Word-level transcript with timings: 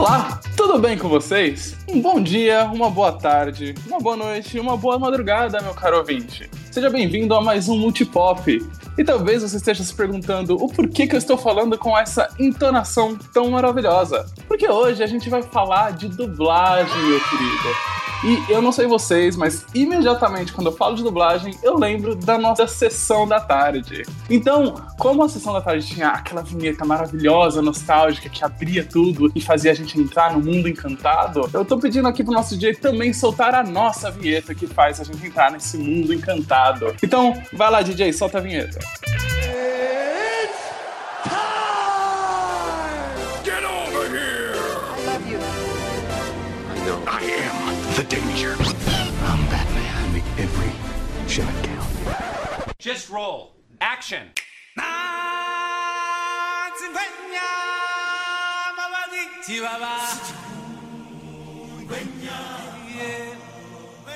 Olá, 0.00 0.40
tudo 0.56 0.78
bem 0.78 0.96
com 0.96 1.10
vocês? 1.10 1.76
Um 1.86 2.00
bom 2.00 2.22
dia, 2.22 2.64
uma 2.72 2.88
boa 2.88 3.12
tarde, 3.12 3.74
uma 3.86 4.00
boa 4.00 4.16
noite 4.16 4.56
e 4.56 4.60
uma 4.60 4.74
boa 4.74 4.98
madrugada, 4.98 5.60
meu 5.60 5.74
caro 5.74 5.98
ouvinte. 5.98 6.48
Seja 6.70 6.88
bem-vindo 6.88 7.34
a 7.34 7.42
mais 7.42 7.68
um 7.68 7.76
Multipop. 7.76 8.66
E 8.96 9.04
talvez 9.04 9.42
você 9.42 9.58
esteja 9.58 9.84
se 9.84 9.94
perguntando 9.94 10.56
o 10.56 10.68
porquê 10.68 11.06
que 11.06 11.14
eu 11.14 11.18
estou 11.18 11.36
falando 11.36 11.76
com 11.76 11.98
essa 11.98 12.30
entonação 12.38 13.14
tão 13.34 13.50
maravilhosa. 13.50 14.24
Porque 14.48 14.66
hoje 14.66 15.02
a 15.02 15.06
gente 15.06 15.28
vai 15.28 15.42
falar 15.42 15.92
de 15.92 16.08
dublagem, 16.08 16.96
meu 17.02 17.20
querido. 17.20 17.99
E 18.22 18.52
eu 18.52 18.60
não 18.60 18.70
sei 18.70 18.86
vocês, 18.86 19.34
mas 19.34 19.64
imediatamente 19.74 20.52
quando 20.52 20.66
eu 20.66 20.76
falo 20.76 20.94
de 20.94 21.02
dublagem, 21.02 21.58
eu 21.62 21.78
lembro 21.78 22.14
da 22.14 22.36
nossa 22.36 22.66
sessão 22.66 23.26
da 23.26 23.40
tarde. 23.40 24.02
Então, 24.28 24.74
como 24.98 25.22
a 25.22 25.28
sessão 25.28 25.54
da 25.54 25.60
tarde 25.62 25.86
tinha 25.86 26.08
aquela 26.08 26.42
vinheta 26.42 26.84
maravilhosa, 26.84 27.62
nostálgica, 27.62 28.28
que 28.28 28.44
abria 28.44 28.84
tudo 28.84 29.32
e 29.34 29.40
fazia 29.40 29.70
a 29.70 29.74
gente 29.74 29.98
entrar 29.98 30.34
no 30.34 30.44
mundo 30.44 30.68
encantado, 30.68 31.48
eu 31.52 31.64
tô 31.64 31.78
pedindo 31.78 32.06
aqui 32.08 32.22
pro 32.22 32.34
nosso 32.34 32.54
DJ 32.56 32.74
também 32.74 33.12
soltar 33.12 33.54
a 33.54 33.62
nossa 33.62 34.10
vinheta 34.10 34.54
que 34.54 34.66
faz 34.66 35.00
a 35.00 35.04
gente 35.04 35.26
entrar 35.26 35.50
nesse 35.50 35.78
mundo 35.78 36.12
encantado. 36.12 36.94
Então, 37.02 37.40
vai 37.52 37.70
lá, 37.70 37.80
DJ, 37.80 38.12
solta 38.12 38.36
a 38.38 38.40
vinheta. 38.40 38.78
Get 39.06 40.19
the 48.00 48.16
danger. 48.16 48.54
I'm 49.28 49.44
Batman. 49.50 49.92
I 49.94 50.08
make 50.12 50.24
every 50.38 50.72
shot 51.28 51.52
count. 51.62 52.78
Just 52.78 53.10
roll. 53.10 53.52
Action. 53.80 54.24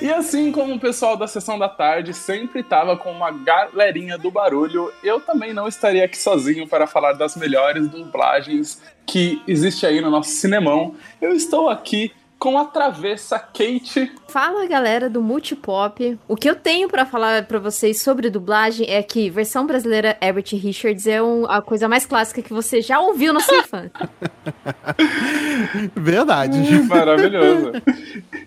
E 0.01 0.11
assim 0.11 0.51
como 0.51 0.75
o 0.75 0.79
pessoal 0.79 1.15
da 1.15 1.27
sessão 1.27 1.59
da 1.59 1.69
tarde 1.69 2.13
sempre 2.13 2.61
estava 2.61 2.97
com 2.97 3.11
uma 3.11 3.31
galerinha 3.31 4.17
do 4.17 4.31
barulho, 4.31 4.91
eu 5.03 5.19
também 5.19 5.53
não 5.53 5.67
estaria 5.67 6.05
aqui 6.05 6.17
sozinho 6.17 6.67
para 6.67 6.87
falar 6.87 7.13
das 7.13 7.35
melhores 7.35 7.87
dublagens 7.87 8.81
que 9.05 9.41
existe 9.47 9.85
aí 9.85 10.01
no 10.01 10.09
nosso 10.09 10.31
cinemão. 10.31 10.95
Eu 11.21 11.33
estou 11.33 11.69
aqui 11.69 12.11
com 12.45 12.59
a 12.59 12.65
travessa 12.65 13.39
Kate. 13.39 14.11
Fala 14.27 14.67
galera 14.67 15.09
do 15.09 15.19
Multipop. 15.19 16.19
O 16.27 16.35
que 16.35 16.47
eu 16.47 16.55
tenho 16.55 16.87
para 16.87 17.03
falar 17.03 17.47
para 17.47 17.57
vocês 17.57 18.01
sobre 18.01 18.29
dublagem 18.29 18.85
é 18.87 19.01
que 19.01 19.31
versão 19.31 19.65
brasileira 19.65 20.15
Herbert 20.21 20.45
Richards 20.51 21.07
é 21.07 21.23
um, 21.23 21.49
a 21.49 21.59
coisa 21.59 21.87
mais 21.87 22.05
clássica 22.05 22.43
que 22.43 22.53
você 22.53 22.83
já 22.83 22.99
ouviu 22.99 23.33
na 23.33 23.39
sua 23.39 23.57
infância. 23.57 23.91
Verdade. 25.95 26.59
Maravilhoso. 26.83 27.71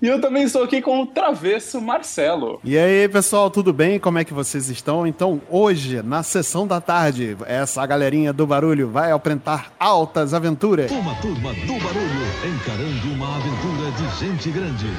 E 0.01 0.07
eu 0.07 0.21
também 0.21 0.45
estou 0.45 0.63
aqui 0.63 0.81
com 0.81 1.03
o 1.03 1.07
travesso 1.07 1.81
Marcelo. 1.81 2.61
E 2.63 2.79
aí, 2.79 3.09
pessoal, 3.09 3.51
tudo 3.51 3.73
bem? 3.73 3.99
Como 3.99 4.19
é 4.19 4.25
que 4.25 4.33
vocês 4.33 4.69
estão? 4.69 5.07
Então, 5.09 5.41
hoje, 5.51 6.03
na 6.03 6.23
sessão 6.23 6.69
da 6.69 6.81
tarde, 6.81 7.37
essa 7.47 7.85
galerinha 7.85 8.33
do 8.33 8.47
barulho 8.47 8.89
vai 8.89 9.11
apresentar 9.11 9.73
altas 9.77 10.35
aventuras. 10.35 10.91
Uma 10.93 11.17
turma 11.17 11.53
do 11.53 11.73
barulho 11.83 12.29
encarando 12.47 13.13
uma 13.13 13.37
aventura 13.37 13.88
de 14.09 14.27
gente 14.27 14.51
grande. 14.51 14.87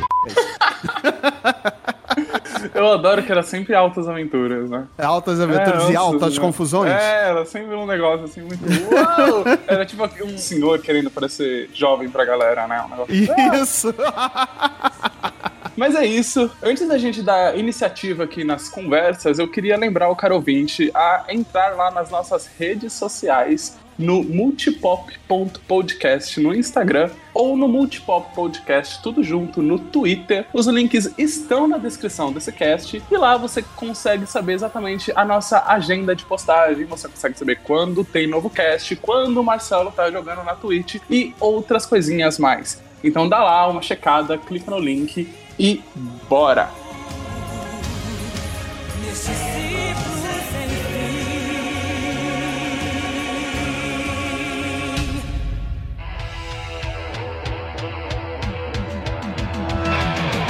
Eu 2.73 2.91
adoro 2.91 3.23
que 3.23 3.31
era 3.31 3.41
sempre 3.41 3.73
altas 3.73 4.07
aventuras, 4.07 4.69
né? 4.69 4.85
Altas 4.97 5.39
aventuras 5.39 5.89
É, 5.89 5.91
e 5.93 5.95
altas 5.95 6.35
né? 6.35 6.41
confusões. 6.41 6.91
É, 6.91 7.29
era 7.29 7.45
sempre 7.45 7.73
um 7.75 7.85
negócio 7.85 8.25
assim 8.25 8.41
muito. 8.41 8.61
Uau! 8.93 9.43
Era 9.65 9.85
tipo 9.85 10.03
um 10.23 10.37
senhor 10.37 10.79
querendo 10.79 11.09
parecer 11.09 11.69
jovem 11.73 12.09
pra 12.09 12.25
galera, 12.25 12.67
né? 12.67 12.83
Um 12.85 12.89
negócio... 12.89 13.15
Isso! 13.61 13.95
Mas 15.79 15.95
é 15.95 16.05
isso. 16.05 16.51
Antes 16.61 16.85
da 16.85 16.97
gente 16.97 17.21
dar 17.21 17.57
iniciativa 17.57 18.25
aqui 18.25 18.43
nas 18.43 18.67
conversas, 18.67 19.39
eu 19.39 19.47
queria 19.47 19.77
lembrar 19.77 20.09
o 20.09 20.15
caro 20.15 20.35
ouvinte 20.35 20.91
a 20.93 21.23
entrar 21.29 21.69
lá 21.69 21.89
nas 21.89 22.09
nossas 22.09 22.49
redes 22.59 22.91
sociais 22.91 23.79
no 23.97 24.21
multipop.podcast 24.21 26.37
no 26.41 26.53
Instagram 26.53 27.09
ou 27.33 27.55
no 27.55 27.69
Multipop 27.69 28.35
Podcast, 28.35 29.01
tudo 29.01 29.23
junto 29.23 29.61
no 29.61 29.79
Twitter. 29.79 30.45
Os 30.51 30.67
links 30.67 31.13
estão 31.17 31.65
na 31.65 31.77
descrição 31.77 32.33
desse 32.33 32.51
cast 32.51 33.01
e 33.09 33.17
lá 33.17 33.37
você 33.37 33.61
consegue 33.61 34.27
saber 34.27 34.55
exatamente 34.55 35.13
a 35.15 35.23
nossa 35.23 35.63
agenda 35.65 36.13
de 36.13 36.25
postagem, 36.25 36.83
você 36.83 37.07
consegue 37.07 37.37
saber 37.37 37.61
quando 37.63 38.03
tem 38.03 38.27
novo 38.27 38.49
cast, 38.49 38.97
quando 38.97 39.39
o 39.39 39.43
Marcelo 39.45 39.93
tá 39.93 40.11
jogando 40.11 40.43
na 40.43 40.55
Twitch 40.55 40.97
e 41.09 41.33
outras 41.39 41.85
coisinhas 41.85 42.37
mais. 42.37 42.81
Então 43.01 43.29
dá 43.29 43.41
lá 43.41 43.65
uma 43.67 43.81
checada, 43.81 44.37
clica 44.37 44.69
no 44.69 44.77
link 44.77 45.25
e 45.59 45.83
bora! 46.29 46.71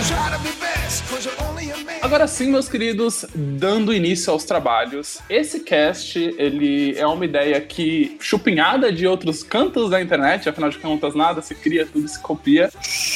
Try 0.07 0.29
to 0.31 0.43
be 0.43 0.51
best, 0.59 1.09
cause 1.09 1.25
you're. 1.25 1.48
Agora 2.01 2.27
sim, 2.27 2.49
meus 2.49 2.69
queridos, 2.69 3.25
dando 3.35 3.93
início 3.93 4.31
aos 4.31 4.43
trabalhos. 4.43 5.19
Esse 5.29 5.59
cast, 5.61 6.17
ele 6.37 6.97
é 6.97 7.05
uma 7.05 7.25
ideia 7.25 7.59
que 7.61 8.17
chupinhada 8.19 8.91
de 8.91 9.05
outros 9.05 9.43
cantos 9.43 9.89
da 9.89 10.01
internet, 10.01 10.47
afinal 10.47 10.69
de 10.69 10.77
contas 10.79 11.13
nada 11.13 11.41
se 11.41 11.53
cria, 11.55 11.85
tudo 11.85 12.07
se 12.07 12.19
copia. 12.19 12.71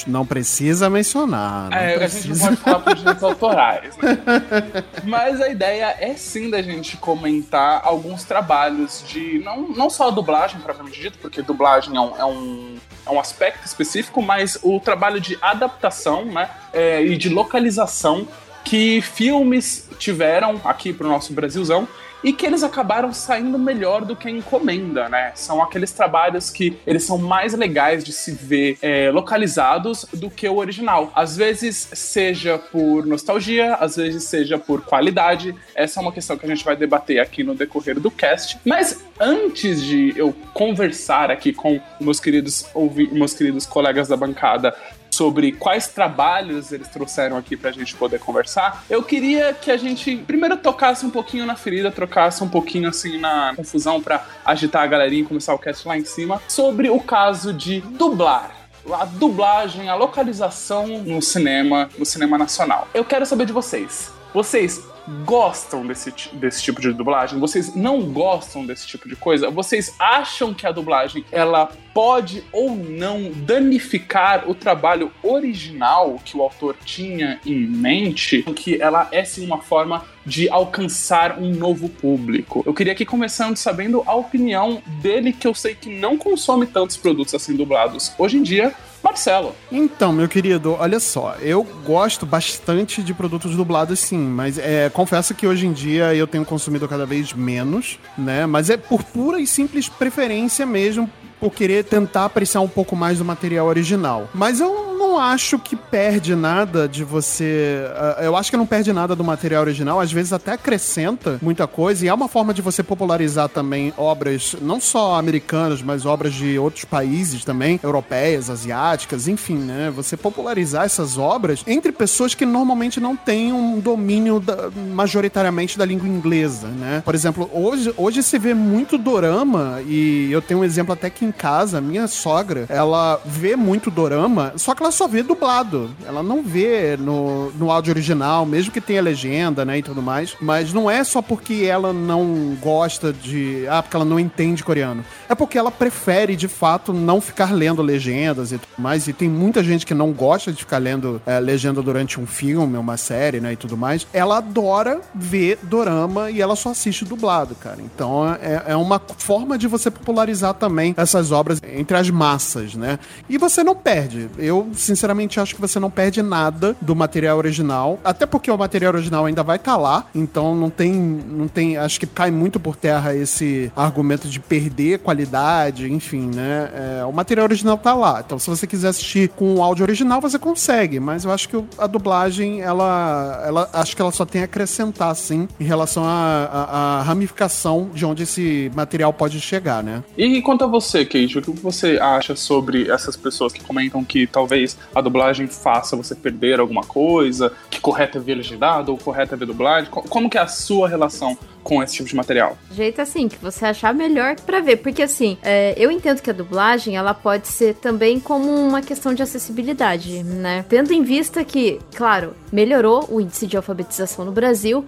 Não 0.05 0.25
precisa 0.25 0.89
mencionar. 0.89 1.69
Não 1.69 1.77
É, 1.77 1.95
a 1.95 2.07
gente 2.07 2.27
não 2.27 2.35
precisa. 2.35 2.47
pode 2.47 2.57
falar 2.57 2.79
por 2.79 2.95
direitos 2.95 3.23
autorais. 3.23 3.97
né? 3.97 4.83
Mas 5.03 5.41
a 5.41 5.49
ideia 5.49 5.95
é 5.99 6.13
sim 6.15 6.49
da 6.49 6.61
gente 6.61 6.97
comentar 6.97 7.81
alguns 7.83 8.23
trabalhos 8.23 9.03
de. 9.07 9.39
Não, 9.39 9.69
não 9.69 9.89
só 9.89 10.09
a 10.09 10.11
dublagem, 10.11 10.59
propriamente 10.59 10.99
dito, 10.99 11.17
porque 11.19 11.41
dublagem 11.41 11.95
é 11.95 11.99
um, 11.99 12.17
é 12.17 12.25
um, 12.25 12.75
é 13.05 13.09
um 13.11 13.19
aspecto 13.19 13.65
específico, 13.65 14.21
mas 14.21 14.57
o 14.61 14.79
trabalho 14.79 15.19
de 15.19 15.37
adaptação 15.41 16.25
né, 16.25 16.49
é, 16.71 17.03
e 17.03 17.17
de 17.17 17.29
localização 17.29 18.27
que 18.63 19.01
filmes 19.01 19.89
tiveram 19.97 20.59
aqui 20.63 20.93
pro 20.93 21.07
nosso 21.07 21.33
Brasilzão 21.33 21.87
e 22.23 22.31
que 22.31 22.45
eles 22.45 22.63
acabaram 22.63 23.11
saindo 23.11 23.59
melhor 23.59 24.05
do 24.05 24.15
que 24.15 24.27
a 24.27 24.31
encomenda, 24.31 25.09
né? 25.09 25.33
São 25.35 25.61
aqueles 25.61 25.91
trabalhos 25.91 26.49
que 26.49 26.79
eles 26.87 27.03
são 27.03 27.17
mais 27.17 27.53
legais 27.53 28.03
de 28.03 28.13
se 28.13 28.31
ver 28.31 28.77
é, 28.81 29.11
localizados 29.11 30.05
do 30.13 30.29
que 30.29 30.47
o 30.47 30.55
original. 30.55 31.11
Às 31.13 31.35
vezes 31.35 31.89
seja 31.91 32.57
por 32.57 33.05
nostalgia, 33.05 33.75
às 33.75 33.97
vezes 33.97 34.23
seja 34.23 34.57
por 34.57 34.81
qualidade. 34.81 35.53
Essa 35.75 35.99
é 35.99 36.01
uma 36.01 36.13
questão 36.13 36.37
que 36.37 36.45
a 36.45 36.49
gente 36.49 36.63
vai 36.63 36.77
debater 36.77 37.19
aqui 37.19 37.43
no 37.43 37.53
decorrer 37.53 37.99
do 37.99 38.09
cast. 38.09 38.57
Mas 38.63 39.03
antes 39.19 39.83
de 39.83 40.13
eu 40.15 40.33
conversar 40.53 41.29
aqui 41.29 41.51
com 41.51 41.79
meus 41.99 42.19
queridos 42.19 42.65
ouvi 42.73 43.07
meus 43.07 43.33
queridos 43.33 43.65
colegas 43.65 44.07
da 44.07 44.15
bancada 44.15 44.75
sobre 45.13 45.51
quais 45.51 45.87
trabalhos 45.87 46.71
eles 46.71 46.87
trouxeram 46.87 47.37
aqui 47.37 47.55
pra 47.55 47.71
gente 47.71 47.95
poder 47.95 48.19
conversar, 48.19 48.83
eu 48.89 49.03
queria 49.03 49.53
que 49.53 49.69
a 49.69 49.77
gente 49.77 50.17
primeiro 50.17 50.57
tocasse 50.57 51.05
um 51.05 51.09
pouquinho 51.09 51.45
na 51.45 51.55
ferida, 51.55 51.91
trocasse 51.91 52.43
um 52.43 52.49
pouquinho 52.49 52.89
assim 52.89 53.19
na 53.19 53.53
confusão 53.55 54.01
pra 54.01 54.25
agitar 54.43 54.83
a 54.83 54.87
galerinha 54.87 55.23
e 55.23 55.25
começar 55.25 55.53
o 55.53 55.59
cast 55.59 55.87
lá 55.87 55.97
em 55.97 56.05
cima, 56.05 56.41
sobre 56.47 56.89
o 56.89 56.99
caso 56.99 57.53
de 57.53 57.81
dublar. 57.81 58.55
A 58.91 59.05
dublagem, 59.05 59.87
a 59.87 59.95
localização 59.95 60.87
no 60.87 61.21
cinema, 61.21 61.89
no 61.97 62.05
cinema 62.05 62.37
nacional. 62.37 62.87
Eu 62.93 63.05
quero 63.05 63.25
saber 63.25 63.45
de 63.45 63.53
vocês. 63.53 64.11
Vocês 64.33 64.92
gostam 65.25 65.85
desse, 65.85 66.13
desse 66.33 66.61
tipo 66.61 66.81
de 66.81 66.93
dublagem? 66.93 67.39
Vocês 67.39 67.75
não 67.75 68.01
gostam 68.11 68.65
desse 68.65 68.87
tipo 68.87 69.07
de 69.07 69.15
coisa? 69.15 69.49
Vocês 69.49 69.95
acham 69.99 70.53
que 70.53 70.65
a 70.65 70.71
dublagem 70.71 71.25
ela 71.31 71.71
pode 71.93 72.43
ou 72.51 72.75
não 72.75 73.31
danificar 73.31 74.49
o 74.49 74.55
trabalho 74.55 75.11
original 75.21 76.19
que 76.23 76.35
o 76.35 76.41
autor 76.41 76.75
tinha 76.83 77.39
em 77.45 77.67
mente? 77.67 78.43
Que 78.53 78.81
ela 78.81 79.07
é 79.11 79.23
sim 79.23 79.45
uma 79.45 79.61
forma 79.61 80.05
de 80.25 80.49
alcançar 80.49 81.37
um 81.37 81.51
novo 81.51 81.89
público. 81.89 82.63
Eu 82.65 82.73
queria 82.73 82.93
aqui 82.93 83.05
começando 83.05 83.57
sabendo 83.57 84.03
a 84.05 84.15
opinião 84.15 84.81
dele, 85.01 85.33
que 85.33 85.47
eu 85.47 85.53
sei 85.53 85.75
que 85.75 85.89
não 85.89 86.17
consome 86.17 86.65
tantos 86.65 86.95
produtos 86.95 87.33
assim 87.33 87.55
dublados 87.55 88.13
hoje 88.17 88.37
em 88.37 88.43
dia, 88.43 88.73
Marcelo. 89.03 89.53
Então, 89.69 90.13
meu 90.13 90.29
querido, 90.29 90.77
olha 90.79 90.99
só, 90.99 91.35
eu 91.41 91.63
gosto 91.85 92.25
bastante 92.25 93.03
de 93.03 93.13
produtos 93.13 93.55
dublados, 93.55 93.99
sim, 93.99 94.17
mas 94.17 94.57
é, 94.57 94.89
confesso 94.89 95.35
que 95.35 95.45
hoje 95.45 95.67
em 95.67 95.73
dia 95.73 96.15
eu 96.15 96.25
tenho 96.25 96.45
consumido 96.45 96.87
cada 96.87 97.05
vez 97.05 97.33
menos, 97.33 97.99
né? 98.17 98.45
Mas 98.45 98.69
é 98.69 98.77
por 98.77 99.03
pura 99.03 99.39
e 99.39 99.45
simples 99.45 99.89
preferência 99.89 100.65
mesmo, 100.65 101.09
por 101.43 101.51
querer 101.53 101.83
tentar 101.83 102.23
apreciar 102.23 102.61
um 102.61 102.69
pouco 102.69 102.95
mais 102.95 103.17
do 103.17 103.25
material 103.25 103.67
original. 103.67 104.29
Mas 104.33 104.61
eu 104.61 104.95
não 104.97 105.19
acho 105.19 105.59
que 105.59 105.75
perde 105.75 106.35
nada 106.35 106.87
de 106.87 107.03
você. 107.03 107.85
ah, 107.95 108.19
Eu 108.21 108.37
acho 108.37 108.49
que 108.49 108.55
não 108.55 108.65
perde 108.65 108.93
nada 108.93 109.13
do 109.13 109.23
material 109.25 109.61
original, 109.61 109.99
às 109.99 110.09
vezes 110.11 110.31
até 110.31 110.53
acrescenta 110.53 111.37
muita 111.41 111.67
coisa, 111.67 112.05
e 112.05 112.07
é 112.07 112.13
uma 112.13 112.29
forma 112.29 112.53
de 112.53 112.61
você 112.61 112.81
popularizar 112.81 113.49
também 113.49 113.93
obras, 113.97 114.55
não 114.61 114.79
só 114.79 115.15
americanas, 115.15 115.81
mas 115.81 116.05
obras 116.05 116.33
de 116.33 116.57
outros 116.57 116.85
países 116.85 117.43
também, 117.43 117.77
europeias, 117.83 118.49
asiáticas, 118.49 119.27
enfim, 119.27 119.57
né? 119.57 119.91
Você 119.93 120.15
popularizar 120.15 120.85
essas 120.85 121.17
obras 121.17 121.61
entre 121.67 121.91
pessoas 121.91 122.33
que 122.33 122.45
normalmente 122.45 123.01
não 123.01 123.17
têm 123.17 123.51
um 123.51 123.81
domínio 123.81 124.39
da- 124.39 124.69
majoritariamente 124.93 125.77
da 125.77 125.83
língua 125.85 126.07
inglesa, 126.07 126.67
né? 126.69 127.01
Por 127.03 127.13
exemplo, 127.13 127.49
hoje, 127.53 127.93
hoje 127.97 128.23
se 128.23 128.39
vê 128.39 128.53
muito 128.53 128.97
dorama, 128.97 129.81
e 129.85 130.29
eu 130.31 130.41
tenho 130.41 130.61
um 130.61 130.63
exemplo 130.63 130.93
até 130.93 131.09
que 131.09 131.32
casa, 131.33 131.81
minha 131.81 132.07
sogra, 132.07 132.65
ela 132.69 133.19
vê 133.25 133.55
muito 133.55 133.91
dorama, 133.91 134.53
só 134.55 134.73
que 134.73 134.81
ela 134.81 134.91
só 134.91 135.07
vê 135.07 135.23
dublado. 135.23 135.89
Ela 136.05 136.23
não 136.23 136.41
vê 136.41 136.95
no, 136.97 137.51
no 137.51 137.71
áudio 137.71 137.91
original, 137.91 138.45
mesmo 138.45 138.71
que 138.71 138.79
tenha 138.79 139.01
legenda, 139.01 139.65
né, 139.65 139.79
e 139.79 139.83
tudo 139.83 140.01
mais. 140.01 140.35
Mas 140.39 140.73
não 140.73 140.89
é 140.89 141.03
só 141.03 141.21
porque 141.21 141.65
ela 141.67 141.91
não 141.91 142.55
gosta 142.61 143.11
de. 143.11 143.65
Ah, 143.67 143.81
porque 143.81 143.95
ela 143.95 144.05
não 144.05 144.19
entende 144.19 144.63
coreano. 144.63 145.03
É 145.27 145.35
porque 145.35 145.57
ela 145.57 145.71
prefere, 145.71 146.35
de 146.35 146.47
fato, 146.47 146.93
não 146.93 147.19
ficar 147.19 147.53
lendo 147.53 147.81
legendas 147.81 148.51
e 148.51 148.57
tudo 148.57 148.73
mais. 148.77 149.07
E 149.07 149.13
tem 149.13 149.29
muita 149.29 149.63
gente 149.63 149.85
que 149.85 149.93
não 149.93 150.11
gosta 150.11 150.51
de 150.51 150.59
ficar 150.59 150.77
lendo 150.77 151.21
eh, 151.25 151.39
legenda 151.39 151.81
durante 151.81 152.19
um 152.19 152.25
filme, 152.27 152.77
uma 152.77 152.97
série, 152.97 153.39
né, 153.39 153.53
e 153.53 153.55
tudo 153.55 153.75
mais. 153.75 154.07
Ela 154.13 154.37
adora 154.37 155.01
ver 155.13 155.59
dorama 155.63 156.29
e 156.29 156.41
ela 156.41 156.55
só 156.55 156.71
assiste 156.71 157.05
dublado, 157.05 157.55
cara. 157.55 157.77
Então 157.81 158.33
é, 158.35 158.63
é 158.67 158.75
uma 158.75 159.01
forma 159.17 159.57
de 159.57 159.67
você 159.67 159.89
popularizar 159.89 160.53
também 160.53 160.93
essas 160.97 161.22
obras 161.31 161.61
entre 161.63 161.97
as 161.97 162.09
massas, 162.09 162.75
né? 162.75 162.99
E 163.29 163.37
você 163.37 163.63
não 163.63 163.75
perde. 163.75 164.29
Eu, 164.37 164.69
sinceramente, 164.73 165.39
acho 165.39 165.55
que 165.55 165.61
você 165.61 165.79
não 165.79 165.89
perde 165.89 166.21
nada 166.21 166.75
do 166.81 166.95
material 166.95 167.37
original. 167.37 167.99
Até 168.03 168.25
porque 168.25 168.49
o 168.49 168.57
material 168.57 168.93
original 168.93 169.25
ainda 169.25 169.43
vai 169.43 169.57
estar 169.57 169.77
lá. 169.77 170.05
Então 170.13 170.55
não 170.55 170.69
tem. 170.69 170.93
Não 170.93 171.47
tem. 171.47 171.77
Acho 171.77 171.99
que 171.99 172.07
cai 172.07 172.31
muito 172.31 172.59
por 172.59 172.75
terra 172.75 173.15
esse 173.15 173.71
argumento 173.75 174.27
de 174.27 174.39
perder 174.39 174.99
qualidade, 174.99 175.91
enfim, 175.91 176.29
né? 176.33 176.69
É, 176.73 177.05
o 177.05 177.11
material 177.11 177.45
original 177.45 177.77
tá 177.77 177.93
lá. 177.93 178.23
Então, 178.25 178.39
se 178.39 178.49
você 178.49 178.65
quiser 178.67 178.89
assistir 178.89 179.29
com 179.29 179.55
o 179.55 179.63
áudio 179.63 179.83
original, 179.83 180.21
você 180.21 180.39
consegue. 180.39 180.99
Mas 180.99 181.25
eu 181.25 181.31
acho 181.31 181.49
que 181.49 181.63
a 181.77 181.87
dublagem, 181.87 182.61
ela. 182.61 183.43
ela 183.45 183.69
acho 183.73 183.95
que 183.95 184.01
ela 184.01 184.11
só 184.11 184.25
tem 184.25 184.41
a 184.41 184.45
acrescentar, 184.45 185.15
sim, 185.15 185.47
em 185.59 185.63
relação 185.63 186.03
à 186.05 187.03
ramificação 187.05 187.89
de 187.93 188.05
onde 188.05 188.23
esse 188.23 188.71
material 188.75 189.13
pode 189.13 189.39
chegar, 189.39 189.83
né? 189.83 190.03
E 190.17 190.41
quanto 190.41 190.63
a 190.63 190.67
você, 190.67 191.02
Kate, 191.05 191.37
o 191.37 191.41
que 191.41 191.51
você 191.51 191.97
acha 192.01 192.35
sobre 192.35 192.89
essas 192.89 193.15
pessoas 193.15 193.51
que 193.53 193.61
comentam 193.63 194.03
que 194.03 194.25
talvez 194.27 194.77
a 194.93 195.01
dublagem 195.01 195.47
faça 195.47 195.95
você 195.95 196.15
perder 196.15 196.59
alguma 196.59 196.83
coisa, 196.83 197.51
que 197.69 197.79
correto 197.79 198.17
é 198.17 198.21
ver 198.21 198.35
legendado 198.35 198.91
ou 198.91 198.97
correto 198.97 199.33
é 199.33 199.37
ver 199.37 199.45
dublagem? 199.45 199.89
Co- 199.89 200.03
Como 200.03 200.29
que 200.29 200.37
é 200.37 200.41
a 200.41 200.47
sua 200.47 200.87
relação 200.87 201.37
com 201.63 201.81
esse 201.81 201.95
tipo 201.95 202.09
de 202.09 202.15
material? 202.15 202.57
jeito 202.71 203.01
assim, 203.01 203.27
que 203.29 203.37
você 203.37 203.65
achar 203.65 203.93
melhor 203.93 204.35
pra 204.41 204.59
ver. 204.59 204.77
Porque 204.77 205.01
assim, 205.03 205.37
é, 205.43 205.73
eu 205.77 205.89
entendo 205.91 206.21
que 206.21 206.29
a 206.29 206.33
dublagem, 206.33 206.97
ela 206.97 207.13
pode 207.13 207.47
ser 207.47 207.75
também 207.75 208.19
como 208.19 208.49
uma 208.49 208.81
questão 208.81 209.13
de 209.13 209.21
acessibilidade, 209.23 210.23
né? 210.23 210.65
Tendo 210.67 210.91
em 210.91 211.03
vista 211.03 211.43
que, 211.43 211.79
claro, 211.95 212.33
melhorou 212.51 213.07
o 213.09 213.21
índice 213.21 213.47
de 213.47 213.55
alfabetização 213.57 214.25
no 214.25 214.31
Brasil, 214.31 214.83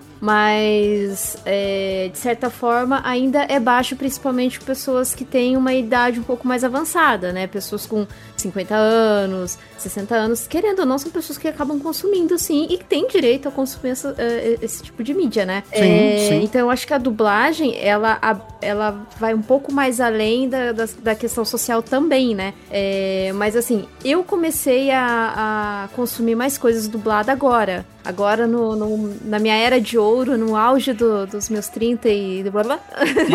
mas 0.50 1.38
é, 1.46 2.10
de 2.12 2.18
certa 2.18 2.50
forma 2.50 3.02
ainda 3.04 3.44
é 3.48 3.60
baixo, 3.60 3.96
principalmente 3.96 4.60
com 4.60 4.66
pessoas 4.66 5.14
que 5.16 5.24
têm 5.24 5.56
uma 5.56 5.74
idade 5.74 6.20
um 6.20 6.24
pouco 6.24 6.48
mais 6.48 6.64
avançada, 6.64 7.32
né? 7.32 7.48
Pessoas 7.48 7.86
com 7.86 8.06
50 8.36 8.76
anos, 8.76 9.58
60 9.78 10.16
anos, 10.16 10.48
querendo 10.48 10.80
ou 10.80 10.86
não, 10.86 10.98
são 10.98 11.12
pessoas 11.12 11.38
que 11.38 11.48
acabam 11.48 11.80
consumindo 11.80 12.38
sim 12.38 12.68
e 12.70 12.78
que 12.78 12.84
têm 12.84 13.08
direito 13.08 13.48
a 13.48 13.52
consumir 13.52 13.92
essa- 13.92 14.16
eh, 14.18 14.58
esse 14.62 14.84
tipo 14.84 15.04
de 15.04 15.14
mídia, 15.14 15.46
né? 15.46 15.64
Sim, 15.74 16.10
É, 16.14 16.18
sim. 16.18 16.44
Então 16.44 16.65
eu 16.66 16.72
acho 16.72 16.86
que 16.86 16.94
a 16.94 16.98
dublagem, 16.98 17.78
ela, 17.80 18.18
a- 18.22 18.36
ela 18.62 19.00
vai 19.20 19.34
um 19.34 19.42
pouco 19.42 19.72
mais 19.72 20.02
além 20.02 20.50
da, 20.50 20.72
da, 20.72 20.86
da 21.00 21.16
questão 21.16 21.46
social 21.46 21.82
também, 21.82 22.36
né? 22.36 22.54
É, 22.70 23.32
mas 23.36 23.56
assim, 23.56 23.86
eu 24.04 24.24
comecei 24.24 24.92
a, 24.92 25.86
a 25.86 25.88
consumir 25.96 26.36
mais 26.36 26.58
coisas 26.58 26.88
dubladas 26.88 27.30
agora. 27.30 27.86
Agora, 28.04 28.46
no, 28.46 28.76
no- 28.76 29.16
na 29.26 29.40
minha 29.40 29.56
era 29.56 29.82
de 29.82 29.98
ouro, 29.98 30.38
no 30.38 30.56
auge 30.56 30.94
do- 30.94 31.26
dos 31.26 31.50
meus 31.50 31.68
30 31.70 32.08
e 32.10 32.44
blá 32.52 32.64
blá. 32.64 32.80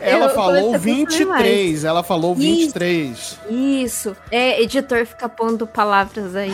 Ela 0.00 0.28
falou 0.28 0.72
comecei 0.72 0.74
a 0.74 0.78
consumir 0.78 1.06
23, 1.26 1.84
ela 1.84 2.02
falou 2.02 2.34
23. 2.34 3.38
Isso. 3.50 4.16
É, 4.30 4.62
editor 4.62 5.04
fica 5.04 5.28
pondo 5.28 5.66
palavras 5.66 6.36
aí. 6.36 6.52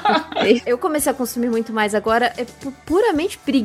eu 0.64 0.78
comecei 0.78 1.12
a 1.12 1.14
consumir 1.14 1.50
muito 1.50 1.72
mais 1.72 1.94
agora. 1.94 2.32
É 2.36 2.44
pu- 2.44 2.72
puramente 2.86 3.36
preguiça, 3.38 3.57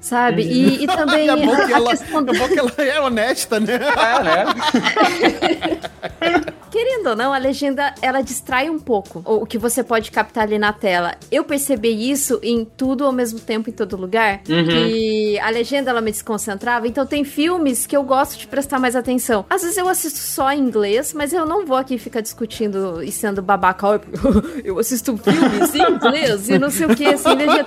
sabe? 0.00 0.42
E, 0.42 0.84
e 0.84 0.86
também 0.86 1.28
É 1.34 1.36
bom 1.36 1.56
que 1.56 1.72
a 1.72 1.76
ela, 1.76 1.90
questão 1.90 2.20
é 2.20 2.22
bom 2.22 2.48
que 2.48 2.58
ela 2.58 2.72
é 2.78 3.00
honesta, 3.00 3.58
né? 3.60 3.74
é, 3.74 4.22
né? 4.22 4.44
Querendo 6.74 7.10
ou 7.10 7.16
não, 7.16 7.32
a 7.32 7.38
legenda 7.38 7.94
ela 8.02 8.20
distrai 8.20 8.68
um 8.68 8.80
pouco 8.80 9.22
o 9.24 9.46
que 9.46 9.56
você 9.56 9.84
pode 9.84 10.10
captar 10.10 10.42
ali 10.42 10.58
na 10.58 10.72
tela. 10.72 11.14
Eu 11.30 11.44
percebi 11.44 12.10
isso 12.10 12.40
em 12.42 12.64
tudo 12.64 13.04
ao 13.04 13.12
mesmo 13.12 13.38
tempo, 13.38 13.70
em 13.70 13.72
todo 13.72 13.96
lugar. 13.96 14.38
Que 14.42 15.38
a 15.38 15.50
legenda 15.50 15.90
ela 15.90 16.00
me 16.00 16.10
desconcentrava. 16.10 16.88
Então 16.88 17.06
tem 17.06 17.22
filmes 17.22 17.86
que 17.86 17.96
eu 17.96 18.02
gosto 18.02 18.36
de 18.36 18.48
prestar 18.48 18.80
mais 18.80 18.96
atenção. 18.96 19.46
Às 19.48 19.62
vezes 19.62 19.76
eu 19.76 19.88
assisto 19.88 20.18
só 20.18 20.50
em 20.50 20.58
inglês, 20.58 21.12
mas 21.14 21.32
eu 21.32 21.46
não 21.46 21.64
vou 21.64 21.76
aqui 21.76 21.96
ficar 21.96 22.20
discutindo 22.20 23.00
e 23.04 23.12
sendo 23.12 23.40
babaca. 23.40 23.86
"Ó, 23.86 23.98
Eu 24.64 24.76
assisto 24.78 25.16
filmes 25.16 25.74
em 25.76 25.92
inglês 25.92 26.48
e 26.48 26.58
não 26.58 26.70
sei 26.70 26.86
o 26.86 26.96
que, 26.96 27.06
assim, 27.06 27.34
legenda. 27.34 27.66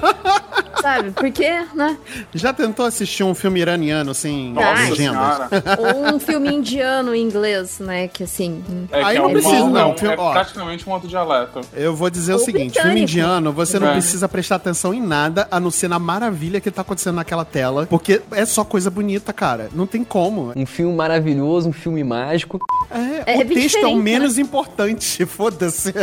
Sabe? 0.81 1.11
Porque, 1.11 1.46
né? 1.73 1.97
Já 2.33 2.53
tentou 2.53 2.85
assistir 2.85 3.23
um 3.23 3.33
filme 3.35 3.59
iraniano 3.59 4.13
sem 4.13 4.53
Nossa 4.53 4.69
legendas? 4.89 4.97
senhora. 4.97 5.49
Ou 5.79 6.15
um 6.15 6.19
filme 6.19 6.49
indiano 6.53 7.13
em 7.15 7.21
inglês, 7.23 7.79
né? 7.79 8.07
Que 8.07 8.23
assim. 8.23 8.63
É 8.91 9.03
Aí 9.03 9.15
que 9.15 9.21
não 9.21 9.29
é 9.29 9.31
precisa, 9.33 9.65
não, 9.67 9.91
É, 9.91 9.97
filme- 9.97 10.15
ó. 10.17 10.31
praticamente 10.31 10.87
um 10.89 10.91
outro 10.93 11.07
dialeto. 11.07 11.61
Eu 11.73 11.95
vou 11.95 12.09
dizer 12.09 12.33
o 12.33 12.39
seguinte: 12.39 12.79
filme 12.81 13.01
indiano, 13.01 13.51
você 13.51 13.79
não 13.79 13.87
É. 13.89 13.91
precisa 13.93 14.27
prestar 14.27 14.55
atenção 14.55 14.93
em 14.93 15.01
nada, 15.01 15.47
a 15.51 15.59
não 15.59 15.71
ser 15.71 15.87
na 15.87 15.99
maravilha 15.99 16.59
que 16.61 16.69
tá 16.71 16.81
acontecendo 16.81 17.15
naquela 17.15 17.45
tela, 17.45 17.85
porque 17.87 18.21
é 18.31 18.45
só 18.45 18.63
coisa 18.63 18.89
bonita, 18.89 19.31
cara. 19.33 19.69
Não 19.73 19.85
tem 19.87 20.03
como. 20.03 20.51
Um 20.55 20.65
filme 20.65 20.93
maravilhoso, 20.95 21.69
um 21.69 21.73
filme 21.73 22.03
mágico. 22.03 22.59
É, 22.89 23.33
É 23.33 23.37
o 23.37 23.47
texto 23.47 23.75
é 23.77 23.79
o 23.79 23.87
diferente, 23.89 23.95
menos 24.01 24.37
importante, 24.37 25.25
foda-se. 25.27 25.93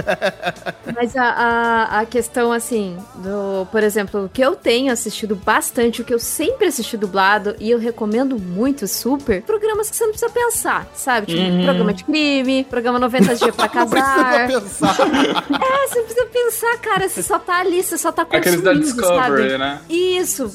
Mas 0.95 1.17
a, 1.17 1.25
a, 1.25 2.01
a 2.01 2.07
questão, 2.07 2.53
assim, 2.53 2.97
do. 3.17 3.67
Por 3.71 3.83
exemplo, 3.83 4.25
o 4.25 4.29
que 4.29 4.43
eu 4.43 4.55
tenho 4.55 4.93
assistido 4.93 5.34
bastante, 5.35 6.03
o 6.03 6.05
que 6.05 6.13
eu 6.15 6.19
sempre 6.19 6.67
assisti 6.67 6.97
dublado, 6.97 7.55
e 7.59 7.71
eu 7.71 7.79
recomendo 7.79 8.39
muito, 8.39 8.87
super, 8.87 9.43
programas 9.43 9.91
que 9.91 9.97
você 9.97 10.05
não 10.05 10.13
precisa 10.13 10.31
pensar, 10.33 10.87
sabe? 10.95 11.27
Tipo, 11.29 11.65
programa 11.65 11.93
de 11.93 12.05
crime, 12.05 12.65
programa 12.65 12.99
90 12.99 13.35
dias 13.37 13.55
pra 13.55 13.65
Não 13.75 13.89
casar. 13.89 14.47
precisa 14.47 14.61
pensar. 14.61 14.95
É, 15.65 15.89
você 15.89 15.99
não 15.99 16.05
precisa 16.07 16.27
pensar, 16.27 16.79
cara. 16.79 17.09
Você 17.09 17.23
só 17.23 17.39
tá 17.39 17.61
ali, 17.61 17.83
você 17.83 17.97
só 17.99 18.11
tá 18.13 18.23
Aqueles 18.23 18.57
consumindo, 18.57 18.65
da 18.65 18.75
Discovery, 18.75 19.51
sabe? 19.51 19.59
né? 19.59 19.81
Isso, 19.89 20.51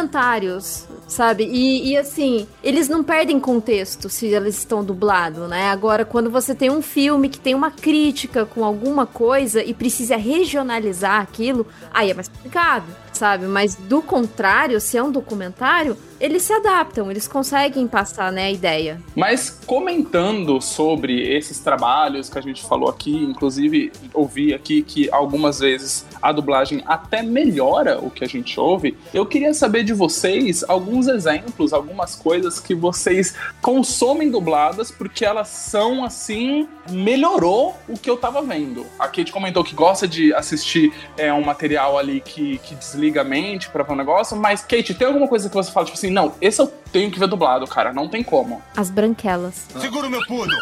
documentários, 0.00 0.84
sabe? 1.06 1.44
E, 1.44 1.90
e, 1.92 1.96
assim, 1.96 2.46
eles 2.62 2.88
não 2.88 3.02
perdem 3.02 3.38
contexto 3.40 4.08
se 4.08 4.26
eles 4.26 4.56
estão 4.58 4.84
dublados, 4.84 5.48
né? 5.48 5.70
Agora, 5.70 6.04
quando 6.04 6.30
você 6.30 6.54
tem 6.54 6.70
um 6.70 6.82
filme 6.82 7.28
que 7.28 7.38
tem 7.38 7.54
uma 7.54 7.70
crítica 7.70 8.44
com 8.46 8.64
alguma 8.64 9.06
coisa 9.06 9.62
e 9.62 9.74
precisa 9.74 10.16
regionalizar 10.16 11.20
aquilo, 11.20 11.66
aí 11.92 12.10
é 12.10 12.14
mais 12.14 12.28
complicado, 12.28 12.84
sabe? 13.20 13.46
Mas 13.46 13.76
do 13.76 14.00
contrário, 14.00 14.80
se 14.80 14.96
é 14.96 15.02
um 15.02 15.12
documentário, 15.12 15.94
eles 16.20 16.42
se 16.42 16.52
adaptam, 16.52 17.10
eles 17.10 17.26
conseguem 17.26 17.88
passar, 17.88 18.30
né, 18.30 18.44
a 18.44 18.50
ideia. 18.50 19.00
Mas 19.16 19.50
comentando 19.66 20.60
sobre 20.60 21.34
esses 21.34 21.58
trabalhos 21.58 22.28
que 22.28 22.38
a 22.38 22.42
gente 22.42 22.62
falou 22.62 22.88
aqui, 22.88 23.16
inclusive 23.16 23.90
ouvi 24.12 24.52
aqui 24.52 24.82
que 24.82 25.10
algumas 25.10 25.60
vezes 25.60 26.06
a 26.20 26.30
dublagem 26.30 26.82
até 26.86 27.22
melhora 27.22 27.98
o 27.98 28.10
que 28.10 28.22
a 28.22 28.28
gente 28.28 28.60
ouve, 28.60 28.96
eu 29.14 29.24
queria 29.24 29.54
saber 29.54 29.82
de 29.82 29.94
vocês 29.94 30.62
alguns 30.68 31.08
exemplos, 31.08 31.72
algumas 31.72 32.14
coisas 32.14 32.60
que 32.60 32.74
vocês 32.74 33.34
consomem 33.62 34.30
dubladas 34.30 34.90
porque 34.90 35.24
elas 35.24 35.48
são 35.48 36.04
assim, 36.04 36.68
melhorou 36.90 37.76
o 37.88 37.96
que 37.96 38.10
eu 38.10 38.16
tava 38.16 38.42
vendo. 38.42 38.84
A 38.98 39.06
Kate 39.08 39.32
comentou 39.32 39.64
que 39.64 39.74
gosta 39.74 40.06
de 40.06 40.34
assistir 40.34 40.92
é, 41.16 41.32
um 41.32 41.42
material 41.42 41.98
ali 41.98 42.20
que, 42.20 42.58
que 42.58 42.74
desliga 42.74 43.22
a 43.22 43.24
mente 43.24 43.70
pra 43.70 43.82
ver 43.82 43.92
um 43.92 43.96
negócio, 43.96 44.36
mas 44.36 44.60
Kate, 44.60 44.92
tem 44.92 45.06
alguma 45.06 45.28
coisa 45.28 45.48
que 45.48 45.54
você 45.54 45.72
fala, 45.72 45.86
tipo 45.86 45.96
assim, 45.96 46.09
não, 46.10 46.34
esse 46.40 46.60
eu 46.60 46.66
tenho 46.92 47.10
que 47.10 47.18
ver 47.18 47.28
dublado, 47.28 47.66
cara, 47.66 47.92
não 47.92 48.08
tem 48.08 48.22
como. 48.22 48.60
As 48.76 48.90
branquelas. 48.90 49.66
Segura 49.78 50.06
o 50.06 50.10
meu 50.10 50.24
pudo! 50.26 50.54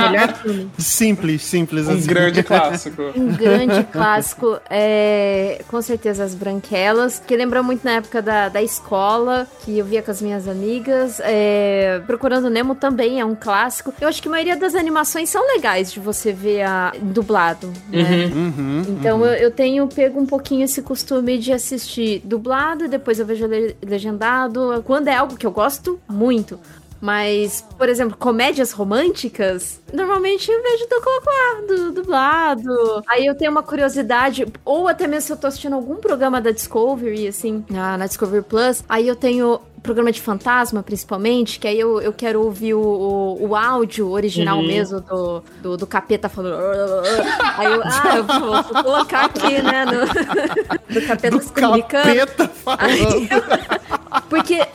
Melhor 0.00 0.32
filme. 0.42 0.70
Simples, 0.78 1.42
simples 1.42 1.88
Um 1.88 1.92
assim. 1.92 2.06
grande 2.06 2.42
clássico. 2.44 3.02
Um 3.16 3.28
grande 3.28 3.84
clássico 3.84 4.58
é 4.70 5.62
com 5.68 5.80
certeza 5.82 6.24
as 6.24 6.34
branquelas, 6.34 7.22
que 7.26 7.36
lembra 7.36 7.62
muito 7.62 7.84
na 7.84 7.92
época 7.92 8.20
da, 8.22 8.48
da 8.48 8.62
escola, 8.62 9.46
que 9.64 9.78
eu 9.78 9.84
via 9.84 10.02
com 10.02 10.10
as 10.10 10.20
minhas 10.22 10.48
amigas. 10.48 11.20
É, 11.24 12.00
Procurando 12.06 12.48
Nemo 12.50 12.74
também 12.74 13.20
é 13.20 13.24
um 13.24 13.34
clássico. 13.34 13.92
Eu 14.00 14.08
acho 14.08 14.20
que 14.22 14.28
a 14.28 14.30
maioria 14.30 14.56
das 14.56 14.74
animações 14.74 15.28
são 15.28 15.46
legais 15.54 15.92
de 15.92 16.00
você 16.00 16.32
ver 16.32 16.62
a, 16.62 16.92
dublado, 17.00 17.72
né? 17.88 18.30
Uhum, 18.34 18.82
Então 18.88 19.24
eu, 19.24 19.34
eu 19.34 19.50
tenho 19.50 19.86
pego 19.88 20.20
um 20.20 20.26
pouquinho 20.26 20.64
esse 20.64 20.82
costume 20.82 21.38
de 21.38 21.52
assistir 21.52 22.20
dublado, 22.24 22.88
depois 22.88 23.18
eu 23.18 23.26
vejo 23.26 23.46
le- 23.46 23.76
legendado, 23.84 24.82
quando 24.84 25.08
é 25.08 25.14
algo 25.16 25.36
que 25.36 25.46
eu 25.46 25.50
gosto 25.50 25.98
muito. 26.08 26.58
Mas, 27.02 27.66
por 27.76 27.88
exemplo, 27.88 28.16
comédias 28.16 28.70
românticas, 28.70 29.80
normalmente 29.92 30.48
eu 30.48 30.62
vejo 30.62 30.86
do, 30.86 31.66
do 31.66 31.92
dublado. 32.00 33.02
Aí 33.08 33.26
eu 33.26 33.34
tenho 33.34 33.50
uma 33.50 33.62
curiosidade, 33.64 34.46
ou 34.64 34.86
até 34.86 35.08
mesmo 35.08 35.26
se 35.26 35.32
eu 35.32 35.36
tô 35.36 35.48
assistindo 35.48 35.74
algum 35.74 35.96
programa 35.96 36.40
da 36.40 36.52
Discovery, 36.52 37.26
assim, 37.26 37.64
na, 37.68 37.98
na 37.98 38.06
Discovery 38.06 38.44
Plus, 38.44 38.84
aí 38.88 39.08
eu 39.08 39.16
tenho 39.16 39.60
programa 39.82 40.12
de 40.12 40.20
fantasma, 40.20 40.80
principalmente, 40.80 41.58
que 41.58 41.66
aí 41.66 41.80
eu, 41.80 42.00
eu 42.00 42.12
quero 42.12 42.40
ouvir 42.40 42.74
o, 42.74 42.80
o, 42.80 43.48
o 43.48 43.56
áudio 43.56 44.08
original 44.08 44.62
mesmo 44.62 45.00
do, 45.00 45.42
do, 45.60 45.76
do 45.78 45.86
capeta 45.88 46.28
falando. 46.28 46.54
Aí 47.58 47.66
eu, 47.66 47.82
ah, 47.84 48.16
eu 48.16 48.24
vou, 48.24 48.62
vou 48.62 48.84
colocar 48.84 49.24
aqui, 49.24 49.60
né, 49.60 49.84
no, 49.84 50.06
do 50.94 51.04
capeta 51.04 51.40
se 51.40 51.52
comunicando. 51.52 52.14
Capeta 52.14 52.48
falando. 52.48 54.01
Porque, 54.28 54.66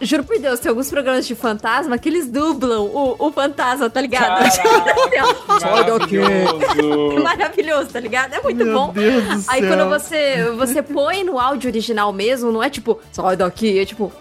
juro 0.00 0.24
por 0.24 0.38
Deus, 0.38 0.60
tem 0.60 0.70
alguns 0.70 0.90
programas 0.90 1.26
de 1.26 1.34
fantasma 1.34 1.98
que 1.98 2.08
eles 2.08 2.26
dublam 2.28 2.82
o, 2.82 3.16
o 3.18 3.32
fantasma, 3.32 3.88
tá 3.90 4.00
ligado? 4.00 4.44
Sai 5.60 5.84
daqui. 5.84 6.16
É 6.18 6.44
Maravilhoso. 6.44 7.22
maravilhoso, 7.22 7.90
tá 7.90 8.00
ligado? 8.00 8.34
É 8.34 8.40
muito 8.40 8.64
Meu 8.64 8.74
bom. 8.74 8.92
Deus 8.92 9.24
do 9.24 9.50
Aí 9.50 9.60
céu. 9.60 9.68
quando 9.76 9.88
você, 9.88 10.50
você 10.56 10.82
põe 10.82 11.24
no 11.24 11.38
áudio 11.38 11.68
original 11.70 12.12
mesmo, 12.12 12.50
não 12.52 12.62
é 12.62 12.70
tipo, 12.70 13.00
sai 13.12 13.36
daqui, 13.36 13.78
é 13.78 13.84
tipo, 13.84 14.12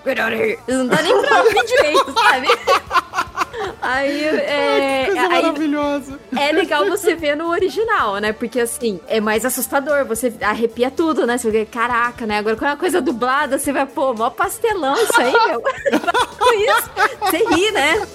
não 0.67 0.87
dá 0.87 1.01
nem 1.01 1.21
pra 1.21 1.43
ouvir 1.43 1.65
direito, 1.65 2.13
sabe? 2.13 2.47
Aí, 3.81 4.23
é, 4.25 4.72
maravilhosa. 5.67 6.19
é 6.37 6.51
legal 6.51 6.85
você 6.85 7.15
ver 7.15 7.35
no 7.35 7.47
original, 7.49 8.17
né? 8.17 8.33
Porque 8.33 8.59
assim, 8.59 8.99
é 9.07 9.19
mais 9.19 9.45
assustador, 9.45 10.05
você 10.05 10.33
arrepia 10.41 10.91
tudo, 10.91 11.25
né? 11.25 11.37
Você 11.37 11.51
fica, 11.51 11.65
caraca, 11.65 12.25
né? 12.25 12.37
Agora 12.37 12.55
quando 12.55 12.69
é 12.69 12.73
uma 12.73 12.77
coisa 12.79 13.01
dublada, 13.01 13.57
você 13.57 13.71
vai, 13.71 13.85
pô, 13.85 14.13
mó 14.13 14.29
pastelão 14.29 14.95
isso 14.95 15.19
aí, 15.19 15.31
meu. 15.31 15.61
Com 15.61 16.53
isso. 16.59 16.89
Você 17.21 17.37
ri, 17.55 17.71
né? 17.71 18.07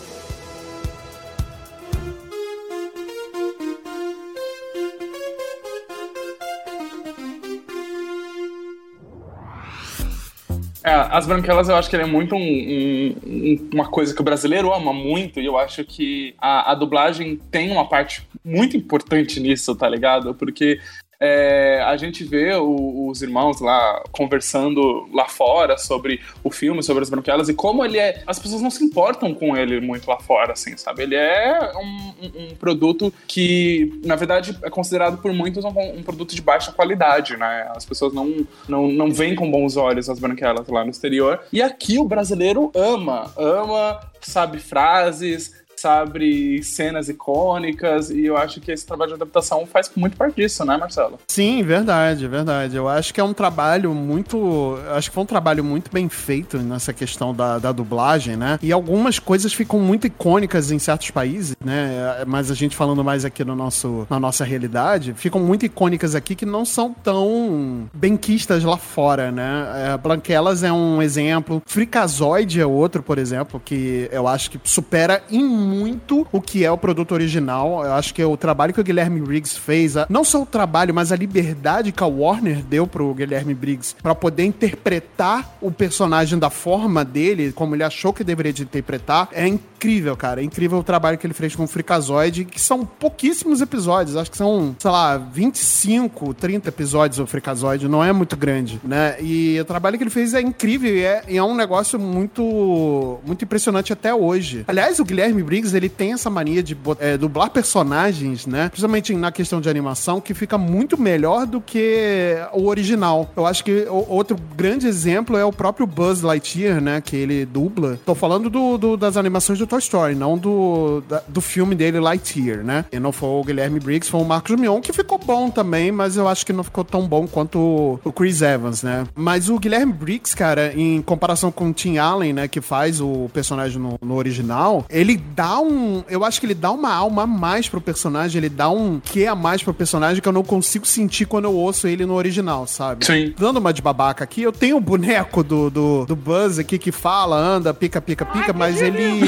É, 10.89 11.09
as 11.11 11.27
branquelas 11.27 11.69
eu 11.69 11.77
acho 11.77 11.91
que 11.91 11.97
ele 11.97 12.05
é 12.05 12.07
muito 12.07 12.35
um- 12.35 12.39
um- 12.39 13.15
um- 13.27 13.69
uma 13.75 13.89
coisa 13.89 14.15
que 14.15 14.21
o 14.21 14.25
brasileiro 14.25 14.73
ama 14.73 14.93
muito, 14.93 15.39
e 15.39 15.45
eu 15.45 15.59
acho 15.59 15.85
que 15.85 16.35
a, 16.39 16.73
a 16.73 16.75
dublagem 16.75 17.37
tem 17.51 17.71
uma 17.71 17.87
parte 17.87 18.27
muito 18.43 18.75
importante 18.77 19.39
nisso, 19.39 19.75
tá 19.77 19.87
ligado? 19.89 20.35
Porque 20.35 20.81
é, 21.21 21.83
a 21.85 21.97
gente 21.97 22.23
vê 22.25 22.55
o- 22.55 23.09
os 23.09 23.23
irmãos 23.23 23.61
lá 23.61 24.03
conversando 24.13 25.09
lá 25.13 25.27
fora 25.29 25.77
sobre 25.77 26.21
o 26.45 26.51
filme, 26.51 26.83
sobre 26.83 27.03
as 27.03 27.11
branquelas, 27.11 27.49
e 27.49 27.55
como 27.55 27.85
ele 27.85 27.99
é. 27.99 28.23
As 28.27 28.39
pessoas 28.39 28.63
não 28.63 28.71
se 28.71 28.85
importam 28.85 29.35
com 29.35 29.57
ele 29.57 29.81
muito 29.81 30.09
lá 30.09 30.19
fora, 30.21 30.53
assim, 30.53 30.77
sabe? 30.77 31.03
Ele 31.03 31.17
é 31.17 31.73
um, 31.77 32.15
um- 32.53 32.55
produto 32.59 33.13
que, 33.27 34.01
na 34.05 34.17
verdade, 34.17 34.57
é 34.63 34.71
considerado 34.71 35.19
por 35.19 35.33
muitos 35.33 35.65
um, 35.65 35.69
um 35.71 36.03
produto 36.03 36.35
de 36.35 36.43
baixa 36.43 36.73
qualidade, 36.73 37.37
né? 37.37 37.71
As 37.75 37.85
pessoas 37.85 38.13
não, 38.13 38.47
não, 38.69 38.89
não 38.89 39.11
veem 39.13 39.35
com 39.35 39.51
bons 39.51 39.77
olhos 39.77 40.09
as 40.11 40.19
branquelas 40.19 40.67
lá 40.69 40.85
no 40.85 40.91
exterior. 40.91 41.41
E 41.53 41.63
aqui 41.63 41.99
o 41.99 42.05
brasileiro 42.05 42.71
ama, 42.75 43.33
ama, 43.37 44.01
sabe 44.21 44.59
frases, 44.59 45.53
sabe 45.81 46.63
cenas 46.63 47.09
icônicas, 47.09 48.11
e 48.11 48.25
eu 48.25 48.37
acho 48.37 48.61
que 48.61 48.71
esse 48.71 48.87
trabalho 48.87 49.11
de 49.11 49.15
adaptação 49.15 49.67
faz 49.67 49.91
muito 49.97 50.17
parte 50.17 50.37
disso, 50.37 50.65
né, 50.65 50.77
Marcelo? 50.77 51.19
Sim, 51.29 51.63
verdade, 51.63 52.27
verdade. 52.27 52.77
Eu 52.77 52.89
acho 52.89 53.13
que 53.13 53.21
é 53.21 53.25
um 53.25 53.33
trabalho 53.33 53.95
muito. 53.95 54.79
Acho 54.95 55.11
que 55.11 55.15
foi 55.15 55.23
um 55.23 55.27
trabalho 55.27 55.63
muito 55.63 55.91
bem 55.93 56.09
feito 56.09 56.59
nessa 56.59 56.93
questão 56.93 57.35
da, 57.35 57.59
da 57.59 57.73
dublagem, 57.73 58.37
né? 58.37 58.59
E 58.63 58.73
algumas 58.73 59.19
coisas 59.19 59.53
ficam 59.53 59.79
muito 59.79 60.07
icônicas 60.07 60.71
em 60.71 60.79
certos 60.79 61.11
países, 61.11 61.57
né? 61.65 62.25
Mas 62.27 62.51
a 62.51 62.55
gente 62.55 62.77
falando 62.77 63.05
mais 63.05 63.25
aqui 63.25 63.45
no 63.45 63.55
nosso, 63.55 64.07
na 64.11 64.19
nossa 64.19 64.45
realidade, 64.45 65.15
ficam 65.15 65.41
muito 65.41 65.65
icônicas 65.65 66.15
aqui 66.15 66.35
que 66.35 66.47
não 66.47 66.65
são 66.65 66.93
tão 66.93 67.89
benquistas 67.95 68.65
lá 68.65 68.77
fora, 68.77 69.31
né? 69.31 69.97
É, 69.97 70.67
é 70.67 70.73
um 70.73 71.03
exemplo. 71.03 71.63
Fricazoide 71.67 72.61
é 72.61 72.67
outro, 72.67 73.03
por 73.03 73.19
exemplo, 73.19 73.61
que 73.65 74.09
eu 74.11 74.27
acho 74.27 74.51
que 74.51 74.61
supera 74.65 75.23
em 75.31 75.45
muito 75.69 76.27
o 76.33 76.41
que 76.41 76.65
é 76.65 76.71
o 76.71 76.79
produto 76.79 77.13
original. 77.13 77.85
Eu 77.85 77.93
acho 77.93 78.15
que 78.15 78.25
o 78.25 78.37
trabalho 78.37 78.73
que 78.73 78.81
o 78.81 78.85
Guilherme 78.85 79.21
Briggs 79.21 79.59
fez, 79.59 79.95
não 80.09 80.25
só 80.25 80.43
o 80.43 80.47
trabalho, 80.47 80.95
mas 80.95 81.13
a 81.13 81.17
liberdade 81.17 81.93
que 81.93 82.03
a 82.03 82.07
Warner 82.07 82.63
deu 82.63 82.87
pro 82.87 83.15
Guilherme 83.15 83.55
Briggs 83.55 83.95
pra 84.03 84.15
poder 84.15 84.45
interpretar 84.45 85.57
o 85.61 85.71
personagem 85.71 86.39
da 86.39 86.51
forma 86.51 87.05
dele, 87.05 87.53
como 87.53 87.75
ele 87.75 87.85
achou 87.85 88.13
que 88.13 88.25
deveria 88.25 88.53
de 88.53 88.63
interpretar, 88.63 89.29
é 89.33 89.47
incrível, 89.47 90.17
cara. 90.17 90.41
É 90.41 90.45
incrível 90.45 90.79
o 90.79 90.83
trabalho 90.83 91.19
que 91.19 91.27
ele 91.27 91.35
fez 91.35 91.55
com 91.55 91.65
o 91.65 91.69
Fricazoide, 91.69 92.45
que 92.45 92.61
são 92.61 92.85
pouquíssimos 92.85 93.61
episódios. 93.61 94.17
Acho 94.17 94.31
que 94.31 94.37
são, 94.37 94.75
sei 94.79 94.91
lá, 94.91 95.17
25, 95.17 96.35
30 96.35 96.69
episódios 96.69 97.19
o 97.19 97.27
Fricazoide, 97.27 97.89
não 97.89 98.03
é 98.03 98.13
muito 98.13 98.37
grande, 98.37 98.81
né? 98.85 99.17
E 99.21 99.59
o 99.61 99.65
trabalho 99.65 99.97
que 99.97 100.05
ele 100.05 100.11
fez 100.11 100.35
é 100.35 100.41
incrível 100.41 100.95
e 100.95 101.05
é, 101.05 101.23
e 101.29 101.37
é 101.37 101.43
um 101.43 101.55
negócio 101.55 101.99
muito, 101.99 103.19
muito 103.25 103.45
impressionante 103.45 103.93
até 103.93 104.15
hoje. 104.15 104.65
Aliás, 104.67 104.99
o 104.99 105.05
Guilherme 105.05 105.43
Briggs, 105.43 105.58
ele 105.75 105.89
tem 105.89 106.13
essa 106.13 106.29
mania 106.31 106.63
de 106.63 106.77
é, 106.99 107.17
dublar 107.17 107.51
personagens, 107.51 108.47
né? 108.47 108.69
Principalmente 108.69 109.15
na 109.15 109.31
questão 109.33 109.61
de 109.61 109.69
animação, 109.69 110.21
que 110.21 110.35
fica 110.35 110.57
muito 110.59 111.01
melhor 111.01 111.47
do 111.47 111.61
que 111.61 112.37
o 112.53 112.67
original. 112.67 113.31
Eu 113.37 113.47
acho 113.47 113.65
que 113.65 113.87
outro 113.89 114.37
grande 114.57 114.87
exemplo 114.87 115.37
é 115.37 115.45
o 115.45 115.53
próprio 115.53 115.87
Buzz 115.87 116.23
Lightyear, 116.23 116.81
né? 116.81 117.01
Que 117.01 117.17
ele 117.17 117.45
dubla. 117.47 117.99
Tô 118.05 118.15
falando 118.15 118.51
do, 118.51 118.77
do- 118.79 118.97
das 118.97 119.17
animações 119.17 119.59
do 119.59 119.67
Toy 119.67 119.79
Story, 119.79 120.15
não 120.15 120.37
do, 120.37 121.03
da- 121.09 121.23
do 121.29 121.41
filme 121.41 121.75
dele, 121.75 122.01
Lightyear, 122.01 122.63
né? 122.65 122.85
E 122.93 122.99
não 122.99 123.13
foi 123.13 123.29
o 123.29 123.45
Guilherme 123.45 123.81
Briggs, 123.81 124.11
foi 124.11 124.21
o 124.21 124.25
Marcos 124.25 124.59
Mion, 124.59 124.81
que 124.81 124.93
ficou 124.93 125.19
bom 125.19 125.51
também, 125.51 125.91
mas 125.93 126.17
eu 126.17 126.29
acho 126.29 126.45
que 126.45 126.53
não 126.53 126.65
ficou 126.65 126.85
tão 126.85 127.07
bom 127.07 127.27
quanto 127.27 127.59
o, 127.59 128.01
o 128.05 128.13
Chris 128.13 128.43
Evans, 128.43 128.83
né? 128.83 129.07
Mas 129.15 129.49
o 129.49 129.59
Guilherme 129.59 129.93
Briggs, 129.93 130.35
cara, 130.37 130.73
em 130.75 131.01
comparação 131.03 131.51
com 131.51 131.69
o 131.71 131.73
Tim 131.73 131.99
Allen, 131.99 132.33
né? 132.33 132.49
Que 132.49 132.61
faz 132.61 133.01
o 133.01 133.29
personagem 133.33 133.79
no, 133.81 133.99
no 134.03 134.15
original, 134.17 134.85
ele 134.91 135.17
dá 135.35 135.48
um. 135.57 136.03
Eu 136.09 136.25
acho 136.25 136.41
que 136.41 136.47
ele 136.47 136.55
dá 136.55 136.71
uma 136.73 136.93
alma 136.93 137.23
a 137.23 137.27
mais 137.27 137.69
pro 137.69 137.81
personagem, 137.81 138.41
ele 138.41 138.49
dá 138.49 138.69
um 138.69 138.99
que 138.99 139.27
a 139.27 139.35
mais 139.35 139.63
pro 139.63 139.73
personagem 139.73 140.21
que 140.21 140.29
eu 140.29 140.33
não 140.33 140.43
consigo 140.43 140.87
sentir 140.87 141.27
quando 141.27 141.45
eu 141.45 141.55
ouço 141.55 141.87
ele 141.87 142.05
no 142.05 142.15
original, 142.15 142.67
sabe? 142.67 143.07
Sim. 143.07 143.33
Dando 143.39 143.59
uma 143.59 143.73
de 143.73 143.81
babaca 143.81 144.25
aqui, 144.25 144.43
eu 144.43 144.53
tenho 144.53 144.77
o 144.77 144.81
boneco 144.81 145.45
do, 145.45 145.71
do, 145.71 146.07
do 146.07 146.17
Buzz 146.17 146.59
aqui 146.59 146.79
que 146.79 146.91
fala, 146.91 147.37
anda, 147.37 147.73
pica, 147.73 148.01
pica, 148.01 148.27
pica, 148.27 148.53
mas 148.53 148.83
ele. 148.83 149.21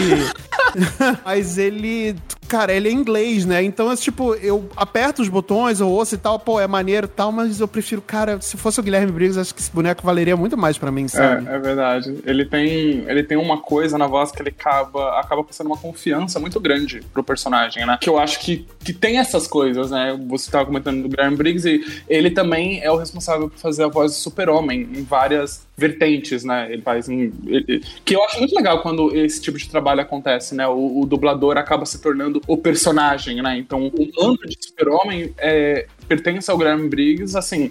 mas 1.24 1.58
ele. 1.58 2.16
Cara, 2.50 2.72
ele 2.72 2.88
é 2.88 2.92
inglês, 2.92 3.46
né? 3.46 3.62
Então, 3.62 3.92
é 3.92 3.94
tipo, 3.94 4.34
eu 4.34 4.68
aperto 4.76 5.22
os 5.22 5.28
botões, 5.28 5.78
eu 5.78 5.88
ouço 5.88 6.16
e 6.16 6.18
tal, 6.18 6.36
pô, 6.36 6.58
é 6.58 6.66
maneiro 6.66 7.06
e 7.06 7.08
tal, 7.08 7.30
mas 7.30 7.60
eu 7.60 7.68
prefiro, 7.68 8.02
cara, 8.02 8.40
se 8.40 8.56
fosse 8.56 8.80
o 8.80 8.82
Guilherme 8.82 9.12
Briggs, 9.12 9.38
acho 9.38 9.54
que 9.54 9.60
esse 9.60 9.70
boneco 9.70 10.02
valeria 10.04 10.36
muito 10.36 10.56
mais 10.58 10.76
pra 10.76 10.90
mim, 10.90 11.06
sabe? 11.06 11.48
É, 11.48 11.54
é 11.54 11.58
verdade. 11.60 12.12
Ele 12.26 12.44
tem, 12.44 13.04
ele 13.08 13.22
tem 13.22 13.38
uma 13.38 13.58
coisa 13.58 13.96
na 13.96 14.08
voz 14.08 14.32
que 14.32 14.42
ele 14.42 14.48
acaba, 14.48 15.20
acaba 15.20 15.44
passando 15.44 15.68
uma 15.68 15.76
confiança 15.76 16.40
muito 16.40 16.58
grande 16.58 17.00
pro 17.12 17.22
personagem, 17.22 17.86
né? 17.86 17.96
Que 18.00 18.08
eu 18.10 18.18
acho 18.18 18.40
que, 18.40 18.66
que 18.82 18.92
tem 18.92 19.18
essas 19.18 19.46
coisas, 19.46 19.92
né? 19.92 20.18
Você 20.28 20.50
tava 20.50 20.66
comentando 20.66 21.02
do 21.04 21.08
Graham 21.08 21.36
Briggs 21.36 21.68
e 21.68 21.84
ele 22.08 22.32
também 22.32 22.82
é 22.82 22.90
o 22.90 22.96
responsável 22.96 23.48
por 23.48 23.58
fazer 23.58 23.84
a 23.84 23.88
voz 23.88 24.10
do 24.10 24.16
super-homem 24.18 24.88
em 24.92 25.04
várias 25.04 25.62
vertentes, 25.76 26.44
né? 26.44 26.68
Ele 26.70 26.82
faz 26.82 27.08
ele- 27.08 27.82
que 28.04 28.14
eu 28.14 28.22
acho 28.24 28.38
muito 28.38 28.54
legal 28.54 28.82
quando 28.82 29.16
esse 29.16 29.40
tipo 29.40 29.56
de 29.56 29.68
trabalho 29.68 30.00
acontece, 30.00 30.54
né? 30.54 30.66
O, 30.66 31.00
o 31.00 31.06
dublador 31.06 31.56
acaba 31.56 31.86
se 31.86 32.00
tornando 32.02 32.39
o 32.46 32.56
personagem, 32.56 33.42
né? 33.42 33.56
Então, 33.58 33.86
o 33.88 34.10
manto 34.22 34.46
de 34.46 34.56
super-homem 34.60 35.34
é, 35.38 35.86
pertence 36.08 36.50
ao 36.50 36.58
Graham 36.58 36.88
Briggs, 36.88 37.36
assim, 37.36 37.70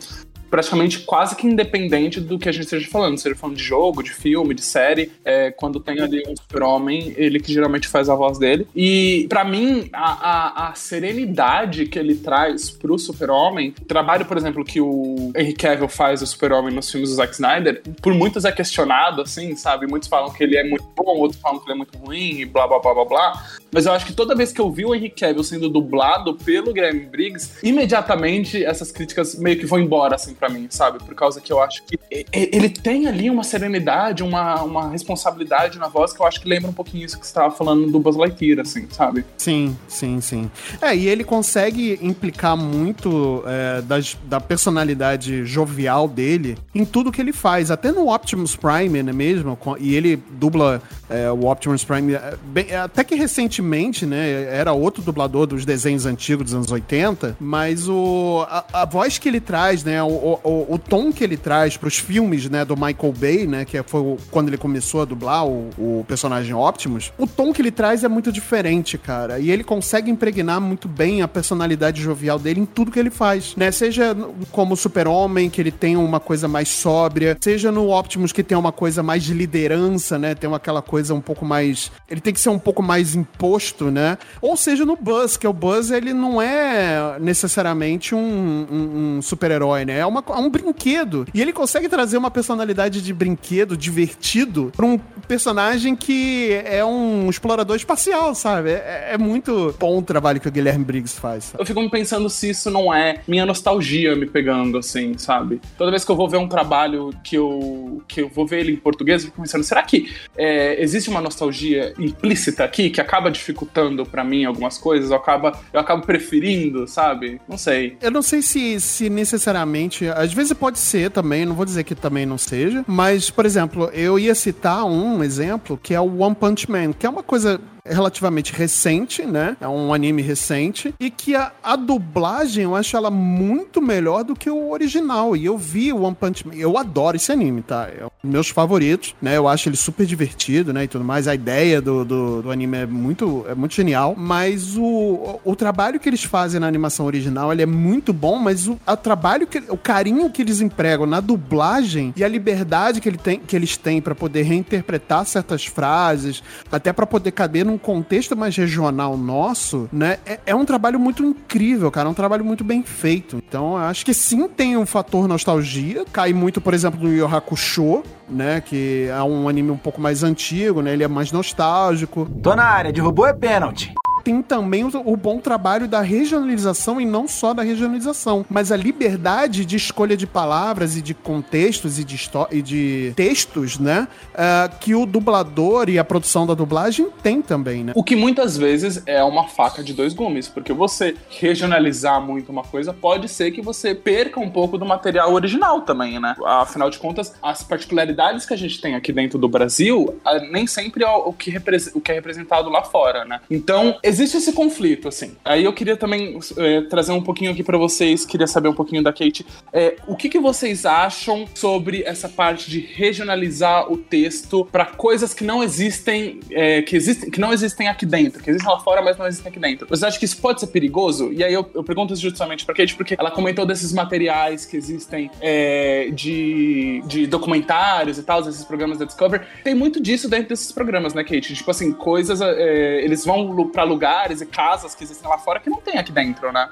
praticamente 0.49 0.99
quase 0.99 1.35
que 1.35 1.47
independente 1.47 2.19
do 2.19 2.37
que 2.37 2.49
a 2.49 2.51
gente 2.51 2.63
esteja 2.63 2.89
falando, 2.89 3.17
seja 3.17 3.35
falando 3.35 3.57
de 3.57 3.63
jogo, 3.63 4.03
de 4.03 4.11
filme, 4.11 4.53
de 4.53 4.61
série, 4.61 5.11
é, 5.23 5.51
quando 5.51 5.79
tem 5.79 5.99
ali 5.99 6.23
um 6.27 6.35
super-homem, 6.35 7.13
ele 7.17 7.39
que 7.39 7.53
geralmente 7.53 7.87
faz 7.87 8.09
a 8.09 8.15
voz 8.15 8.37
dele. 8.37 8.67
E 8.75 9.25
para 9.29 9.43
mim, 9.43 9.89
a, 9.93 10.11
a, 10.11 10.69
a, 10.69 10.73
serenidade 10.75 11.85
que 11.85 11.97
ele 11.97 12.15
traz 12.15 12.69
pro 12.69 12.97
super-homem, 12.97 13.71
trabalho, 13.87 14.25
por 14.25 14.37
exemplo, 14.37 14.63
que 14.63 14.81
o 14.81 15.31
Henry 15.35 15.53
Cavill 15.53 15.87
faz 15.87 16.21
o 16.21 16.27
super-homem 16.27 16.73
nos 16.73 16.89
filmes 16.89 17.09
do 17.09 17.15
Zack 17.15 17.33
Snyder, 17.33 17.81
por 18.01 18.13
muitos 18.13 18.45
é 18.45 18.51
questionado, 18.51 19.21
assim, 19.21 19.55
sabe? 19.55 19.87
Muitos 19.87 20.09
falam 20.09 20.31
que 20.31 20.43
ele 20.43 20.57
é 20.57 20.63
muito 20.63 20.85
bom, 20.95 21.17
outros 21.17 21.39
falam 21.41 21.59
que 21.59 21.65
ele 21.65 21.73
é 21.73 21.77
muito 21.77 21.97
ruim, 21.97 22.41
e 22.41 22.45
blá, 22.45 22.67
blá, 22.67 22.79
blá, 22.79 22.93
blá, 22.93 23.05
blá. 23.05 23.45
Mas 23.71 23.85
eu 23.85 23.91
acho 23.91 24.05
que 24.05 24.13
toda 24.13 24.35
vez 24.35 24.51
que 24.51 24.59
eu 24.59 24.71
vi 24.71 24.85
o 24.85 24.95
Henry 24.95 25.09
Cavill 25.09 25.43
sendo 25.43 25.69
dublado 25.69 26.35
pelo 26.35 26.73
Guilherme 26.73 27.05
Briggs, 27.05 27.59
imediatamente 27.63 28.63
essas 28.63 28.91
críticas 28.91 29.35
meio 29.35 29.59
que 29.59 29.65
vão 29.65 29.79
embora, 29.79 30.15
assim, 30.15 30.33
para 30.39 30.50
mim, 30.50 30.67
sabe? 30.69 31.00
Por 31.00 31.13
causa 31.13 31.41
que 31.41 31.51
eu 31.51 31.62
acho 31.62 31.84
que 31.84 32.00
ele 32.31 32.69
tem 32.69 33.08
ali 33.08 33.29
uma 33.29 33.43
serenidade, 33.43 34.24
uma, 34.24 34.63
uma 34.63 34.89
responsabilidade 34.89 35.77
na 35.77 35.88
voz 35.88 36.13
que 36.13 36.22
eu 36.22 36.25
acho 36.25 36.39
que 36.39 36.48
lembra 36.48 36.69
um 36.69 36.74
pouquinho 36.74 37.05
isso 37.05 37.19
que 37.19 37.25
você 37.25 37.31
estava 37.31 37.53
falando 37.53 37.91
do 37.91 38.00
Buzz 38.00 38.15
Lightyear, 38.15 38.60
assim, 38.62 38.88
sabe? 38.89 39.25
Sim, 39.38 39.77
sim, 39.88 40.22
sim. 40.22 40.50
É, 40.81 40.96
e 40.96 41.08
ele 41.08 41.24
consegue 41.24 42.00
implicar 42.01 42.55
muito 42.55 43.43
é, 43.46 43.81
das, 43.81 44.17
da 44.24 44.39
personalidade 44.39 45.46
jovial 45.46 46.08
dele 46.08 46.58
em 46.74 46.86
tudo 46.86 47.12
que 47.12 47.22
ele 47.22 47.34
faz, 47.34 47.69
até 47.69 47.91
no 47.91 48.13
Optimus 48.13 48.55
Prime, 48.55 49.03
né, 49.03 49.12
mesmo? 49.12 49.58
E 49.79 49.96
ele 49.96 50.22
dubla 50.31 50.81
é, 51.10 51.29
o 51.31 51.46
Optimus 51.48 51.84
Prime, 51.84 52.13
é, 52.13 52.38
bem, 52.43 52.74
até 52.75 53.03
que 53.03 53.15
recentemente, 53.15 54.05
né? 54.05 54.43
Era 54.43 54.74
outro 54.74 55.01
dublador 55.01 55.48
dos 55.48 55.65
desenhos 55.65 56.05
antigos 56.05 56.46
dos 56.46 56.53
anos 56.53 56.72
80, 56.72 57.38
mas 57.39 57.88
o, 57.88 58.46
a, 58.48 58.81
a 58.81 58.86
voz 58.86 59.17
que 59.17 59.27
ele 59.27 59.39
traz, 59.39 59.84
né? 59.84 60.01
O, 60.03 60.28
o, 60.43 60.74
o 60.74 60.77
tom 60.77 61.12
que 61.12 61.24
ele 61.24 61.38
traz 61.38 61.77
para 61.77 61.88
os 61.88 61.98
filmes, 61.98 62.50
né? 62.50 62.65
Do 62.65 62.75
Michael 62.75 63.13
Bay, 63.17 63.48
né? 63.48 63.65
Que 63.65 63.81
foi 63.83 64.01
o, 64.01 64.17
quando 64.29 64.50
ele 64.50 64.57
começou 64.57 65.01
a 65.01 65.05
dublar 65.05 65.45
o, 65.45 65.69
o 65.77 66.05
personagem 66.07 66.53
Optimus. 66.53 67.12
O 67.17 67.25
tom 67.25 67.53
que 67.53 67.62
ele 67.62 67.71
traz 67.71 68.03
é 68.03 68.07
muito 68.07 68.31
diferente, 68.31 68.98
cara. 68.98 69.39
E 69.39 69.50
ele 69.50 69.63
consegue 69.63 70.12
impregnar 70.12 70.59
muito 70.59 70.88
bem 70.88 71.21
a 71.21 71.27
personalidade 71.27 72.01
jovial 72.01 72.38
dele 72.38 72.62
em 72.62 72.65
tudo 72.65 72.91
que 72.91 73.00
ele 73.00 73.09
faz, 73.09 73.55
né? 73.55 73.71
Seja 73.71 74.15
como 74.51 74.75
Super-Homem, 74.75 75.50
que 75.50 75.62
ele 75.62 75.71
tem 75.71 75.95
uma 75.95 76.19
coisa 76.19 76.48
mais 76.48 76.69
sóbria, 76.69 77.38
seja 77.39 77.71
no 77.71 77.91
Optimus 77.91 78.31
que 78.31 78.43
tem 78.43 78.57
uma 78.57 78.71
coisa 78.71 79.01
mais 79.01 79.24
de 79.24 79.33
liderança, 79.33 80.17
né? 80.17 80.36
Tem 80.36 80.53
aquela 80.53 80.81
coisa 80.81 81.13
um 81.13 81.21
pouco 81.21 81.45
mais. 81.45 81.91
Ele 82.09 82.21
tem 82.21 82.33
que 82.33 82.39
ser 82.39 82.50
um 82.50 82.59
pouco 82.59 82.81
mais 82.81 83.15
imposto, 83.15 83.91
né? 83.91 84.17
Ou 84.41 84.57
seja 84.57 84.86
no 84.86 84.95
Buzz, 84.95 85.38
que 85.38 85.48
o 85.48 85.53
Buzz 85.53 85.91
ele 85.91 86.13
não 86.13 86.41
é 86.41 87.17
necessariamente 87.19 88.13
um, 88.15 88.67
um, 88.71 89.17
um 89.17 89.21
super-herói, 89.21 89.86
né? 89.86 90.00
É, 90.00 90.05
uma, 90.05 90.18
é 90.27 90.38
um 90.38 90.49
brinquedo. 90.49 91.25
E 91.33 91.41
ele 91.41 91.53
consegue 91.53 91.88
trazer 91.88 92.17
uma 92.17 92.31
personalidade 92.31 93.01
de 93.01 93.13
brinquedo 93.13 93.75
divertido 93.77 94.71
pra 94.75 94.85
um 94.85 94.97
personagem 95.27 95.95
que 95.95 96.61
é 96.65 96.83
um 96.83 97.29
explorador 97.29 97.75
espacial, 97.75 98.33
sabe? 98.33 98.71
É, 98.71 99.11
é 99.13 99.17
muito 99.17 99.75
bom 99.79 99.99
o 99.99 100.01
trabalho 100.01 100.39
que 100.39 100.47
o 100.47 100.51
Guilherme 100.51 100.83
Briggs 100.83 101.19
faz. 101.19 101.45
Sabe? 101.45 101.61
Eu 101.61 101.65
fico 101.65 101.81
me 101.81 101.89
pensando 101.89 102.29
se 102.29 102.49
isso 102.49 102.69
não 102.69 102.93
é 102.93 103.21
minha 103.27 103.45
nostalgia 103.45 104.15
me 104.15 104.25
pegando, 104.25 104.77
assim, 104.77 105.17
sabe? 105.17 105.61
Toda 105.77 105.91
vez 105.91 106.03
que 106.03 106.11
eu 106.11 106.15
vou 106.15 106.29
ver 106.29 106.38
um 106.38 106.47
trabalho 106.47 107.11
que 107.23 107.35
eu, 107.35 108.01
que 108.07 108.21
eu 108.21 108.29
vou 108.29 108.45
ver 108.45 108.61
ele 108.61 108.73
em 108.73 108.77
português, 108.77 109.23
eu 109.23 109.29
fico 109.29 109.41
pensando, 109.41 109.63
será 109.63 109.83
que 109.83 110.11
é, 110.38 110.81
existe 110.81 111.09
uma 111.09 111.21
nostalgia 111.21 111.93
implícita 111.97 112.63
aqui 112.63 112.89
que 112.89 112.99
acaba 112.99 113.29
dificultando 113.29 114.05
para 114.05 114.23
mim 114.23 114.45
algumas 114.45 114.77
coisas? 114.77 115.11
Eu 115.11 115.17
acabo, 115.17 115.51
eu 115.71 115.79
acabo 115.79 116.05
preferindo, 116.05 116.88
sabe? 116.88 117.39
Não 117.47 117.57
sei. 117.57 117.97
Eu 118.01 118.11
não 118.11 118.21
sei 118.21 118.41
se, 118.41 118.79
se 118.79 119.09
necessariamente. 119.09 120.08
Às 120.15 120.33
vezes 120.33 120.53
pode 120.53 120.79
ser 120.79 121.11
também, 121.11 121.45
não 121.45 121.55
vou 121.55 121.65
dizer 121.65 121.83
que 121.83 121.95
também 121.95 122.25
não 122.25 122.37
seja, 122.37 122.83
mas, 122.87 123.29
por 123.29 123.45
exemplo, 123.45 123.89
eu 123.93 124.17
ia 124.17 124.35
citar 124.35 124.85
um 124.85 125.23
exemplo 125.23 125.79
que 125.81 125.93
é 125.93 125.99
o 125.99 126.19
One 126.19 126.35
Punch 126.35 126.69
Man, 126.69 126.93
que 126.93 127.05
é 127.05 127.09
uma 127.09 127.23
coisa 127.23 127.59
relativamente 127.89 128.53
recente, 128.53 129.25
né? 129.25 129.58
É 129.60 129.67
um 129.67 129.93
anime 129.93 130.22
recente. 130.22 130.93
E 131.00 131.10
que 131.10 131.36
a, 131.36 131.51
a, 131.63 131.75
dublagem 131.75 132.63
eu 132.63 132.75
acho 132.75 132.96
ela 132.96 133.10
muito 133.10 133.81
melhor 133.81 134.24
do 134.24 134.36
que 134.36 134.50
o 134.50 134.72
original. 134.72 135.36
E 135.36 135.46
eu 135.46 135.58
vi 135.58 135.91
o 135.91 136.03
One 136.03 136.15
Punch 136.15 136.48
Man. 136.48 136.55
Eu 136.55 136.77
adoro 136.77 137.17
esse 137.17 137.31
anime, 137.31 137.62
tá? 137.62 137.88
É 137.88 138.05
um 138.05 138.10
dos 138.24 138.31
meus 138.31 138.50
favoritos, 138.50 139.15
né? 139.22 139.38
Eu 139.38 139.48
acho 139.48 139.69
ele 139.69 139.75
super 139.75 140.05
divertido, 140.05 140.74
né? 140.74 140.84
E 140.84 140.88
tudo 140.88 141.03
mais. 141.03 141.27
A 141.27 141.36
ideia 141.36 141.81
do, 141.81 142.05
do, 142.05 142.41
do 142.43 142.51
anime 142.51 142.77
é 142.77 142.86
muito, 142.86 143.46
é 143.48 143.55
muito 143.55 143.74
genial. 143.74 144.15
Mas 144.17 144.77
o, 144.77 145.39
o 145.43 145.55
trabalho 145.55 146.00
que 146.00 146.08
eles 146.08 146.24
fazem 146.24 146.60
na 146.60 146.67
animação 146.67 147.05
original 147.05 147.51
ele 147.51 147.62
é 147.62 147.65
muito 147.65 148.13
bom, 148.13 148.38
mas 148.38 148.67
o, 148.67 148.79
o 148.86 148.98
trabalho, 148.98 149.48
que, 149.48 149.60
o 149.69 149.77
carinho 149.77 150.29
que 150.29 150.41
eles 150.41 150.62
empregam 150.62 151.05
na 151.05 151.19
dublagem 151.19 152.13
e 152.15 152.24
a 152.24 152.27
liberdade 152.27 153.01
que, 153.01 153.10
ele 153.10 153.17
tem, 153.17 153.39
que 153.39 153.55
eles 153.55 153.77
têm 153.77 154.01
para 154.01 154.15
poder 154.15 154.43
reinterpretar 154.43 155.25
certas 155.25 155.65
frases, 155.65 156.43
até 156.72 156.93
para 156.93 157.05
poder 157.05 157.31
caber 157.31 157.65
num 157.65 157.77
contexto 157.79 158.36
mais 158.36 158.55
regional 158.55 159.17
nosso, 159.17 159.89
né, 159.91 160.17
é, 160.25 160.39
é, 160.48 160.55
um 160.55 160.65
trabalho 160.65 161.00
muito 161.00 161.24
incrível, 161.24 161.89
cara. 161.89 162.07
É 162.07 162.12
um 162.12 162.15
trabalho 162.15 162.45
muito 162.45 162.63
bem 162.63 162.83
feito. 162.83 163.38
Então, 163.38 163.77
acho 163.77 164.05
que 164.05 164.13
sim 164.13 164.48
tem 164.48 164.77
um 164.77 164.86
fator 164.86 165.27
nostalgia. 165.27 166.05
Cai 166.12 166.33
muito, 166.33 166.62
por 166.62 166.74
exemplo, 166.74 167.00
no 167.01 167.13
Yu 167.13 167.25
Hakusho, 167.25 168.03
né, 168.29 168.62
que 168.62 169.07
é 169.09 169.24
um 169.24 169.48
anime 169.48 169.71
um 169.71 169.77
pouco 169.77 170.00
mais 170.00 170.24
antigo, 170.24 170.81
né? 170.81 170.93
Ele 170.93 171.03
é 171.03 171.07
mais 171.07 171.31
nostálgico. 171.31 172.27
Tô 172.43 172.56
na 172.56 172.65
área, 172.65 172.91
derrubou 172.91 173.25
é 173.25 173.34
pênalti 173.34 173.93
tem 174.23 174.41
também 174.41 174.84
o, 174.84 174.91
o, 175.05 175.17
bom 175.17 175.39
trabalho 175.39 175.88
da 175.88 176.01
regionalização 176.01 176.99
e 176.99 177.05
não 177.05 177.27
só 177.27 177.53
da 177.53 177.63
regionalização, 177.63 178.45
mas 178.49 178.71
a 178.71 178.77
liberdade 178.77 179.65
de 179.65 179.75
escolha 179.75 180.15
de 180.15 180.27
palavras 180.27 180.95
e 180.95 181.01
de 181.01 181.13
contextos 181.13 181.99
e 181.99 182.03
de, 182.03 182.29
e 182.51 182.62
de 182.62 183.13
textos, 183.15 183.79
né? 183.79 184.08
Uh, 184.34 184.79
que 184.79 184.95
o 184.95 185.05
dublador 185.05 185.89
e 185.89 185.99
a 185.99 186.03
produção 186.03 186.45
da 186.45 186.53
dublagem 186.53 187.10
tem 187.21 187.41
também, 187.41 187.84
né? 187.84 187.93
O 187.95 188.03
que 188.03 188.15
muitas 188.15 188.58
vezes 188.58 189.01
é 189.05 189.23
uma 189.23 189.47
faca 189.47 189.84
de 189.84 189.93
dois 189.93 190.13
gumes, 190.13 190.47
porque 190.47 190.73
você 190.73 191.15
regionalizar 191.29 192.21
muito 192.21 192.51
uma 192.51 192.63
coisa 192.63 192.93
pode 192.93 193.27
ser 193.27 193.51
que 193.51 193.62
você 193.62 193.93
perca 193.93 194.39
um 194.39 194.49
pouco 194.49 194.77
do 194.77 194.86
material 194.86 195.34
original 195.34 195.82
também, 195.82 196.19
né? 196.19 196.36
Afinal 196.45 196.89
de 196.89 196.99
contas, 196.99 197.34
as 197.41 197.63
particularidades 197.63 198.45
que 198.45 198.53
a 198.53 198.58
gente 198.58 198.79
tem 198.79 198.95
aqui 198.95 199.12
dentro 199.12 199.38
do 199.38 199.47
Brasil 199.47 200.19
ah, 200.25 200.39
nem 200.39 200.67
sempre 200.67 201.03
é 201.03 201.10
o 201.10 201.34
que, 201.34 201.55
o 201.93 202.01
que 202.01 202.12
é 202.12 202.15
representado 202.15 202.69
lá 202.69 202.84
fora, 202.84 203.25
né? 203.25 203.41
Então, 203.49 203.97
existe 204.10 204.38
esse 204.38 204.52
conflito, 204.52 205.08
assim. 205.08 205.34
Aí 205.45 205.63
eu 205.63 205.72
queria 205.72 205.95
também 205.95 206.39
é, 206.58 206.82
trazer 206.82 207.12
um 207.12 207.22
pouquinho 207.22 207.52
aqui 207.52 207.63
para 207.63 207.78
vocês, 207.78 208.26
queria 208.26 208.48
saber 208.48 208.67
um 208.67 208.74
pouquinho 208.74 209.04
da 209.04 209.13
Kate. 209.13 209.45
É, 209.72 209.95
o 210.08 210.15
que, 210.15 210.28
que 210.28 210.39
vocês 210.39 210.86
acham 210.86 211.45
sobre 211.54 212.04
essa 212.04 212.28
parte 212.28 212.69
de 212.69 212.80
regionalizar 212.80 213.91
o 213.91 213.98
texto 213.98 214.67
para 214.72 214.86
coisas 214.86 215.34
que 215.34 215.43
não 215.43 215.63
existem, 215.63 216.39
é, 216.52 216.82
que 216.82 216.95
existem, 216.95 217.30
que 217.30 217.39
não 217.39 217.54
existem 217.54 217.88
aqui 217.88 218.06
dentro, 218.06 218.43
que 218.43 218.50
existem 218.50 218.69
lá 218.69 218.80
fora, 218.80 219.02
mas 219.02 219.17
não 219.17 219.28
existem 219.28 219.50
aqui 219.50 219.60
dentro? 219.60 219.88
Vocês 219.88 220.04
acham 220.04 220.19
que 220.19 220.26
isso 220.26 220.38
pode 220.38 220.60
ser 220.60 220.67
perigoso? 220.67 221.32
E 221.32 221.43
aí 221.43 221.54
eu, 221.54 221.69
eu 221.74 221.84
pergunto 221.84 222.13
isso 222.13 222.22
justamente 222.22 222.65
pra 222.65 222.74
Kate, 222.74 222.95
porque 222.95 223.15
ela 223.17 223.32
comentou 223.32 223.65
desses 223.65 223.93
materiais 223.93 224.65
que 224.65 224.76
existem 224.76 225.30
é, 225.39 226.10
de, 226.12 227.02
de 227.06 227.28
documentários 227.28 228.17
e 228.17 228.24
tal, 228.24 228.41
esses 228.41 228.65
programas 228.65 228.98
da 228.98 229.06
Discovery. 229.06 229.43
Tem 229.63 229.76
muito 229.76 230.02
disso 230.02 230.28
dentro 230.28 230.50
desses 230.50 230.72
programas, 230.72 231.13
né, 231.13 231.24
Kate? 231.24 231.54
Tipo 231.54 231.72
assim, 231.72 231.91
coisas, 231.91 232.41
é, 232.41 233.04
eles 233.04 233.24
vão 233.24 233.67
pra 233.67 233.84
lugar 233.84 233.98
lugares 233.99 234.39
e 234.39 234.45
casas 234.45 234.95
que 234.95 235.03
existem 235.03 235.29
lá 235.29 235.38
fora 235.38 235.59
que 235.59 235.69
não 235.69 235.81
tem 235.81 235.97
aqui 235.97 236.13
dentro, 236.13 236.53
né? 236.53 236.69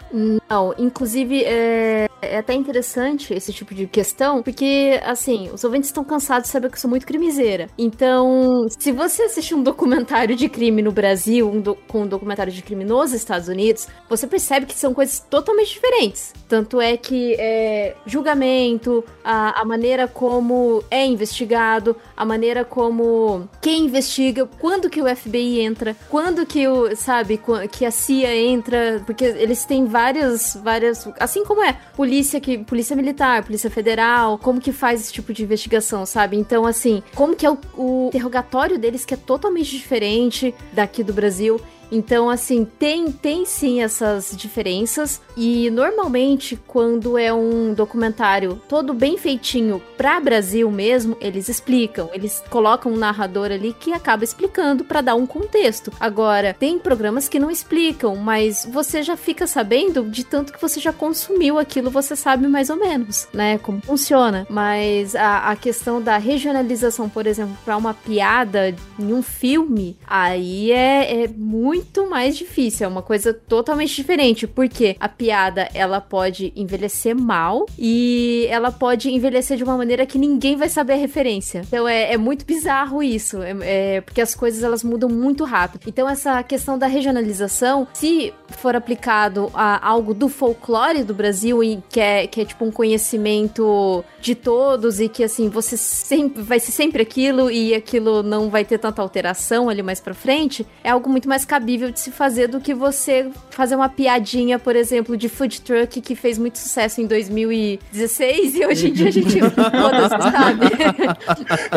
Não, 0.50 0.74
inclusive 0.78 1.44
é, 1.44 2.08
é 2.22 2.38
até 2.38 2.54
interessante 2.54 3.34
esse 3.34 3.52
tipo 3.52 3.76
de 3.76 3.86
questão, 3.86 4.42
porque, 4.42 5.00
assim, 5.04 5.50
os 5.54 5.64
ouvintes 5.66 5.90
estão 5.90 6.06
cansados 6.06 6.48
de 6.48 6.54
saber 6.54 6.70
que 6.70 6.76
eu 6.76 6.80
sou 6.80 6.90
muito 6.90 7.06
crimiseira. 7.06 7.70
Então, 7.78 8.66
se 8.80 8.94
você 8.94 9.24
assistir 9.24 9.56
um 9.56 9.62
documentário 9.62 10.36
de 10.36 10.48
crime 10.48 10.82
no 10.82 10.92
Brasil, 10.92 11.50
um 11.50 11.60
do, 11.60 11.76
com 11.76 12.04
um 12.04 12.08
documentário 12.08 12.54
de 12.54 12.62
crime 12.62 12.86
nos 12.86 13.12
Estados 13.12 13.50
Unidos, 13.50 13.88
você 14.10 14.26
percebe 14.26 14.66
que 14.66 14.76
são 14.76 14.94
coisas 14.94 15.20
totalmente 15.20 15.74
diferentes. 15.74 16.34
Tanto 16.48 16.80
é 16.80 16.96
que 16.96 17.36
é, 17.38 17.96
julgamento, 18.06 19.04
a, 19.24 19.62
a 19.62 19.66
maneira 19.66 20.08
como 20.08 20.82
é 20.90 21.06
investigado, 21.06 21.96
a 22.16 22.24
maneira 22.24 22.64
como 22.64 23.50
quem 23.62 23.86
investiga, 23.86 24.48
quando 24.60 24.90
que 24.90 25.02
o 25.02 25.16
FBI 25.16 25.60
entra, 25.60 25.96
quando 26.10 26.46
que 26.46 26.68
o, 26.68 26.96
sabe, 26.96 27.17
sabe? 27.18 27.40
Que 27.72 27.86
a 27.86 27.92
CIA 27.92 28.36
entra, 28.36 29.02
porque 29.06 29.24
eles 29.24 29.66
têm 29.66 29.86
várias, 29.86 30.56
várias, 30.62 31.08
assim 31.20 31.44
como 31.44 31.64
é 31.64 31.74
polícia 31.96 32.40
que 32.40 32.60
polícia 32.60 32.96
militar, 32.96 33.44
polícia 33.44 33.70
federal, 33.70 34.38
como 34.38 34.62
que 34.62 34.72
faz 34.72 35.02
esse 35.02 35.14
tipo 35.14 35.34
de 35.34 35.44
investigação, 35.44 36.06
sabe? 36.06 36.38
Então 36.38 36.66
assim, 36.66 37.02
como 37.16 37.36
que 37.36 37.46
é 37.46 37.50
o, 37.50 37.58
o 37.76 38.08
interrogatório 38.08 38.78
deles 38.78 39.06
que 39.06 39.14
é 39.14 39.18
totalmente 39.18 39.72
diferente 39.72 40.54
daqui 40.74 41.04
do 41.04 41.14
Brasil. 41.14 41.60
Então, 41.92 42.30
assim, 42.30 42.66
tem, 42.66 43.12
tem 43.12 43.46
sim 43.46 43.82
essas 43.82 44.36
diferenças. 44.36 45.22
E 45.36 45.70
normalmente, 45.70 46.60
quando 46.68 47.18
é 47.18 47.34
um 47.34 47.74
documentário 47.74 48.62
todo 48.68 48.94
bem 48.94 49.18
feitinho 49.18 49.82
pra 49.98 50.20
Brasil 50.20 50.70
mesmo, 50.72 51.18
eles 51.22 51.50
explicam. 51.50 52.10
Eles 52.14 52.44
colocam 52.50 52.92
um 52.92 52.98
narrador 52.98 53.52
ali 53.52 53.74
que 53.74 53.94
acaba 53.94 54.24
explicando 54.24 54.84
para 54.84 55.02
dar 55.02 55.16
um 55.16 55.26
contexto. 55.26 55.92
Agora, 56.00 56.56
tem 56.58 56.80
programas 56.80 57.28
que 57.30 57.40
não 57.40 57.52
explicam, 57.52 58.16
mas 58.16 58.68
você 58.72 59.04
já 59.04 59.16
fica 59.16 59.48
sabendo 59.48 60.04
de 60.04 60.24
tanto 60.24 60.54
que 60.54 60.62
você 60.62 60.80
já 60.80 60.92
consumiu 60.92 61.58
aquilo, 61.58 61.90
você 61.90 62.16
sabe 62.16 62.48
mais 62.48 62.70
ou 62.70 62.78
menos, 62.78 63.28
né? 63.34 63.58
Como 63.60 63.82
funciona. 63.82 64.46
Mas 64.50 65.16
a, 65.16 65.52
a 65.52 65.56
questão 65.56 66.02
da 66.02 66.18
regionalização, 66.18 67.08
por 67.08 67.28
exemplo, 67.28 67.58
para 67.64 67.78
uma 67.78 67.94
piada 67.94 68.76
em 69.00 69.14
um 69.14 69.22
filme, 69.22 69.98
aí 70.06 70.72
é, 70.72 71.24
é 71.24 71.28
muito 71.28 71.77
mais 72.18 72.38
difícil. 72.38 72.86
É 72.86 72.88
uma 72.88 73.02
coisa 73.02 73.34
totalmente 73.34 73.96
diferente, 73.96 74.48
porque 74.48 74.96
a 75.00 75.08
piada 75.08 75.70
ela 75.74 76.02
pode 76.02 76.52
envelhecer 76.56 77.16
mal 77.16 77.66
e 77.78 78.48
ela 78.50 78.72
pode 78.72 79.10
envelhecer 79.12 79.58
de 79.58 79.64
uma 79.64 79.78
maneira 79.78 80.06
que 80.06 80.18
ninguém 80.18 80.56
vai 80.56 80.70
saber 80.70 80.94
a 80.94 80.98
referência. 80.98 81.62
Então 81.68 81.88
é, 81.88 82.14
é 82.14 82.18
muito 82.18 82.46
bizarro 82.46 83.04
isso, 83.04 83.42
é, 83.42 83.56
é, 83.62 84.02
porque 84.02 84.22
as 84.22 84.34
coisas 84.34 84.64
elas 84.64 84.84
mudam 84.84 85.10
muito 85.10 85.44
rápido. 85.44 85.84
Então 85.88 86.10
essa 86.10 86.42
questão 86.44 86.78
da 86.78 86.88
regionalização, 86.88 87.88
se 87.94 88.34
for 88.50 88.76
aplicado 88.76 89.52
a 89.54 89.88
algo 89.88 90.14
do 90.14 90.30
folclore 90.30 91.04
do 91.04 91.14
Brasil 91.14 91.64
e 91.64 91.82
que 91.90 92.00
é, 92.00 92.28
que 92.28 92.42
é 92.42 92.46
tipo 92.46 92.66
um 92.66 92.72
conhecimento 92.72 94.04
de 94.22 94.36
todos 94.36 95.00
e 95.00 95.08
que 95.08 95.24
assim 95.24 95.50
você 95.50 95.78
sempre 95.78 96.42
vai 96.42 96.60
ser 96.60 96.72
sempre 96.72 97.02
aquilo 97.02 97.52
e 97.52 97.74
aquilo 97.74 98.24
não 98.24 98.50
vai 98.50 98.66
ter 98.66 98.78
tanta 98.78 99.02
alteração 99.02 99.70
ali 99.70 99.84
mais 99.84 100.00
para 100.00 100.14
frente, 100.14 100.66
é 100.84 100.90
algo 100.90 101.10
muito 101.10 101.28
mais 101.28 101.46
de 101.76 102.00
se 102.00 102.12
fazer 102.12 102.48
do 102.48 102.62
que 102.62 102.74
você 102.74 103.30
fazer 103.50 103.76
uma 103.76 103.90
piadinha, 103.90 104.58
por 104.58 104.76
exemplo, 104.76 105.18
de 105.18 105.28
food 105.28 105.62
truck 105.62 106.00
que 106.00 106.16
fez 106.16 106.38
muito 106.38 106.58
sucesso 106.58 107.02
em 107.02 107.08
2016 107.08 108.56
e 108.56 108.66
hoje 108.66 108.90
em 108.90 108.94
dia 108.94 109.08
a 109.08 109.12
gente 109.12 109.40
foda-se, 109.42 110.32
sabe? 110.32 110.66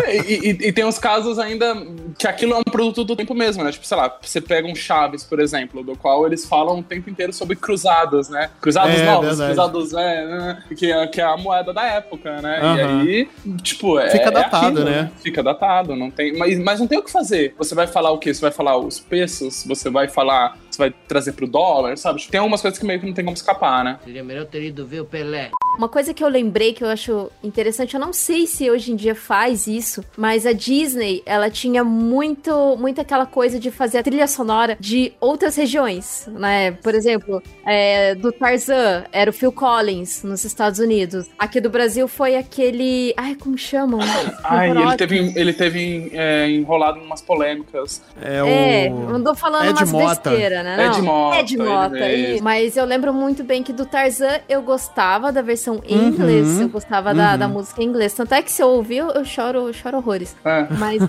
e, 0.29 0.50
e, 0.50 0.68
e, 0.68 0.72
tem 0.72 0.85
uns 0.85 0.98
casos 0.98 1.38
ainda 1.38 1.74
que 2.18 2.26
aquilo 2.26 2.55
é 2.55 2.59
um 2.59 2.62
produto 2.62 3.05
do 3.05 3.16
tempo 3.16 3.35
mesmo, 3.35 3.64
né? 3.64 3.72
Tipo, 3.72 3.87
sei 3.87 3.96
lá, 3.96 4.14
você 4.20 4.40
pega 4.40 4.68
um 4.68 4.74
Chaves, 4.74 5.24
por 5.24 5.40
exemplo, 5.40 5.83
do 5.83 5.96
qual 5.96 6.26
eles 6.26 6.44
falam 6.44 6.79
o 6.79 6.83
tempo 6.83 7.09
inteiro 7.11 7.33
sobre 7.33 7.57
cruzadas, 7.57 8.29
né? 8.29 8.50
Cruzados 8.61 9.00
É, 9.00 9.05
novos, 9.07 9.38
verdade. 9.38 9.55
cruzados, 9.55 9.92
é, 9.94 10.26
né? 10.26 10.62
que, 10.76 10.92
é, 10.92 11.07
que 11.07 11.20
é 11.20 11.24
a 11.24 11.37
moeda 11.37 11.72
da 11.72 11.85
época, 11.85 12.40
né? 12.40 12.61
Aham. 12.61 13.05
E 13.05 13.09
aí, 13.09 13.29
tipo, 13.62 13.98
é. 13.98 14.11
Fica 14.11 14.29
é 14.29 14.31
datado, 14.31 14.66
aquilo, 14.66 14.85
né? 14.85 15.11
Fica 15.22 15.42
datado, 15.42 15.96
não 15.96 16.11
tem. 16.11 16.37
Mas, 16.37 16.59
mas 16.59 16.81
não 16.81 16.87
tem 16.87 16.98
o 16.98 17.03
que 17.03 17.11
fazer. 17.11 17.55
Você 17.59 17.74
vai 17.74 17.87
falar 17.87 18.11
o 18.11 18.18
quê? 18.18 18.33
Você 18.33 18.40
vai 18.40 18.50
falar 18.50 18.76
os 18.76 19.00
pesos? 19.00 19.64
Você 19.80 19.88
vai 19.88 20.08
falar. 20.08 20.58
Vai 20.80 20.94
trazer 21.06 21.32
pro 21.32 21.46
dólar, 21.46 21.98
sabe? 21.98 22.26
Tem 22.26 22.40
algumas 22.40 22.62
coisas 22.62 22.78
que 22.78 22.86
meio 22.86 22.98
que 22.98 23.06
não 23.06 23.12
tem 23.12 23.22
como 23.22 23.36
escapar, 23.36 23.84
né? 23.84 23.98
Seria 24.02 24.24
melhor 24.24 24.46
ter 24.46 24.62
ido 24.62 24.86
ver 24.86 25.00
o 25.00 25.04
Pelé. 25.04 25.50
Uma 25.76 25.88
coisa 25.88 26.12
que 26.12 26.24
eu 26.24 26.28
lembrei 26.28 26.72
que 26.72 26.82
eu 26.82 26.88
acho 26.88 27.30
interessante, 27.42 27.94
eu 27.94 28.00
não 28.00 28.12
sei 28.12 28.46
se 28.46 28.70
hoje 28.70 28.92
em 28.92 28.96
dia 28.96 29.14
faz 29.14 29.66
isso, 29.66 30.04
mas 30.16 30.46
a 30.46 30.52
Disney, 30.52 31.22
ela 31.24 31.50
tinha 31.50 31.84
muito, 31.84 32.76
muito 32.78 33.00
aquela 33.00 33.26
coisa 33.26 33.58
de 33.58 33.70
fazer 33.70 33.98
a 33.98 34.02
trilha 34.02 34.26
sonora 34.26 34.76
de 34.80 35.12
outras 35.20 35.56
regiões, 35.56 36.28
né? 36.32 36.72
Por 36.72 36.94
exemplo, 36.94 37.42
é, 37.64 38.14
do 38.14 38.32
Tarzan, 38.32 39.04
era 39.12 39.30
o 39.30 39.32
Phil 39.32 39.52
Collins, 39.52 40.22
nos 40.22 40.44
Estados 40.44 40.80
Unidos. 40.80 41.26
Aqui 41.38 41.60
do 41.60 41.70
Brasil 41.70 42.08
foi 42.08 42.36
aquele... 42.36 43.14
Ai, 43.16 43.34
como 43.34 43.56
chamam? 43.56 44.00
Ai, 44.44 44.70
ele 44.70 44.96
teve, 44.96 45.32
ele 45.36 45.52
teve 45.52 46.10
é, 46.12 46.48
enrolado 46.50 46.98
em 46.98 47.02
umas 47.02 47.22
polêmicas. 47.22 48.02
É, 48.20 48.42
o. 48.42 48.46
É, 48.46 48.88
andou 48.88 49.34
falando 49.34 49.70
Ed 49.70 49.78
umas 49.78 49.92
Mota. 49.92 50.30
besteiras, 50.30 50.64
né? 50.64 50.69
Ed 50.78 50.98
Não, 50.98 51.02
Mota, 51.04 51.37
Ed 51.40 51.56
Mota. 51.56 51.88
mesmo. 51.90 52.37
e- 52.37 52.40
Mas 52.42 52.76
eu 52.76 52.85
lembro 52.85 53.12
muito 53.12 53.42
bem 53.44 53.62
que 53.62 53.72
do 53.72 53.87
Tarzan 53.87 54.40
eu 54.48 54.62
gostava 54.62 55.33
da 55.33 55.42
versão 55.42 55.80
em 55.87 55.96
Uhum, 55.98 56.09
inglês. 56.09 56.61
Eu 56.61 56.68
gostava 56.68 57.14
da, 57.14 57.33
uhum. 57.33 57.38
da 57.38 57.48
música 57.48 57.83
em 57.83 57.87
inglês. 57.87 58.12
Tanto 58.14 58.35
é 58.35 58.42
que 58.42 58.50
se 58.50 58.62
eu 58.62 58.68
ouvir, 58.68 58.98
eu, 58.98 59.24
choro, 59.24 59.68
eu 59.68 59.72
choro 59.72 59.96
horrores. 59.98 60.37
É. 60.44 60.66
Mas 60.78 61.00
do, 61.00 61.06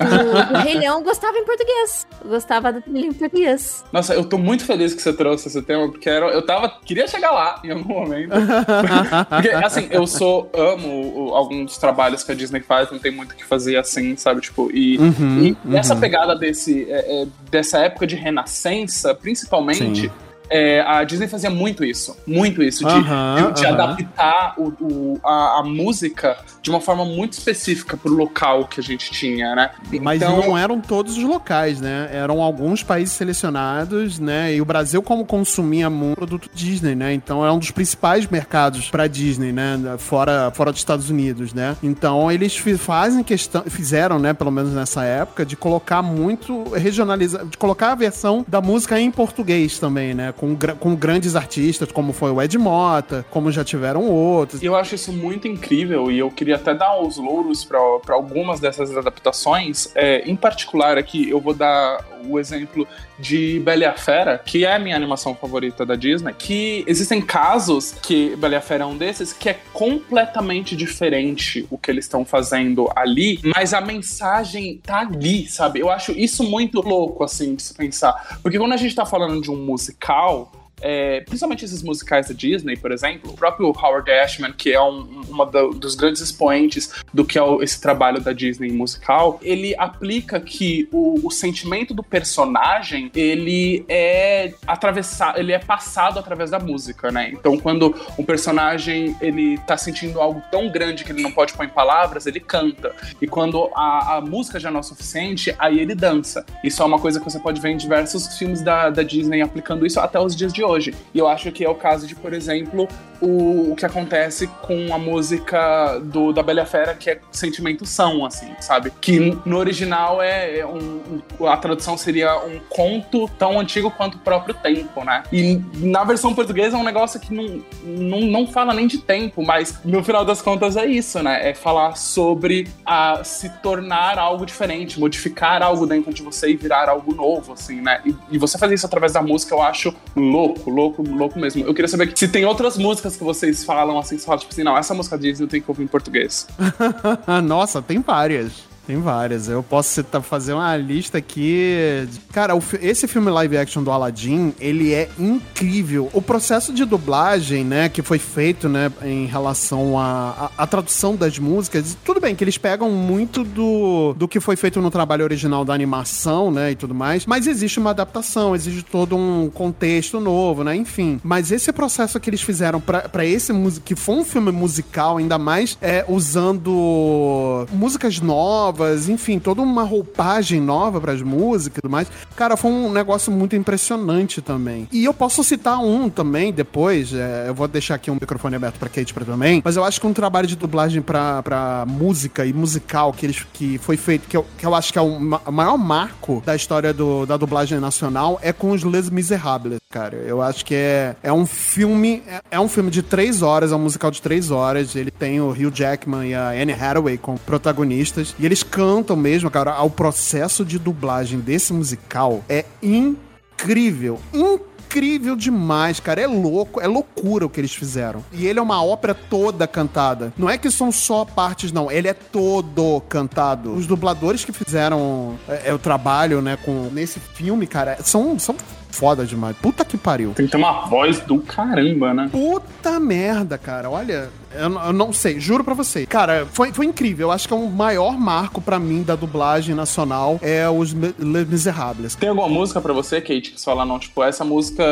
do 0.53 0.59
Rei 0.61 0.75
Leão 0.77 0.97
eu 0.99 1.03
gostava 1.03 1.37
em 1.37 1.45
português. 1.45 2.05
Eu 2.23 2.29
gostava 2.31 2.71
da 2.73 2.81
trilha 2.81 3.07
em 3.07 3.13
português. 3.13 3.83
Nossa, 3.91 4.13
eu 4.13 4.23
tô 4.25 4.37
muito 4.37 4.65
feliz 4.65 4.93
que 4.93 5.01
você 5.01 5.13
trouxe 5.13 5.47
esse 5.47 5.61
tema, 5.61 5.89
porque 5.89 6.09
era, 6.09 6.25
eu 6.27 6.41
tava. 6.45 6.69
Queria 6.85 7.07
chegar 7.07 7.31
lá 7.31 7.59
em 7.63 7.71
algum 7.71 7.93
momento. 7.93 8.31
porque, 9.29 9.49
assim, 9.49 9.87
eu 9.91 10.05
sou. 10.07 10.49
Amo 10.53 11.29
o- 11.29 11.35
alguns 11.35 11.65
dos 11.65 11.77
trabalhos 11.77 12.23
que 12.23 12.31
a 12.31 12.35
Disney 12.35 12.61
faz, 12.61 12.91
não 12.91 12.99
tem 12.99 13.11
muito 13.11 13.31
o 13.31 13.35
que 13.35 13.43
fazer 13.45 13.77
assim, 13.77 14.15
sabe? 14.15 14.41
Tipo, 14.41 14.69
e, 14.73 14.97
Uhum, 14.97 15.55
e 15.65 15.75
essa 15.75 15.95
pegada 15.95 16.35
desse, 16.35 16.85
é, 16.89 17.23
é, 17.23 17.27
dessa 17.51 17.79
época 17.79 18.07
de 18.07 18.15
renascença, 18.15 19.13
principalmente. 19.13 20.01
Sim. 20.03 20.30
É, 20.51 20.81
a 20.81 21.03
Disney 21.03 21.27
fazia 21.27 21.49
muito 21.49 21.83
isso, 21.83 22.15
muito 22.27 22.61
isso, 22.61 22.85
de, 22.85 22.93
de, 22.93 23.53
de 23.61 23.65
adaptar 23.65 24.53
o, 24.57 24.67
o- 24.81 25.19
a, 25.23 25.59
a 25.59 25.63
música 25.63 26.37
de 26.61 26.69
uma 26.69 26.81
forma 26.81 27.05
muito 27.05 27.33
específica 27.33 27.95
pro 27.97 28.13
local 28.13 28.65
que 28.67 28.79
a 28.79 28.83
gente 28.83 29.09
tinha, 29.11 29.55
né? 29.55 29.71
Mas 30.01 30.21
Então- 30.21 30.37
não 30.41 30.57
eram 30.57 30.79
todos 30.81 31.17
os 31.17 31.23
locais, 31.23 31.79
né? 31.81 32.09
Eram 32.11 32.41
alguns 32.41 32.83
países 32.83 33.13
selecionados, 33.15 34.19
né? 34.19 34.53
E 34.53 34.61
o 34.61 34.65
Brasil, 34.65 35.01
como 35.01 35.25
consumia 35.25 35.89
muito 35.89 36.15
produto 36.15 36.49
Disney, 36.53 36.95
né? 36.95 37.13
Então 37.13 37.45
é 37.45 37.51
um 37.51 37.57
dos 37.59 37.71
principais 37.71 38.27
mercados 38.27 38.89
pra 38.89 39.07
Disney, 39.07 39.51
né? 39.51 39.79
Fora, 39.97 40.51
fora 40.53 40.71
dos 40.71 40.81
Estados 40.81 41.09
Unidos, 41.09 41.53
né? 41.53 41.75
Então 41.81 42.31
eles 42.31 42.55
fazem 42.77 43.23
questão, 43.23 43.63
fizeram, 43.67 44.19
né? 44.19 44.33
Pelo 44.33 44.51
menos 44.51 44.73
nessa 44.73 45.03
época, 45.03 45.45
de 45.45 45.55
colocar 45.55 46.01
muito 46.01 46.63
regionalizar, 46.73 47.45
de 47.45 47.57
colocar 47.57 47.91
a 47.93 47.95
versão 47.95 48.45
da 48.47 48.61
música 48.61 48.99
em 48.99 49.09
português 49.11 49.79
também, 49.79 50.13
né? 50.13 50.33
Com, 50.41 50.57
com 50.79 50.95
grandes 50.95 51.35
artistas, 51.35 51.91
como 51.91 52.11
foi 52.13 52.31
o 52.31 52.41
Ed 52.41 52.57
Mota, 52.57 53.23
como 53.29 53.51
já 53.51 53.63
tiveram 53.63 54.09
outros. 54.09 54.63
Eu 54.63 54.75
acho 54.75 54.95
isso 54.95 55.13
muito 55.13 55.47
incrível 55.47 56.09
e 56.09 56.17
eu 56.17 56.31
queria 56.31 56.55
até 56.55 56.73
dar 56.73 56.99
os 56.99 57.17
louros 57.17 57.63
para 57.63 57.77
algumas 58.09 58.59
dessas 58.59 58.97
adaptações. 58.97 59.91
É, 59.93 60.27
em 60.27 60.35
particular, 60.35 60.97
aqui 60.97 61.29
eu 61.29 61.39
vou 61.39 61.53
dar 61.53 62.03
o 62.27 62.39
exemplo 62.39 62.87
de 63.21 63.59
Bela 63.59 63.83
e 63.83 63.85
a 63.85 63.93
Fera, 63.95 64.37
que 64.37 64.65
é 64.65 64.75
a 64.75 64.79
minha 64.79 64.95
animação 64.95 65.35
favorita 65.35 65.85
da 65.85 65.95
Disney. 65.95 66.33
Que 66.33 66.83
existem 66.87 67.21
casos 67.21 67.93
que 68.01 68.35
Bela 68.35 68.55
e 68.55 68.57
a 68.57 68.61
Fera 68.61 68.83
é 68.83 68.87
um 68.87 68.97
desses 68.97 69.31
que 69.31 69.49
é 69.49 69.59
completamente 69.71 70.75
diferente 70.75 71.65
o 71.69 71.77
que 71.77 71.91
eles 71.91 72.05
estão 72.05 72.25
fazendo 72.25 72.89
ali, 72.95 73.39
mas 73.43 73.73
a 73.73 73.81
mensagem 73.81 74.79
tá 74.83 74.99
ali, 74.99 75.47
sabe? 75.47 75.79
Eu 75.79 75.89
acho 75.89 76.11
isso 76.11 76.43
muito 76.43 76.81
louco, 76.81 77.23
assim, 77.23 77.55
de 77.55 77.61
se 77.61 77.73
pensar. 77.73 78.39
Porque 78.41 78.57
quando 78.57 78.73
a 78.73 78.77
gente 78.77 78.95
tá 78.95 79.05
falando 79.05 79.41
de 79.41 79.51
um 79.51 79.57
musical. 79.57 80.51
É, 80.81 81.21
principalmente 81.21 81.63
esses 81.65 81.83
musicais 81.83 82.27
da 82.27 82.33
Disney, 82.33 82.75
por 82.75 82.91
exemplo, 82.91 83.31
o 83.31 83.35
próprio 83.35 83.67
Howard 83.67 84.09
Ashman, 84.11 84.51
que 84.53 84.71
é 84.73 84.81
um 84.81 85.21
uma 85.31 85.45
do- 85.45 85.69
dos 85.71 85.95
grandes 85.95 86.21
expoentes 86.21 86.91
do 87.13 87.23
que 87.23 87.37
é 87.37 87.43
o- 87.43 87.61
esse 87.63 87.79
trabalho 87.79 88.19
da 88.19 88.33
Disney 88.33 88.69
musical, 88.71 89.39
ele 89.41 89.73
aplica 89.77 90.39
que 90.39 90.89
o, 90.91 91.25
o 91.25 91.31
sentimento 91.31 91.93
do 91.93 92.03
personagem 92.03 93.09
ele 93.15 93.85
é 93.87 94.53
atravessado, 94.67 95.39
ele 95.39 95.51
é 95.53 95.59
passado 95.59 96.19
através 96.19 96.49
da 96.49 96.59
música, 96.59 97.11
né? 97.11 97.29
Então, 97.31 97.57
quando 97.57 97.95
um 98.17 98.23
personagem 98.23 99.15
ele 99.21 99.57
tá 99.59 99.77
sentindo 99.77 100.19
algo 100.19 100.41
tão 100.51 100.69
grande 100.69 101.03
que 101.03 101.11
ele 101.11 101.21
não 101.21 101.31
pode 101.31 101.53
pôr 101.53 101.65
em 101.65 101.69
palavras, 101.69 102.25
ele 102.25 102.39
canta. 102.39 102.93
E 103.21 103.27
quando 103.27 103.69
a, 103.75 104.17
a 104.17 104.21
música 104.21 104.59
já 104.59 104.69
não 104.71 104.79
é 104.79 104.83
suficiente, 104.83 105.55
aí 105.59 105.79
ele 105.79 105.95
dança. 105.95 106.45
Isso 106.63 106.81
é 106.81 106.85
uma 106.85 106.99
coisa 106.99 107.19
que 107.19 107.25
você 107.25 107.39
pode 107.39 107.61
ver 107.61 107.69
em 107.69 107.77
diversos 107.77 108.37
filmes 108.37 108.61
da, 108.61 108.89
da 108.89 109.03
Disney 109.03 109.41
aplicando 109.41 109.85
isso 109.85 109.99
até 109.99 110.19
os 110.19 110.35
dias 110.35 110.51
de 110.51 110.63
hoje. 110.63 110.70
E 111.13 111.19
eu 111.19 111.27
acho 111.27 111.51
que 111.51 111.63
é 111.63 111.69
o 111.69 111.75
caso 111.75 112.05
de, 112.07 112.15
por 112.15 112.33
exemplo, 112.33 112.87
o, 113.21 113.71
o 113.71 113.75
que 113.75 113.85
acontece 113.85 114.47
com 114.61 114.93
a 114.93 114.97
música 114.97 115.99
do, 115.99 116.31
da 116.33 116.43
Bela 116.43 116.65
Fera, 116.65 116.93
que 116.93 117.09
é 117.09 117.19
Sentimento 117.31 117.85
São, 117.85 118.25
assim, 118.25 118.51
sabe? 118.59 118.91
Que 119.01 119.37
no 119.45 119.57
original 119.57 120.21
é 120.21 120.59
é 120.59 120.65
um, 120.65 121.21
um- 121.39 121.45
a 121.47 121.55
tradução 121.57 121.95
seria 121.97 122.35
um 122.45 122.59
conto 122.69 123.27
tão 123.39 123.59
antigo 123.59 123.89
quanto 123.91 124.15
o 124.15 124.19
próprio 124.19 124.53
tempo, 124.55 125.03
né? 125.03 125.23
E 125.31 125.61
na 125.77 126.03
versão 126.03 126.33
portuguesa 126.35 126.75
é 126.75 126.79
um 126.79 126.83
negócio 126.83 127.19
que 127.19 127.33
não, 127.33 127.61
não, 127.83 128.21
não 128.21 128.47
fala 128.47 128.73
nem 128.73 128.85
de 128.87 128.97
tempo, 128.97 129.41
mas 129.43 129.79
no 129.85 130.03
final 130.03 130.25
das 130.25 130.41
contas 130.41 130.75
é 130.75 130.85
isso, 130.85 131.21
né? 131.23 131.49
É 131.49 131.53
falar 131.53 131.95
sobre 131.95 132.67
a 132.85 133.23
se 133.23 133.49
tornar 133.61 134.19
algo 134.19 134.45
diferente, 134.45 134.99
modificar 134.99 135.61
algo 135.63 135.85
dentro 135.87 136.13
de 136.13 136.21
você 136.21 136.49
e 136.51 136.55
virar 136.55 136.89
algo 136.89 137.13
novo, 137.15 137.53
assim, 137.53 137.81
né? 137.81 138.01
E, 138.05 138.15
e 138.31 138.37
você 138.37 138.57
fazer 138.57 138.73
isso 138.75 138.85
através 138.85 139.13
da 139.13 139.21
música, 139.21 139.55
eu 139.55 139.61
acho 139.61 139.93
louco, 140.15 140.60
louco, 140.69 141.01
louco 141.01 141.39
mesmo. 141.39 141.63
Eu 141.65 141.73
queria 141.73 141.87
saber 141.87 142.11
se 142.15 142.27
tem 142.27 142.45
outras 142.45 142.77
músicas 142.77 143.15
que 143.15 143.23
vocês 143.23 143.63
falam, 143.63 143.97
assim, 143.97 144.17
fala, 144.17 144.39
tipo 144.39 144.51
assim, 144.51 144.63
não, 144.63 144.77
essa 144.77 144.93
música 144.93 145.17
Disney 145.17 145.45
eu 145.45 145.49
tenho 145.49 145.63
que 145.63 145.69
ouvir 145.71 145.83
em 145.83 145.87
português. 145.87 146.47
Nossa, 147.43 147.81
tem 147.81 147.99
várias. 147.99 148.70
Tem 148.91 148.99
várias. 148.99 149.47
Eu 149.47 149.63
posso 149.63 149.87
citar, 149.87 150.21
fazer 150.21 150.51
uma 150.51 150.75
lista 150.75 151.17
aqui. 151.17 152.09
Cara, 152.33 152.53
o 152.53 152.61
esse 152.81 153.07
filme 153.07 153.31
live 153.31 153.57
action 153.57 153.81
do 153.81 153.89
Aladdin, 153.89 154.53
ele 154.59 154.93
é 154.93 155.07
incrível. 155.17 156.09
O 156.11 156.21
processo 156.21 156.73
de 156.73 156.83
dublagem, 156.83 157.63
né, 157.63 157.87
que 157.87 158.01
foi 158.01 158.19
feito, 158.19 158.67
né, 158.67 158.91
em 159.01 159.27
relação 159.27 159.97
à 159.97 160.67
tradução 160.69 161.15
das 161.15 161.39
músicas, 161.39 161.95
tudo 162.03 162.19
bem 162.19 162.35
que 162.35 162.43
eles 162.43 162.57
pegam 162.57 162.91
muito 162.91 163.45
do, 163.45 164.13
do 164.17 164.27
que 164.27 164.41
foi 164.41 164.57
feito 164.57 164.81
no 164.81 164.91
trabalho 164.91 165.23
original 165.23 165.63
da 165.63 165.73
animação, 165.73 166.51
né, 166.51 166.71
e 166.71 166.75
tudo 166.75 166.93
mais, 166.93 167.25
mas 167.25 167.47
existe 167.47 167.79
uma 167.79 167.91
adaptação, 167.91 168.53
existe 168.53 168.83
todo 168.83 169.15
um 169.15 169.49
contexto 169.49 170.19
novo, 170.19 170.65
né, 170.65 170.75
enfim. 170.75 171.17
Mas 171.23 171.49
esse 171.49 171.71
processo 171.71 172.19
que 172.19 172.29
eles 172.29 172.41
fizeram 172.41 172.81
pra 172.81 173.25
esse 173.25 173.53
que 173.85 173.95
foi 173.95 174.15
um 174.15 174.25
filme 174.25 174.51
musical, 174.51 175.17
ainda 175.17 175.37
mais 175.37 175.77
é, 175.81 176.03
usando 176.09 177.65
músicas 177.71 178.19
novas, 178.19 178.80
enfim, 179.09 179.39
toda 179.39 179.61
uma 179.61 179.83
roupagem 179.83 180.61
nova 180.61 180.99
pras 180.99 181.21
músicas 181.21 181.77
e 181.77 181.81
tudo 181.81 181.91
mais, 181.91 182.07
cara, 182.35 182.57
foi 182.57 182.71
um 182.71 182.91
negócio 182.91 183.31
muito 183.31 183.55
impressionante 183.55 184.41
também. 184.41 184.87
E 184.91 185.03
eu 185.03 185.13
posso 185.13 185.43
citar 185.43 185.79
um 185.79 186.09
também 186.09 186.51
depois, 186.51 187.13
é, 187.13 187.45
eu 187.47 187.53
vou 187.53 187.67
deixar 187.67 187.95
aqui 187.95 188.09
um 188.11 188.15
microfone 188.15 188.55
aberto 188.55 188.77
pra 188.77 188.89
Kate 188.89 189.13
pra 189.13 189.25
também, 189.25 189.61
mas 189.63 189.75
eu 189.75 189.83
acho 189.83 189.99
que 189.99 190.07
um 190.07 190.13
trabalho 190.13 190.47
de 190.47 190.55
dublagem 190.55 191.01
pra 191.01 191.85
música 191.87 192.45
e 192.45 192.53
musical 192.53 193.13
que, 193.13 193.25
eles, 193.25 193.45
que 193.53 193.77
foi 193.77 193.97
feito, 193.97 194.27
que 194.27 194.35
eu, 194.35 194.45
que 194.57 194.65
eu 194.65 194.75
acho 194.75 194.91
que 194.91 194.99
é 194.99 195.01
o 195.01 195.19
maior 195.51 195.77
marco 195.77 196.41
da 196.45 196.55
história 196.55 196.93
do, 196.93 197.25
da 197.25 197.37
dublagem 197.37 197.79
nacional, 197.79 198.39
é 198.41 198.51
com 198.51 198.71
os 198.71 198.83
Les 198.83 199.09
Miserables, 199.09 199.79
cara. 199.89 200.17
Eu 200.17 200.41
acho 200.41 200.65
que 200.65 200.75
é, 200.75 201.15
é 201.23 201.31
um 201.31 201.45
filme, 201.45 202.23
é, 202.27 202.41
é 202.51 202.59
um 202.59 202.67
filme 202.67 202.89
de 202.89 203.01
três 203.01 203.41
horas, 203.41 203.71
é 203.71 203.75
um 203.75 203.79
musical 203.79 204.11
de 204.11 204.21
três 204.21 204.51
horas, 204.51 204.95
ele 204.95 205.11
tem 205.11 205.39
o 205.39 205.49
Hugh 205.49 205.71
Jackman 205.73 206.29
e 206.29 206.33
a 206.33 206.49
Anne 206.49 206.73
Hathaway 206.73 207.17
como 207.17 207.39
protagonistas, 207.39 208.35
e 208.39 208.45
eles 208.45 208.60
cantam 208.63 209.15
mesmo, 209.15 209.49
cara, 209.49 209.81
o 209.83 209.89
processo 209.89 210.63
de 210.65 210.77
dublagem 210.79 211.39
desse 211.39 211.73
musical 211.73 212.43
é 212.49 212.65
incrível, 212.81 214.19
incrível 214.33 215.35
demais, 215.35 215.99
cara. 215.99 216.21
É 216.21 216.27
louco, 216.27 216.81
é 216.81 216.87
loucura 216.87 217.45
o 217.45 217.49
que 217.49 217.61
eles 217.61 217.73
fizeram. 217.73 218.23
E 218.31 218.45
ele 218.45 218.59
é 218.59 218.61
uma 218.61 218.83
ópera 218.83 219.13
toda 219.13 219.67
cantada. 219.67 220.33
Não 220.37 220.49
é 220.49 220.57
que 220.57 220.69
são 220.69 220.91
só 220.91 221.23
partes, 221.23 221.71
não. 221.71 221.91
Ele 221.91 222.07
é 222.07 222.13
todo 222.13 223.01
cantado. 223.07 223.73
Os 223.73 223.87
dubladores 223.87 224.43
que 224.43 224.51
fizeram 224.51 225.37
é, 225.47 225.69
é, 225.69 225.73
o 225.73 225.79
trabalho, 225.79 226.41
né, 226.41 226.57
com 226.57 226.89
nesse 226.91 227.19
filme, 227.19 227.65
cara, 227.65 227.97
são, 228.03 228.37
são 228.37 228.55
foda 228.89 229.25
demais. 229.25 229.55
Puta 229.57 229.85
que 229.85 229.97
pariu. 229.97 230.33
Tem 230.33 230.45
que 230.45 230.51
ter 230.51 230.57
uma 230.57 230.85
voz 230.87 231.19
do 231.21 231.39
caramba, 231.39 232.13
né? 232.13 232.29
Puta 232.31 232.99
merda, 232.99 233.57
cara. 233.57 233.89
Olha, 233.89 234.29
eu, 234.55 234.71
eu 234.87 234.93
não 234.93 235.11
sei, 235.13 235.39
juro 235.39 235.63
pra 235.63 235.73
você. 235.73 236.05
Cara, 236.05 236.47
foi, 236.51 236.71
foi 236.71 236.85
incrível. 236.85 237.27
Eu 237.27 237.31
acho 237.31 237.47
que 237.47 237.53
é 237.53 237.57
o 237.57 237.69
maior 237.69 238.17
marco 238.17 238.61
pra 238.61 238.79
mim 238.79 239.03
da 239.03 239.15
dublagem 239.15 239.75
nacional 239.75 240.39
é 240.41 240.69
os 240.69 240.93
Me- 240.93 241.13
Les 241.19 241.47
Miserables. 241.47 242.15
Tem 242.15 242.29
alguma 242.29 242.47
música 242.49 242.79
pra 242.81 242.93
você, 242.93 243.19
Kate, 243.21 243.51
que 243.51 243.59
você 243.59 243.65
fala, 243.65 243.85
não, 243.85 243.99
tipo, 243.99 244.23
essa 244.23 244.43
música, 244.43 244.83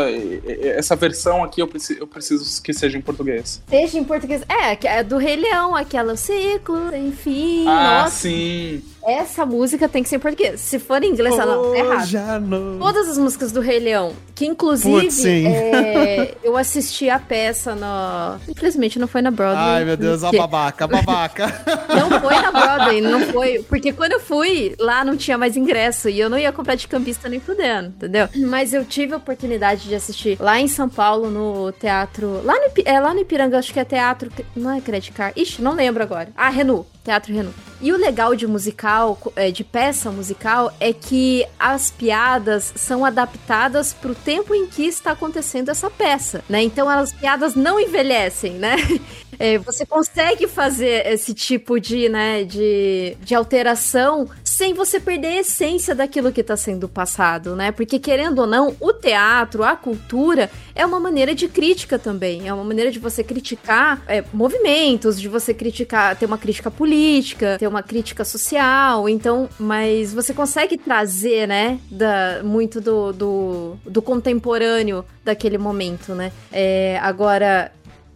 essa 0.61 0.95
versão 0.95 1.43
aqui 1.43 1.61
eu 1.61 1.67
preciso, 1.67 1.99
eu 1.99 2.07
preciso 2.07 2.61
que 2.61 2.73
seja 2.73 2.97
em 2.97 3.01
português. 3.01 3.61
Seja 3.69 3.97
em 3.97 4.03
português. 4.03 4.41
É, 4.47 4.77
é 4.99 5.03
do 5.03 5.17
Rei 5.17 5.35
Leão, 5.35 5.75
aquela 5.75 6.15
ciclo, 6.15 6.95
enfim. 6.95 7.65
Ah, 7.67 8.01
nossa, 8.03 8.15
sim. 8.15 8.81
Essa 9.03 9.45
música 9.45 9.87
tem 9.87 10.03
que 10.03 10.09
ser 10.09 10.17
em 10.17 10.19
português. 10.19 10.59
Se 10.59 10.79
for 10.79 11.03
em 11.03 11.11
inglês, 11.11 11.37
ela 11.37 11.55
não, 11.55 11.71
tá 11.71 11.77
errado. 11.77 12.05
Já 12.07 12.39
não. 12.39 12.79
Todas 12.79 13.09
as 13.09 13.17
músicas 13.17 13.51
do 13.51 13.61
Rei 13.61 13.79
Leão, 13.79 14.13
que 14.35 14.45
inclusive 14.45 15.01
Putz, 15.01 15.13
sim. 15.15 15.47
é, 15.47 16.35
eu 16.43 16.55
assisti 16.57 17.09
a 17.09 17.19
peça 17.19 17.75
no. 17.75 18.39
Infelizmente 18.51 18.99
não 18.99 19.07
foi 19.07 19.21
na 19.21 19.31
Broadway. 19.31 19.63
Ai, 19.63 19.85
meu 19.85 19.97
Deus, 19.97 20.23
a 20.23 20.27
porque- 20.27 20.37
babaca, 20.37 20.85
a 20.85 20.87
babaca. 20.87 21.47
Não 21.89 22.19
foi 22.21 22.35
na 22.39 22.51
Broadway, 22.51 23.01
não 23.01 23.19
foi. 23.27 23.59
Porque 23.67 23.91
quando 23.91 24.13
eu 24.13 24.19
fui, 24.19 24.75
lá 24.79 25.03
não 25.03 25.17
tinha 25.17 25.37
mais 25.37 25.57
ingresso 25.57 26.07
e 26.07 26.19
eu 26.19 26.29
não 26.29 26.37
ia 26.37 26.51
comprar 26.51 26.75
de 26.75 26.87
campista 26.87 27.27
nem 27.27 27.39
fudendo, 27.39 27.87
entendeu? 27.89 28.27
Mas 28.47 28.73
eu 28.73 28.85
tive 28.85 29.13
a 29.13 29.17
oportunidade 29.17 29.87
de 29.87 29.95
assistir 29.95 30.37
lá 30.39 30.59
em 30.59 30.67
São 30.67 30.87
Paulo, 30.87 31.29
no 31.29 31.71
teatro. 31.73 32.41
Lá 32.43 32.53
no, 32.53 32.71
é, 32.85 32.99
lá 32.99 33.13
no 33.13 33.19
Ipiranga, 33.21 33.57
acho 33.57 33.73
que 33.73 33.79
é 33.79 33.85
teatro. 33.85 34.31
Não 34.55 34.71
é 34.71 34.81
Credit 34.81 35.11
Card? 35.11 35.39
Ixi, 35.41 35.61
não 35.61 35.73
lembro 35.73 36.01
agora. 36.03 36.29
Ah, 36.37 36.49
Renu. 36.49 36.85
Teatro 37.03 37.33
Renu. 37.33 37.53
E 37.81 37.93
o 37.93 37.97
legal 37.97 38.35
de 38.35 38.45
musical, 38.45 39.17
é, 39.35 39.51
de 39.51 39.63
peça 39.63 40.11
musical, 40.11 40.73
é 40.79 40.91
que 40.91 41.45
as 41.57 41.89
piadas 41.89 42.73
são 42.75 43.05
adaptadas 43.05 43.93
pro 43.93 44.13
tempo 44.13 44.53
em 44.53 44.67
que 44.67 44.83
está 44.83 45.11
acontecendo 45.11 45.69
essa 45.69 45.89
peça, 45.89 46.43
né? 46.49 46.61
Então 46.61 46.89
as 46.89 47.13
piadas 47.13 47.55
não 47.55 47.79
envelhecem, 47.79 48.53
né? 48.53 48.75
É, 49.39 49.57
você 49.57 49.85
consegue 49.85 50.47
fazer 50.47 51.07
esse 51.07 51.33
tipo 51.33 51.79
de, 51.79 52.09
né, 52.09 52.43
de, 52.43 53.15
de 53.21 53.33
alteração 53.33 54.27
sem 54.43 54.73
você 54.73 54.99
perder 54.99 55.27
a 55.27 55.39
essência 55.39 55.95
daquilo 55.95 56.31
que 56.31 56.41
está 56.41 56.57
sendo 56.57 56.89
passado, 56.89 57.55
né? 57.55 57.71
Porque 57.71 57.97
querendo 57.97 58.39
ou 58.39 58.47
não, 58.47 58.75
o 58.79 58.91
teatro, 58.91 59.63
a 59.63 59.75
cultura 59.75 60.51
é 60.75 60.85
uma 60.85 60.99
maneira 60.99 61.33
de 61.33 61.47
crítica 61.47 61.97
também, 61.97 62.47
é 62.47 62.53
uma 62.53 62.63
maneira 62.63 62.91
de 62.91 62.99
você 62.99 63.23
criticar 63.23 64.03
é, 64.07 64.23
movimentos, 64.33 65.19
de 65.19 65.29
você 65.29 65.53
criticar, 65.53 66.15
ter 66.17 66.25
uma 66.25 66.37
crítica 66.37 66.69
política, 66.69 67.57
ter 67.57 67.67
uma 67.67 67.81
crítica 67.81 68.25
social, 68.25 69.07
então, 69.07 69.47
mas 69.57 70.13
você 70.13 70.33
consegue 70.33 70.77
trazer, 70.77 71.47
né, 71.47 71.79
da, 71.89 72.41
muito 72.43 72.81
do, 72.81 73.13
do, 73.13 73.77
do 73.85 74.01
contemporâneo 74.01 75.05
daquele 75.23 75.57
momento, 75.57 76.13
né? 76.13 76.31
É, 76.51 76.99
agora, 77.01 77.71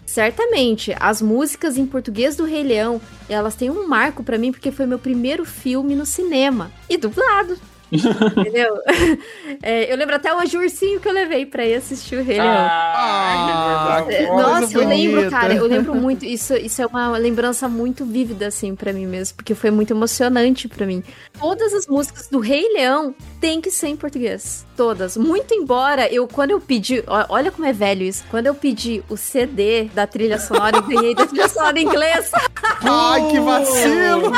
Certamente, 0.05 0.95
as 0.99 1.21
músicas 1.21 1.77
em 1.77 1.85
português 1.85 2.35
do 2.35 2.45
Rei 2.45 2.63
Leão, 2.63 3.01
elas 3.29 3.55
têm 3.55 3.69
um 3.69 3.87
marco 3.87 4.23
pra 4.23 4.37
mim 4.37 4.51
porque 4.51 4.71
foi 4.71 4.85
meu 4.85 4.99
primeiro 4.99 5.45
filme 5.45 5.95
no 5.95 6.05
cinema 6.05 6.71
e 6.89 6.97
dublado. 6.97 7.57
Entendeu? 7.93 8.75
É, 9.61 9.91
eu 9.91 9.95
lembro 9.95 10.15
até 10.15 10.33
hoje 10.35 10.57
o 10.57 10.61
ursinho 10.61 10.99
que 10.99 11.07
eu 11.07 11.13
levei 11.13 11.45
pra 11.45 11.65
ir 11.65 11.75
assistir 11.75 12.17
o 12.17 12.23
Rei 12.23 12.37
Leão. 12.37 12.47
Ah, 12.49 14.03
que 14.05 14.25
Nossa, 14.25 14.77
eu 14.77 14.87
lembro, 14.87 15.15
bonita. 15.17 15.29
cara, 15.29 15.53
eu 15.53 15.65
lembro 15.65 15.95
muito. 15.95 16.25
Isso, 16.25 16.53
isso 16.55 16.81
é 16.81 16.85
uma 16.85 17.15
lembrança 17.17 17.69
muito 17.69 18.03
vívida, 18.03 18.47
assim, 18.47 18.75
pra 18.75 18.91
mim 18.91 19.05
mesmo, 19.05 19.37
porque 19.37 19.55
foi 19.55 19.71
muito 19.71 19.93
emocionante 19.93 20.67
pra 20.67 20.85
mim. 20.85 21.01
Todas 21.39 21.73
as 21.73 21.87
músicas 21.87 22.27
do 22.27 22.39
Rei 22.39 22.71
Leão 22.73 23.13
têm 23.41 23.59
que 23.59 23.69
ser 23.69 23.87
em 23.87 23.95
português. 23.95 24.65
Todas. 24.77 25.17
Muito 25.17 25.53
embora 25.53 26.07
eu, 26.07 26.27
quando 26.27 26.51
eu 26.51 26.61
pedi. 26.61 27.03
Olha 27.29 27.51
como 27.51 27.67
é 27.67 27.73
velho 27.73 28.03
isso. 28.03 28.23
Quando 28.29 28.47
eu 28.47 28.55
pedi 28.55 29.03
o 29.09 29.17
CD 29.17 29.85
da 29.93 30.07
trilha 30.07 30.39
sonora, 30.39 30.77
eu 30.77 30.83
ganhei 30.83 31.13
da 31.13 31.25
trilha 31.25 31.49
sonora 31.49 31.79
em 31.79 31.83
inglês. 31.83 32.31
Ai, 32.81 33.27
que 33.29 33.39
vacilo! 33.39 34.31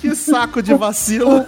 que 0.00 0.14
saco 0.14 0.62
de 0.62 0.74
vacilo! 0.74 1.46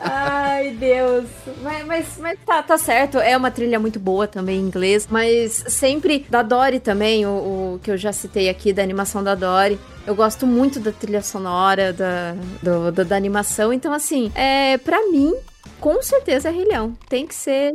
Ai, 0.00 0.70
Deus. 0.78 1.24
Mas, 1.62 1.86
mas, 1.86 2.06
mas 2.18 2.38
tá, 2.46 2.62
tá 2.62 2.78
certo. 2.78 3.18
É 3.18 3.36
uma 3.36 3.50
trilha 3.50 3.80
muito 3.80 3.98
boa 3.98 4.26
também 4.26 4.60
em 4.60 4.62
inglês. 4.66 5.08
Mas 5.10 5.64
sempre 5.68 6.24
da 6.28 6.42
Dory 6.42 6.78
também, 6.80 7.26
o, 7.26 7.74
o 7.74 7.80
que 7.82 7.90
eu 7.90 7.96
já 7.96 8.12
citei 8.12 8.48
aqui, 8.48 8.72
da 8.72 8.82
animação 8.82 9.22
da 9.22 9.34
Dory. 9.34 9.78
Eu 10.06 10.14
gosto 10.14 10.46
muito 10.46 10.78
da 10.80 10.92
trilha 10.92 11.22
sonora, 11.22 11.92
da, 11.92 12.34
do- 12.62 12.92
da, 12.92 13.02
da 13.04 13.16
animação. 13.16 13.72
Então, 13.72 13.92
assim, 13.92 14.30
é, 14.34 14.76
pra 14.76 14.98
mim, 15.10 15.34
com 15.80 16.02
certeza 16.02 16.50
é 16.50 16.52
Rei 16.52 16.66
Leão. 16.66 16.92
Tem 17.08 17.26
que 17.26 17.34
ser. 17.34 17.74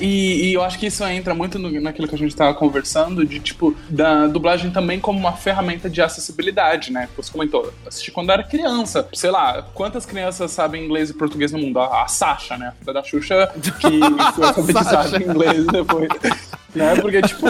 E, 0.00 0.50
e 0.50 0.54
eu 0.54 0.62
acho 0.62 0.76
que 0.76 0.86
isso 0.86 1.04
entra 1.04 1.34
muito 1.34 1.56
no- 1.56 1.80
naquilo 1.80 2.08
que 2.08 2.14
a 2.16 2.18
gente 2.18 2.34
tava 2.34 2.52
conversando, 2.52 3.24
de 3.24 3.38
tipo, 3.38 3.76
da 3.88 4.26
dublagem 4.26 4.72
também 4.72 4.98
como 4.98 5.20
uma 5.20 5.32
ferramenta 5.34 5.88
de 5.88 6.02
acessibilidade, 6.02 6.92
né? 6.92 7.08
Você 7.16 7.30
comentou, 7.30 7.72
assisti 7.86 8.10
quando 8.10 8.30
era 8.32 8.42
criança. 8.42 9.08
Sei 9.12 9.30
lá, 9.30 9.62
quantas 9.72 10.04
crianças 10.04 10.50
sabem 10.50 10.84
inglês 10.84 11.10
e 11.10 11.14
português 11.14 11.52
no 11.52 11.60
mundo? 11.60 11.78
A, 11.78 12.02
a 12.02 12.08
Sasha, 12.08 12.56
né? 12.58 12.68
A 12.68 12.72
filha 12.72 12.92
da 12.92 13.04
Xuxa, 13.04 13.52
que 13.80 14.00
foi 14.34 14.44
alfabetizada 14.46 15.16
em 15.16 15.28
inglês 15.28 15.64
depois. 15.66 16.08
né? 16.74 16.96
Porque, 17.00 17.22
tipo, 17.22 17.46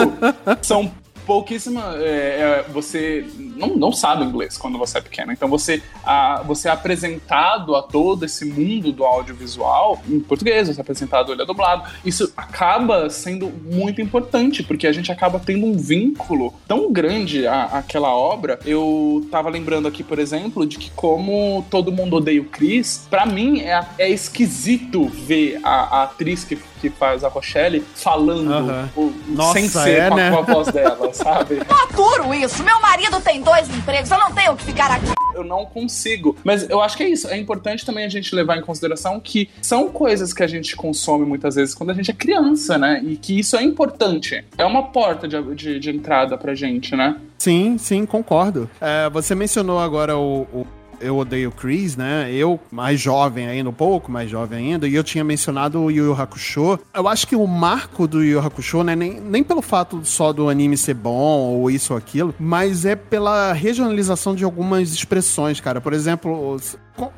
são 0.61 0.91
pouquíssima. 1.29 1.95
é, 1.97 2.65
é, 2.65 2.65
você 2.73 3.23
não, 3.37 3.75
não 3.75 3.91
sabe 3.91 4.23
inglês 4.23 4.57
quando 4.57 4.79
você 4.79 4.97
é 4.97 5.01
pequeno. 5.01 5.31
Então 5.31 5.47
você, 5.47 5.79
a, 6.03 6.41
você 6.41 6.67
é 6.67 6.71
apresentado 6.71 7.75
a 7.75 7.83
todo 7.83 8.25
esse 8.25 8.45
mundo 8.45 8.91
do 8.91 9.05
audiovisual 9.05 10.01
em 10.09 10.19
português, 10.19 10.67
você 10.67 10.79
é 10.79 10.81
apresentado, 10.81 11.31
ele 11.31 11.43
é 11.43 11.45
dublado. 11.45 11.87
Isso 12.03 12.33
acaba 12.35 13.11
sendo 13.11 13.47
muito 13.49 14.01
importante, 14.01 14.63
porque 14.63 14.87
a 14.87 14.91
gente 14.91 15.11
acaba 15.11 15.39
tendo 15.39 15.67
um 15.67 15.77
vínculo 15.77 16.51
tão 16.67 16.91
grande 16.91 17.45
à, 17.45 17.65
àquela 17.65 18.09
obra. 18.09 18.59
Eu 18.65 19.27
tava 19.29 19.49
lembrando 19.49 19.87
aqui, 19.87 20.03
por 20.03 20.17
exemplo, 20.17 20.65
de 20.65 20.79
que 20.79 20.89
como 20.91 21.63
todo 21.69 21.91
mundo 21.91 22.15
odeia 22.15 22.41
o 22.41 22.45
Chris, 22.45 23.05
pra 23.07 23.27
mim 23.27 23.59
é, 23.59 23.85
é 23.99 24.09
esquisito 24.09 25.05
ver 25.05 25.59
a, 25.63 25.99
a 25.99 26.03
atriz 26.03 26.43
que, 26.43 26.57
que 26.79 26.89
faz 26.89 27.23
a 27.23 27.27
Rochelle 27.27 27.83
falando 27.95 28.51
Aham. 28.53 28.89
o- 28.95 29.13
Nossa, 29.27 29.53
sem 29.53 29.67
ser 29.69 29.89
é, 29.99 30.07
com, 30.07 30.13
a, 30.13 30.17
né? 30.17 30.31
com 30.31 30.37
a 30.37 30.41
voz 30.41 30.67
dela, 30.69 31.09
sabe? 31.13 31.59
Aturo 31.67 32.33
isso. 32.33 32.63
Meu 32.63 32.79
marido 32.81 33.19
tem 33.21 33.41
dois 33.41 33.69
empregos. 33.69 34.09
Eu 34.11 34.17
não 34.19 34.31
tenho 34.33 34.55
que 34.55 34.63
ficar 34.63 34.91
aqui. 34.91 35.07
eu 35.35 35.43
não 35.43 35.65
consigo. 35.65 36.35
Mas 36.43 36.69
eu 36.69 36.81
acho 36.81 36.97
que 36.97 37.03
é 37.03 37.09
isso. 37.09 37.27
É 37.27 37.37
importante 37.37 37.85
também 37.85 38.05
a 38.05 38.09
gente 38.09 38.33
levar 38.35 38.57
em 38.57 38.61
consideração 38.61 39.19
que 39.19 39.49
são 39.61 39.89
coisas 39.89 40.33
que 40.33 40.43
a 40.43 40.47
gente 40.47 40.75
consome 40.75 41.25
muitas 41.25 41.55
vezes 41.55 41.73
quando 41.75 41.91
a 41.91 41.93
gente 41.93 42.11
é 42.11 42.13
criança, 42.13 42.77
né? 42.77 43.01
E 43.03 43.15
que 43.15 43.37
isso 43.39 43.55
é 43.55 43.63
importante. 43.63 44.43
É 44.57 44.65
uma 44.65 44.83
porta 44.83 45.27
de, 45.27 45.55
de, 45.55 45.79
de 45.79 45.89
entrada 45.89 46.37
pra 46.37 46.53
gente, 46.55 46.95
né? 46.95 47.15
Sim, 47.37 47.77
sim, 47.77 48.05
concordo. 48.05 48.69
É, 48.81 49.09
você 49.09 49.33
mencionou 49.33 49.79
agora 49.79 50.17
o, 50.17 50.41
o 50.53 50.67
Eu 50.99 51.17
Odeio 51.17 51.51
Chris, 51.51 51.95
né? 51.95 52.31
Eu, 52.31 52.59
mais 52.71 52.99
jovem 52.99 53.47
ainda, 53.47 53.69
um 53.69 53.73
pouco 53.73 54.11
mais 54.11 54.29
jovem 54.29 54.73
ainda, 54.73 54.87
e 54.87 54.95
eu 54.95 55.03
tinha 55.03 55.23
mencionado 55.23 55.81
o 55.81 55.91
Yu 55.91 56.05
Yu 56.05 56.13
Hakusho. 56.13 56.79
Eu 56.93 57.07
acho 57.07 57.27
que 57.27 57.35
o 57.35 57.47
marco 57.47 58.07
do 58.07 58.23
Yu 58.23 58.33
Yu 58.33 58.39
Hakusho, 58.39 58.83
né, 58.83 58.95
nem, 58.95 59.19
nem 59.19 59.43
pelo 59.43 59.61
fato 59.61 60.01
só 60.03 60.31
do 60.33 60.49
anime 60.49 60.77
ser 60.77 60.93
bom 60.93 61.53
ou 61.53 61.71
isso 61.71 61.93
ou 61.93 61.97
aquilo, 61.97 62.33
mas 62.39 62.85
é 62.85 62.95
pela 62.95 63.53
regionalização 63.53 64.35
de 64.35 64.43
algumas 64.43 64.93
expressões, 64.93 65.59
cara. 65.59 65.81
Por 65.81 65.93
exemplo, 65.93 66.57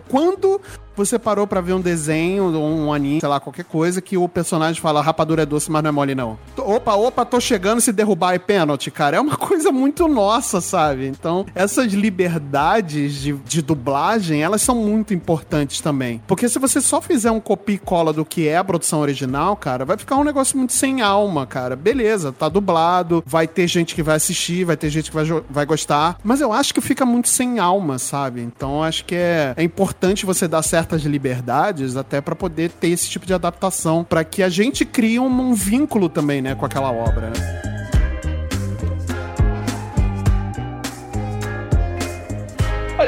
quando 0.08 0.62
você 0.96 1.18
parou 1.18 1.48
para 1.48 1.62
ver 1.62 1.74
um 1.74 1.82
desenho, 1.82 2.46
um 2.58 2.94
anime, 2.94 3.22
sei 3.22 3.30
lá, 3.30 3.40
qualquer 3.40 3.66
coisa, 3.66 4.02
que 4.02 4.18
o 4.18 4.28
personagem 4.28 4.82
fala 4.82 5.02
rapadura 5.02 5.44
é 5.44 5.46
doce, 5.46 5.72
mas 5.72 5.82
não 5.84 5.90
é 5.90 5.92
mole, 5.92 6.16
não. 6.16 6.38
Opa, 6.58 6.96
opa, 6.96 7.26
tô 7.26 7.40
chegando, 7.40 7.82
se 7.82 7.92
derrubar 7.92 8.34
é 8.34 8.40
pênalti, 8.40 8.92
cara. 8.92 9.18
É 9.18 9.20
uma 9.20 9.38
coisa 9.38 9.72
muito 9.72 10.08
nossa, 10.08 10.62
sabe? 10.62 11.08
Então, 11.08 11.46
essas 11.56 11.94
liberdades 11.94 13.14
de, 13.16 13.34
de 13.34 13.62
dublagem, 13.62 14.44
elas 14.44 14.62
são 14.62 14.76
muito 14.76 15.14
importantes 15.14 15.82
também. 15.82 16.22
Porque 16.28 16.48
se 16.48 16.60
você 16.60 16.82
só 16.82 17.02
fizer 17.02 17.32
um 17.32 17.40
copia 17.40 17.76
e 17.76 17.80
cola 17.80 18.12
do 18.12 18.26
que 18.26 18.48
é 18.48 18.58
a 18.58 18.64
produção 18.64 19.00
original, 19.00 19.56
cara, 19.56 19.86
vai 19.86 19.98
ficar 19.98 20.18
um 20.18 20.24
negócio 20.24 20.58
muito 20.58 20.74
sem 20.74 21.02
alma, 21.02 21.46
cara. 21.46 21.76
Beleza, 21.76 22.32
tá 22.32 22.50
dublado, 22.50 23.24
vai 23.26 23.48
ter 23.48 23.68
gente 23.68 23.96
que 23.96 24.04
vai 24.04 24.16
assistir, 24.16 24.66
vai 24.66 24.78
ter 24.78 24.90
gente 24.90 25.10
que 25.10 25.16
vai, 25.16 25.26
vai 25.50 25.66
gostar, 25.66 26.18
mas 26.24 26.42
eu 26.42 26.52
acho 26.52 26.74
que 26.74 26.82
fica 26.82 27.06
muito 27.06 27.30
sem 27.30 27.60
alma, 27.60 27.98
sabe? 27.98 28.42
Então, 28.42 28.84
acho 28.84 29.06
que 29.06 29.16
é, 29.16 29.54
é 29.56 29.64
importante 29.72 30.26
você 30.26 30.50
dar 30.50 30.62
certas 30.64 31.02
liberdades 31.04 31.96
até 31.96 32.20
para 32.20 32.36
poder 32.36 32.70
ter 32.70 32.90
esse 32.90 33.10
tipo 33.10 33.26
de 33.26 33.34
adaptação, 33.34 34.04
para 34.04 34.22
que 34.26 34.44
a 34.44 34.50
gente 34.50 34.84
crie 34.84 35.18
um, 35.18 35.28
um, 35.28 35.54
vínculo 35.54 36.10
também, 36.10 36.42
né, 36.42 36.54
com 36.56 36.66
aquela 36.66 36.92
obra, 36.92 37.30
né? 37.30 37.62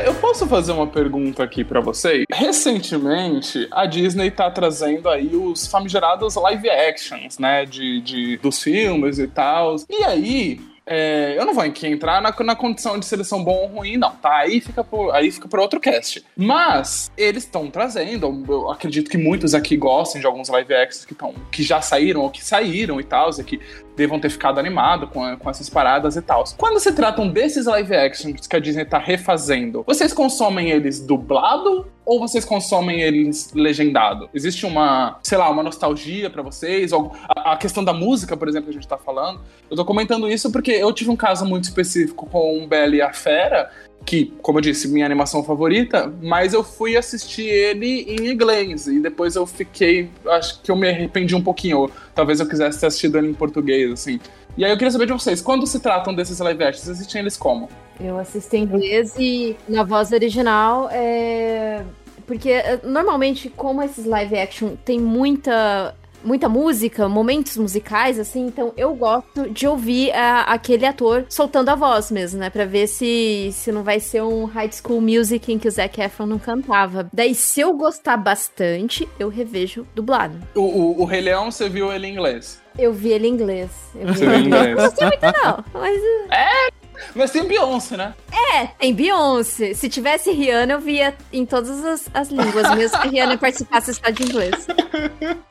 eu 0.05 0.15
posso 0.15 0.47
fazer 0.47 0.71
uma 0.71 0.87
pergunta 0.87 1.43
aqui 1.43 1.63
para 1.63 1.79
vocês? 1.79 2.25
Recentemente, 2.31 3.67
a 3.71 3.85
Disney 3.85 4.31
tá 4.31 4.49
trazendo 4.49 5.07
aí 5.07 5.35
os 5.35 5.67
famigerados 5.67 6.35
live 6.35 6.69
actions, 6.69 7.37
né, 7.37 7.63
de, 7.65 8.01
de 8.01 8.37
dos 8.37 8.61
filmes 8.61 9.19
e 9.19 9.27
tal. 9.27 9.75
E 9.89 10.03
aí, 10.03 10.59
é, 10.85 11.37
eu 11.37 11.45
não 11.45 11.53
vou 11.53 11.63
aqui 11.63 11.87
entrar 11.87 12.21
na, 12.21 12.33
na 12.43 12.55
condição 12.55 12.99
de 12.99 13.05
se 13.05 13.15
eles 13.15 13.27
são 13.27 13.43
bom 13.43 13.55
ou 13.55 13.67
ruim, 13.67 13.97
não, 13.97 14.11
tá? 14.11 14.37
Aí 14.37 14.59
fica 14.59 14.83
por, 14.83 15.13
aí 15.15 15.31
fica 15.31 15.47
por 15.47 15.59
outro 15.59 15.79
cast. 15.79 16.23
Mas 16.35 17.11
eles 17.17 17.43
estão 17.43 17.69
trazendo, 17.69 18.43
eu 18.47 18.69
acredito 18.69 19.09
que 19.09 19.17
muitos 19.17 19.53
aqui 19.53 19.77
gostem 19.77 20.19
de 20.19 20.27
alguns 20.27 20.49
live 20.49 20.73
actions 20.73 21.05
que, 21.05 21.15
tão, 21.15 21.33
que 21.51 21.63
já 21.63 21.81
saíram 21.81 22.21
ou 22.21 22.29
que 22.29 22.43
saíram 22.43 22.99
e 22.99 23.03
tal, 23.03 23.29
que 23.45 23.59
devam 23.95 24.19
ter 24.19 24.29
ficado 24.29 24.59
animado 24.59 25.07
com, 25.07 25.37
com 25.37 25.49
essas 25.49 25.69
paradas 25.69 26.15
e 26.15 26.21
tal. 26.21 26.43
Quando 26.57 26.79
se 26.79 26.91
tratam 26.91 27.29
desses 27.29 27.65
live 27.65 27.95
actions 27.95 28.45
que 28.45 28.55
a 28.55 28.59
Disney 28.59 28.85
tá 28.85 28.97
refazendo, 28.97 29.83
vocês 29.85 30.11
consomem 30.11 30.69
eles 30.69 30.99
dublado 30.99 31.87
ou 32.05 32.19
vocês 32.19 32.43
consomem 32.43 33.01
eles 33.01 33.51
legendado? 33.53 34.29
Existe 34.33 34.65
uma, 34.65 35.19
sei 35.23 35.37
lá, 35.37 35.49
uma 35.49 35.63
nostalgia 35.63 36.29
para 36.29 36.41
vocês? 36.41 36.91
Ou 36.91 37.13
a, 37.29 37.53
a, 37.53 37.57
questão 37.57 37.83
da 37.83 37.93
música, 37.93 38.35
por 38.35 38.47
exemplo, 38.47 38.65
que 38.65 38.71
a 38.71 38.73
gente 38.73 38.87
tá 38.87 38.97
falando. 38.97 39.41
Eu 39.69 39.77
tô 39.77 39.85
comentando 39.85 40.29
isso 40.29 40.51
porque 40.51 40.71
eu 40.71 40.91
tive 40.91 41.09
um 41.09 41.15
caso 41.15 41.45
muito 41.45 41.65
específico 41.65 42.25
com 42.25 42.63
o 42.63 42.67
Bela 42.67 42.95
e 42.95 43.01
a 43.01 43.13
Fera, 43.13 43.71
que, 44.05 44.33
como 44.41 44.57
eu 44.57 44.61
disse, 44.61 44.87
minha 44.87 45.05
animação 45.05 45.43
favorita, 45.43 46.13
mas 46.21 46.53
eu 46.53 46.63
fui 46.63 46.97
assistir 46.97 47.47
ele 47.47 48.01
em 48.01 48.29
inglês 48.29 48.87
e 48.87 48.99
depois 48.99 49.35
eu 49.35 49.45
fiquei, 49.45 50.09
acho 50.27 50.61
que 50.61 50.69
eu 50.69 50.75
me 50.75 50.89
arrependi 50.89 51.35
um 51.35 51.41
pouquinho, 51.41 51.89
talvez 52.13 52.39
eu 52.39 52.47
quisesse 52.47 52.79
ter 52.79 52.87
assistido 52.87 53.17
ele 53.17 53.29
em 53.29 53.33
português, 53.33 53.91
assim. 53.91 54.19
E 54.57 54.63
aí 54.63 54.71
eu 54.71 54.77
queria 54.77 54.91
saber 54.91 55.07
de 55.07 55.13
vocês, 55.13 55.41
quando 55.41 55.65
se 55.65 55.79
tratam 55.79 56.13
desses 56.13 56.39
live 56.39 56.63
actions, 56.63 56.87
assistem 56.87 57.21
eles 57.21 57.35
como? 57.35 57.69
Eu 57.99 58.19
assisto 58.19 58.55
em 58.55 58.63
inglês 58.63 59.15
e 59.17 59.55
na 59.67 59.83
voz 59.83 60.11
original 60.11 60.89
é... 60.91 61.83
Porque 62.25 62.61
normalmente, 62.83 63.49
como 63.49 63.81
esses 63.83 64.05
live 64.05 64.37
action 64.37 64.75
tem 64.85 64.99
muita 64.99 65.93
muita 66.23 66.47
música, 66.47 67.07
momentos 67.07 67.57
musicais, 67.57 68.19
assim, 68.19 68.45
então 68.45 68.73
eu 68.77 68.93
gosto 68.95 69.49
de 69.49 69.67
ouvir 69.67 70.11
a, 70.11 70.41
aquele 70.43 70.85
ator 70.85 71.25
soltando 71.29 71.69
a 71.69 71.75
voz 71.75 72.11
mesmo, 72.11 72.39
né? 72.39 72.49
Pra 72.49 72.65
ver 72.65 72.87
se, 72.87 73.49
se 73.51 73.71
não 73.71 73.83
vai 73.83 73.99
ser 73.99 74.21
um 74.23 74.45
high 74.45 74.69
school 74.71 75.01
music 75.01 75.51
em 75.51 75.59
que 75.59 75.67
o 75.67 75.71
Zac 75.71 75.99
Efron 76.01 76.25
não 76.25 76.39
cantava. 76.39 77.07
Daí, 77.13 77.35
se 77.35 77.61
eu 77.61 77.73
gostar 77.73 78.17
bastante, 78.17 79.07
eu 79.19 79.29
revejo 79.29 79.85
dublado. 79.93 80.37
O, 80.55 80.61
o, 80.61 81.01
o 81.01 81.05
Rei 81.05 81.21
Leão, 81.21 81.51
você 81.51 81.69
viu 81.69 81.91
ele 81.91 82.07
em 82.07 82.13
inglês? 82.13 82.61
Eu 82.77 82.91
vi 82.91 83.11
ele 83.11 83.27
em 83.27 83.31
inglês. 83.31 83.69
Eu 83.95 84.07
vi 84.07 84.13
Você 84.13 84.25
ele 84.25 84.35
em 84.35 84.45
inglês. 84.47 84.75
Não 84.75 84.91
sei 84.91 85.07
muito, 85.07 85.21
não, 85.21 85.63
mas. 85.73 86.01
É, 86.31 86.69
mas 87.15 87.31
tem 87.31 87.47
Beyoncé, 87.47 87.97
né? 87.97 88.13
É, 88.33 88.67
tem 88.67 88.93
Beyoncé. 88.93 89.73
Se 89.73 89.87
tivesse 89.87 90.31
Rihanna, 90.31 90.73
eu 90.73 90.79
via 90.79 91.13
em 91.31 91.45
todas 91.45 91.85
as, 91.85 92.09
as 92.13 92.29
línguas, 92.29 92.75
mesmo 92.75 92.99
que 92.99 93.09
Rihanna 93.09 93.37
participasse 93.37 93.93
só 93.93 94.09
de 94.09 94.23
inglês. 94.23 94.67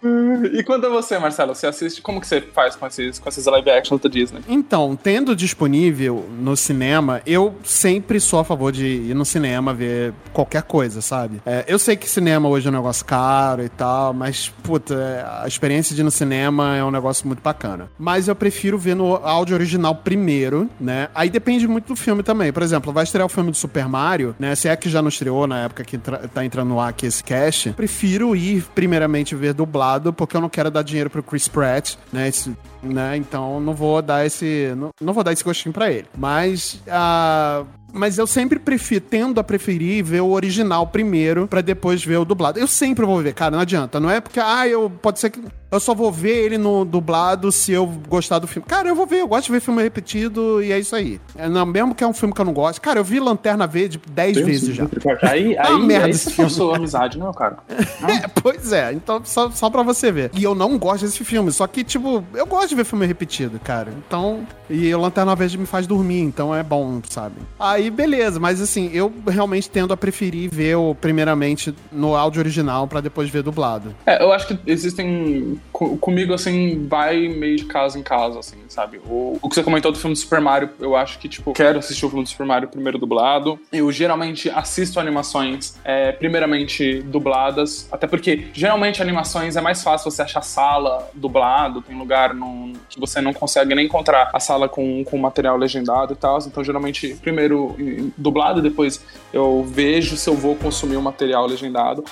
e 0.53 0.63
quanto 0.65 0.87
a 0.87 0.91
você, 0.91 1.19
Marcelo? 1.19 1.55
Você 1.55 1.67
assiste, 1.67 2.03
como 2.03 2.21
que 2.21 2.27
você 2.27 2.41
faz 2.41 2.75
com 2.75 2.87
esses, 2.87 3.19
com 3.19 3.29
esses 3.29 3.47
live 3.47 3.71
actions 3.71 4.01
da 4.01 4.09
Disney? 4.09 4.41
Então, 4.49 4.97
tendo 5.01 5.37
disponível 5.37 6.27
no 6.39 6.57
cinema, 6.57 7.23
eu 7.25 7.55
sempre 7.63 8.19
sou 8.19 8.41
a 8.41 8.45
favor 8.45 8.73
de 8.73 8.87
ir 8.87 9.15
no 9.15 9.25
cinema 9.25 9.73
ver 9.73 10.13
qualquer 10.33 10.63
coisa, 10.63 11.01
sabe? 11.01 11.41
É, 11.47 11.65
eu 11.69 11.79
sei 11.79 11.97
que 11.97 12.09
cinema 12.09 12.49
hoje 12.49 12.67
é 12.67 12.71
um 12.71 12.75
negócio 12.75 13.05
caro 13.05 13.63
e 13.63 13.69
tal, 13.69 14.13
mas, 14.13 14.49
puta, 14.63 15.41
a 15.43 15.47
experiência 15.47 15.95
de 15.95 16.01
ir 16.01 16.05
no 16.05 16.11
cinema 16.11 16.77
é 16.77 16.85
um 16.85 16.91
negócio 16.91 17.27
muito 17.27 17.43
bacana. 17.43 17.91
Mas 17.99 18.27
eu 18.29 18.35
prefiro 18.35 18.77
ver 18.79 18.97
no 18.97 19.15
áudio 19.17 19.55
original 19.55 19.95
primeiro, 19.95 20.69
né? 20.81 21.09
Aí 21.15 21.31
depende 21.31 21.69
muito 21.69 21.89
do 21.89 21.97
filme 21.97 22.23
também. 22.23 22.53
Por 22.53 22.63
exemplo, 22.63 22.72
vai 22.79 23.05
estrear 23.05 23.27
o 23.27 23.29
filme 23.29 23.51
do 23.51 23.57
Super 23.57 23.89
Mario, 23.89 24.35
né? 24.39 24.55
Se 24.55 24.69
é 24.69 24.77
que 24.77 24.89
já 24.89 25.01
não 25.03 25.09
estreou 25.09 25.47
na 25.47 25.65
época 25.65 25.85
que 25.85 25.99
tá 25.99 26.45
entrando 26.45 26.69
no 26.69 26.81
ar 26.81 26.91
aqui 26.91 27.07
esse 27.07 27.23
cast, 27.23 27.73
prefiro 27.73 28.35
ir 28.37 28.65
primeiramente 28.75 29.35
ver 29.35 29.55
dublado, 29.55 30.13
porque 30.13 30.37
eu 30.37 30.41
não 30.41 30.49
quero 30.49 30.71
dar 30.71 30.83
dinheiro 30.83 31.11
pro 31.11 31.23
Chris 31.23 31.49
Pratt, 31.49 31.95
né? 32.13 32.29
Esse, 32.29 32.57
né? 32.83 33.17
Então 33.17 33.61
não 33.61 33.75
vou 33.75 34.01
dar 34.03 34.27
esse. 34.27 34.73
Não, 34.77 34.91
não 35.01 35.13
vou 35.13 35.25
dar 35.25 35.33
esse 35.33 35.45
gostinho 35.45 35.73
pra 35.73 35.91
ele. 35.91 36.07
Mas. 36.17 36.83
Uh, 36.87 37.67
mas 37.93 38.19
eu 38.19 38.27
sempre 38.27 38.59
prefiro, 38.59 39.05
tendo 39.09 39.39
a 39.41 39.45
preferir 39.45 40.05
ver 40.05 40.21
o 40.21 40.31
original 40.31 40.87
primeiro, 40.87 41.47
para 41.47 41.61
depois 41.61 42.05
ver 42.05 42.17
o 42.17 42.25
dublado. 42.25 42.59
Eu 42.59 42.67
sempre 42.67 43.05
vou 43.05 43.21
ver, 43.21 43.35
cara, 43.35 43.53
não 43.53 43.61
adianta. 43.61 44.01
Não 44.01 44.11
é 44.11 44.21
porque, 44.21 44.41
ah, 44.41 44.67
eu 44.67 44.91
pode 44.91 45.21
ser 45.21 45.31
que 45.31 45.41
eu 45.73 45.81
só 45.81 45.95
vou 45.95 46.13
ver 46.13 46.45
ele 46.45 46.59
no 46.59 46.85
dublado 46.85 47.51
se 47.51 47.73
eu 47.73 47.87
gostar 48.07 48.39
do 48.39 48.47
filme. 48.47 48.67
Cara, 48.69 48.89
eu 48.89 48.95
vou 48.95 49.07
ver, 49.07 49.21
eu 49.21 49.27
gosto 49.27 49.47
de 49.47 49.53
ver 49.53 49.61
filme 49.61 49.83
repetido 49.83 50.63
e 50.63 50.71
é 50.71 50.79
isso 50.79 50.95
aí. 50.95 51.19
É, 51.35 51.49
não, 51.49 51.65
mesmo 51.65 51.95
que 51.95 52.05
é 52.05 52.07
um 52.07 52.13
filme 52.13 52.35
que 52.35 52.41
eu 52.41 52.45
não 52.45 52.53
gosto. 52.53 52.79
Cara, 52.79 53.01
eu 53.01 53.05
vi 53.05 53.19
Lanterna 53.19 53.67
Verde 53.67 53.99
10 54.13 54.37
vezes 54.41 54.77
já. 54.77 54.87
Aí, 55.23 55.57
ah, 55.57 55.69
aí, 55.69 55.83
merda 55.83 56.07
aí 56.07 56.13
você 56.13 56.31
forçou 56.31 56.75
amizade, 56.75 57.19
não, 57.19 57.33
cara? 57.33 57.57
é, 57.73 58.29
pois 58.29 58.71
é, 58.71 58.93
então 58.93 59.23
só, 59.25 59.51
só 59.51 59.71
pra 59.71 59.83
você 59.83 60.13
ver. 60.13 60.31
E 60.35 60.45
eu 60.45 60.55
não 60.55 60.79
gosto 60.79 61.07
desse 61.07 61.25
filme, 61.25 61.51
só 61.51 61.67
que, 61.67 61.83
tipo, 61.83 62.23
eu 62.35 62.45
gosto 62.45 62.69
de 62.69 62.75
ver 62.75 62.85
filme 62.85 63.07
repetido, 63.07 63.59
cara. 63.59 63.95
Então, 64.07 64.47
e 64.73 64.95
o 64.95 65.01
Lanterna 65.01 65.35
Verde 65.37 65.59
me 65.59 65.67
faz 65.67 65.87
dormir, 65.87 66.21
então 66.21 66.55
é 66.55 66.63
bom, 66.63 67.01
sabe? 67.09 67.37
Aí, 67.59 67.91
beleza, 67.91 68.41
mas 68.41 68.61
assim, 68.61 68.91
eu 68.93 69.13
realmente 69.29 69.69
tendo 69.69 69.93
a 69.93 69.97
preferir 69.97 70.51
ver 70.51 70.77
o, 70.77 70.95
primeiramente 70.95 71.75
no 71.91 72.17
áudio 72.17 72.41
original 72.41 72.89
para 72.89 73.01
depois 73.01 73.29
ver 73.29 73.43
dublado. 73.43 73.95
É, 74.07 74.23
eu 74.23 74.33
acho 74.33 74.47
que 74.47 74.59
existem 74.67 75.61
comigo, 75.73 76.33
assim, 76.33 76.87
vai 76.89 77.29
meio 77.29 77.57
de 77.57 77.65
casa 77.65 77.99
em 77.99 78.03
casa, 78.03 78.39
assim, 78.39 78.57
sabe? 78.69 79.01
O, 79.07 79.39
o 79.41 79.49
que 79.49 79.55
você 79.55 79.63
comentou 79.63 79.93
do 79.93 79.99
filme 79.99 80.15
do 80.15 80.19
Super 80.19 80.41
Mario, 80.41 80.71
eu 80.81 80.97
acho 80.97 81.19
que, 81.19 81.29
tipo, 81.29 81.53
quero 81.53 81.79
assistir 81.79 82.07
o 82.07 82.09
filme 82.09 82.25
do 82.25 82.31
Super 82.31 82.47
Mario 82.47 82.69
primeiro 82.69 82.99
dublado. 82.99 83.59
Eu 83.73 83.91
geralmente 83.93 84.49
assisto 84.51 84.99
animações, 84.99 85.79
é, 85.85 86.13
primeiramente 86.13 87.03
dubladas, 87.03 87.89
até 87.93 88.07
porque 88.07 88.49
geralmente 88.53 89.03
animações 89.03 89.57
é 89.57 89.61
mais 89.61 89.83
fácil 89.83 90.11
você 90.11 90.23
achar 90.23 90.43
sala 90.43 91.11
dublado, 91.15 91.83
tem 91.83 91.97
lugar 91.99 92.35
no, 92.35 92.73
que 92.89 92.99
você 92.99 93.21
não 93.21 93.33
consegue 93.33 93.75
nem 93.75 93.87
encontrar 93.87 94.31
a 94.33 94.41
sala 94.41 94.62
com, 94.69 95.05
com 95.05 95.19
material 95.19 95.57
legendado 95.57 96.13
e 96.13 96.17
tal. 96.17 96.39
Então, 96.39 96.63
geralmente, 96.63 97.15
primeiro 97.17 97.77
dublado, 98.17 98.63
depois 98.63 99.05
eu 99.33 99.63
vejo 99.65 100.17
se 100.17 100.29
eu 100.29 100.35
vou 100.35 100.57
consumir 100.57 100.97
o 100.97 101.03
material 101.03 101.47
legendado. 101.47 102.05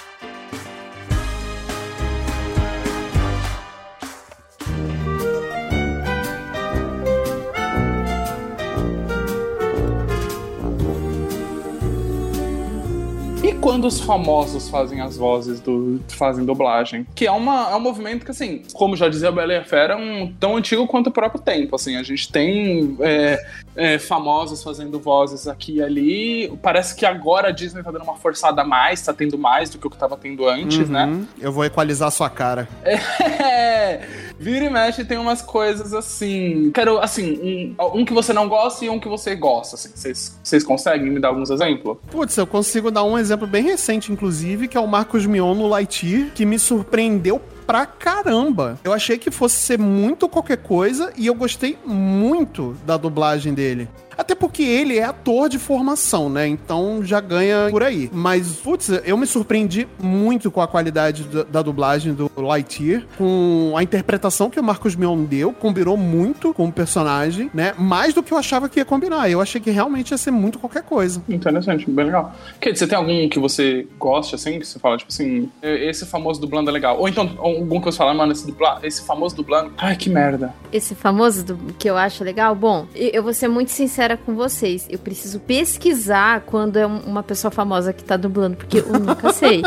Quando 13.70 13.87
os 13.87 14.00
famosos 14.00 14.68
fazem 14.68 15.00
as 15.00 15.16
vozes 15.16 15.61
do 15.61 16.00
fazem 16.09 16.44
dublagem, 16.44 17.06
que 17.14 17.24
é, 17.24 17.30
uma, 17.30 17.70
é 17.70 17.76
um 17.76 17.80
movimento 17.80 18.24
que 18.24 18.33
assim, 18.33 18.62
como 18.72 18.96
já 18.96 19.09
dizia 19.09 19.28
a 19.28 19.33
Bela 19.33 19.52
e 19.52 19.56
a 19.59 19.64
Fera, 19.64 19.94
é 19.94 19.96
um 19.96 20.33
tão 20.40 20.56
antigo 20.56 20.88
quanto 20.88 21.06
o 21.06 21.12
próprio 21.12 21.40
tempo, 21.40 21.76
assim, 21.76 21.94
a 21.94 22.02
gente 22.02 22.33
tem 22.33 22.96
é, 22.98 23.40
é, 23.76 23.98
famosos 23.98 24.62
fazendo 24.62 24.98
vozes 24.98 25.46
aqui 25.46 25.76
e 25.76 25.83
ali. 25.83 26.59
Parece 26.62 26.94
que 26.94 27.06
agora 27.06 27.48
a 27.48 27.50
Disney 27.50 27.83
tá 27.83 27.90
dando 27.90 28.02
uma 28.02 28.16
forçada 28.16 28.62
a 28.62 28.64
mais, 28.64 29.02
tá 29.02 29.12
tendo 29.12 29.38
mais 29.38 29.70
do 29.70 29.78
que 29.78 29.87
o 29.87 29.90
que 29.90 29.96
tava 29.96 30.16
tendo 30.16 30.48
antes, 30.48 30.88
né? 30.88 31.06
Uhum. 31.06 31.26
Eu 31.40 31.52
vou 31.52 31.64
equalizar 31.64 32.09
a 32.09 32.11
sua 32.11 32.30
cara. 32.30 32.68
É, 32.85 34.00
vira 34.38 34.64
e 34.64 34.70
mexe 34.70 35.04
tem 35.04 35.18
umas 35.18 35.42
coisas 35.42 35.92
assim. 35.92 36.70
Quero, 36.72 36.98
assim, 36.98 37.74
um, 37.78 38.00
um 38.00 38.04
que 38.04 38.12
você 38.12 38.33
não 38.33 38.48
gosta 38.48 38.85
e 38.85 38.90
um 38.90 38.98
que 38.98 39.09
você 39.09 39.35
gosta. 39.35 39.76
Assim. 39.76 39.90
Vocês 39.94 40.38
vocês 40.42 40.64
conseguem 40.64 41.11
me 41.11 41.20
dar 41.20 41.28
alguns 41.28 41.50
exemplos? 41.50 41.98
Putz, 42.11 42.37
eu 42.37 42.46
consigo 42.46 42.90
dar 42.90 43.04
um 43.04 43.16
exemplo 43.16 43.46
bem 43.46 43.62
recente, 43.62 44.12
inclusive, 44.12 44.68
que 44.68 44.76
é 44.76 44.80
o 44.80 44.87
Marcos 44.87 45.26
Mion 45.26 45.54
no 45.54 45.68
Lightyear, 45.68 46.30
que 46.35 46.44
me 46.44 46.59
surpreendeu 46.59 47.40
pra 47.70 47.87
caramba. 47.87 48.80
Eu 48.83 48.92
achei 48.92 49.16
que 49.16 49.30
fosse 49.30 49.54
ser 49.54 49.78
muito 49.78 50.28
qualquer 50.28 50.56
coisa 50.56 51.12
e 51.16 51.28
eu 51.28 51.35
gostei 51.37 51.78
muito 51.87 52.76
da 52.85 52.96
dublagem 52.96 53.54
dele. 53.54 53.88
Até 54.16 54.35
porque 54.35 54.62
ele 54.62 54.99
é 54.99 55.05
ator 55.05 55.49
de 55.49 55.59
formação, 55.59 56.29
né? 56.29 56.46
Então 56.46 57.03
já 57.03 57.20
ganha 57.20 57.68
por 57.70 57.83
aí. 57.83 58.11
Mas, 58.12 58.57
putz, 58.57 58.88
eu 59.05 59.16
me 59.16 59.27
surpreendi 59.27 59.87
muito 59.99 60.51
com 60.51 60.61
a 60.61 60.68
qualidade 60.68 61.25
da, 61.25 61.42
da 61.42 61.62
dublagem 61.62 62.14
do 62.14 62.31
Lightyear, 62.37 63.05
com 63.16 63.75
a 63.77 63.83
interpretação 63.83 64.51
que 64.51 64.59
o 64.59 64.62
Marcos 64.62 64.96
Mion 64.96 65.25
deu, 65.25 65.53
combinou 65.53 65.96
muito 65.96 66.53
com 66.55 66.66
o 66.66 66.73
personagem, 66.73 67.51
né? 67.53 67.73
Mais 67.79 68.14
do 68.14 68.23
que 68.23 68.33
eu 68.33 68.38
achava 68.38 68.68
que 68.68 68.79
ia 68.79 68.85
combinar. 68.85 69.31
Eu 69.31 69.40
achei 69.40 69.61
que 69.61 69.70
realmente 69.70 70.11
ia 70.11 70.18
ser 70.18 70.31
muito 70.31 70.59
qualquer 70.59 70.83
coisa. 70.83 71.23
Interessante, 71.29 71.90
bem 71.90 72.07
legal. 72.07 72.35
Kate, 72.61 72.79
você 72.79 72.87
tem 72.87 72.99
algum 72.99 73.29
que 73.29 73.38
você 73.38 73.87
goste, 73.99 74.35
assim, 74.35 74.59
que 74.59 74.66
você 74.66 74.79
fala, 74.79 74.96
tipo 74.96 75.11
assim, 75.11 75.51
esse 75.62 76.07
famoso 76.07 76.40
dublando 76.40 76.70
é 76.70 76.73
legal? 76.73 76.99
Ou 76.99 77.09
então, 77.09 77.31
algum 77.38 77.79
que 77.79 77.87
você 77.87 77.99
fala, 77.99 78.14
mano, 78.14 78.33
esse, 78.33 78.46
dubla, 78.46 78.81
esse 78.83 79.05
famoso 79.05 79.37
dublando, 79.37 79.73
ai, 79.79 79.96
que 79.96 80.11
merda. 80.11 80.55
Esse 80.73 80.95
famoso 80.95 81.45
do, 81.45 81.57
que 81.78 81.89
eu 81.89 81.97
acho 81.97 82.24
legal? 82.24 82.55
Bom, 82.55 82.87
eu 82.95 83.22
vou 83.22 83.32
ser 83.32 83.49
muito 83.49 83.70
sincera 84.11 84.16
com 84.16 84.34
vocês. 84.34 84.86
Eu 84.90 84.98
preciso 84.98 85.40
pesquisar 85.40 86.42
quando 86.42 86.76
é 86.76 86.86
uma 86.86 87.22
pessoa 87.22 87.50
famosa 87.50 87.92
que 87.92 88.02
tá 88.02 88.16
dublando, 88.16 88.56
porque 88.56 88.78
eu 88.78 88.98
nunca 88.98 89.30
sei. 89.32 89.62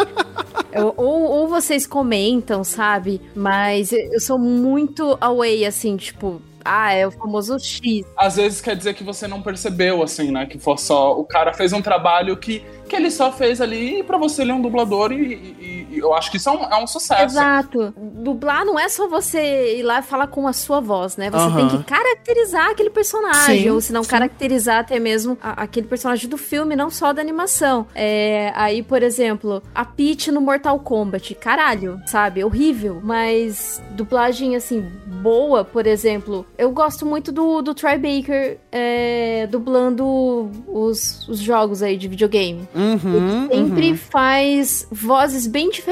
Eu, 0.72 0.94
ou, 0.98 1.24
ou 1.24 1.48
vocês 1.48 1.86
comentam, 1.86 2.64
sabe? 2.64 3.22
Mas 3.36 3.92
eu 3.92 4.20
sou 4.20 4.38
muito 4.38 5.18
away, 5.22 5.66
assim, 5.66 5.96
tipo, 5.96 6.42
ah, 6.66 6.94
é 6.94 7.06
o 7.06 7.12
famoso 7.12 7.60
X. 7.60 8.06
Às 8.18 8.36
vezes 8.38 8.62
quer 8.62 8.76
dizer 8.76 8.94
que 8.94 9.04
você 9.04 9.28
não 9.28 9.42
percebeu, 9.42 10.02
assim, 10.02 10.32
né? 10.32 10.46
Que 10.46 10.58
foi 10.58 10.78
só. 10.78 11.18
O 11.18 11.24
cara 11.24 11.54
fez 11.54 11.74
um 11.74 11.82
trabalho 11.82 12.36
que, 12.38 12.64
que 12.88 12.96
ele 12.96 13.12
só 13.12 13.32
fez 13.32 13.62
ali 13.62 14.00
e 14.00 14.04
pra 14.04 14.18
você 14.18 14.42
ele 14.42 14.52
é 14.52 14.54
um 14.54 14.62
dublador 14.62 15.12
e, 15.12 15.34
e 15.34 15.83
eu 16.00 16.14
acho 16.14 16.32
que 16.32 16.38
isso 16.38 16.50
é 16.50 16.52
um, 16.52 16.64
é 16.64 16.84
um, 16.84 16.88
sucesso. 16.88 17.24
Exato. 17.24 17.94
Dublar 17.98 18.66
não 18.66 18.80
é 18.80 18.88
só 18.90 19.08
você 19.08 19.78
ir 19.78 19.84
lá 19.84 20.00
e 20.00 20.04
falar 20.04 20.28
com 20.28 20.48
a 20.48 20.54
sua 20.54 20.80
voz, 20.80 21.18
né? 21.18 21.30
Você 21.30 21.56
tem 21.56 21.68
que 21.70 21.84
caracterizar 21.84 22.70
aquele 22.70 22.90
personagem, 22.90 23.64
sim, 23.64 23.70
ou 23.70 23.82
se 23.82 23.92
não 23.92 24.04
caracterizar 24.04 24.80
até 24.80 25.00
mesmo 25.00 25.38
a, 25.42 25.64
aquele 25.64 25.88
personagem 25.88 26.30
do 26.30 26.38
filme, 26.38 26.76
não 26.76 26.90
só 26.90 27.14
da 27.14 27.22
animação. 27.22 27.88
É, 27.94 28.52
aí, 28.56 28.82
por 28.84 29.04
exemplo, 29.04 29.62
a 29.74 29.86
Peach 29.86 30.32
no 30.32 30.42
Mortal 30.42 30.80
Kombat. 30.80 31.36
Caralho, 31.36 32.02
sabe? 32.06 32.44
Horrível. 32.44 33.02
Mas 33.04 33.82
dublagem, 33.92 34.56
assim, 34.56 34.82
boa, 35.22 35.64
por 35.64 35.88
exemplo, 35.88 36.46
eu 36.58 36.72
gosto 36.72 37.06
muito 37.06 37.32
do, 37.32 37.62
do 37.62 37.74
Troy 37.74 37.98
Baker 37.98 38.58
é, 38.72 39.48
dublando 39.48 40.52
os, 40.68 41.28
os 41.28 41.40
jogos 41.40 41.82
aí 41.82 41.98
de 41.98 42.08
videogame. 42.08 42.68
Uhum, 42.76 43.48
Ele 43.50 43.64
sempre 43.74 43.90
uhum. 43.92 43.98
faz 43.98 44.88
vozes 44.92 45.48
bem 45.48 45.70
diferentes. 45.70 45.83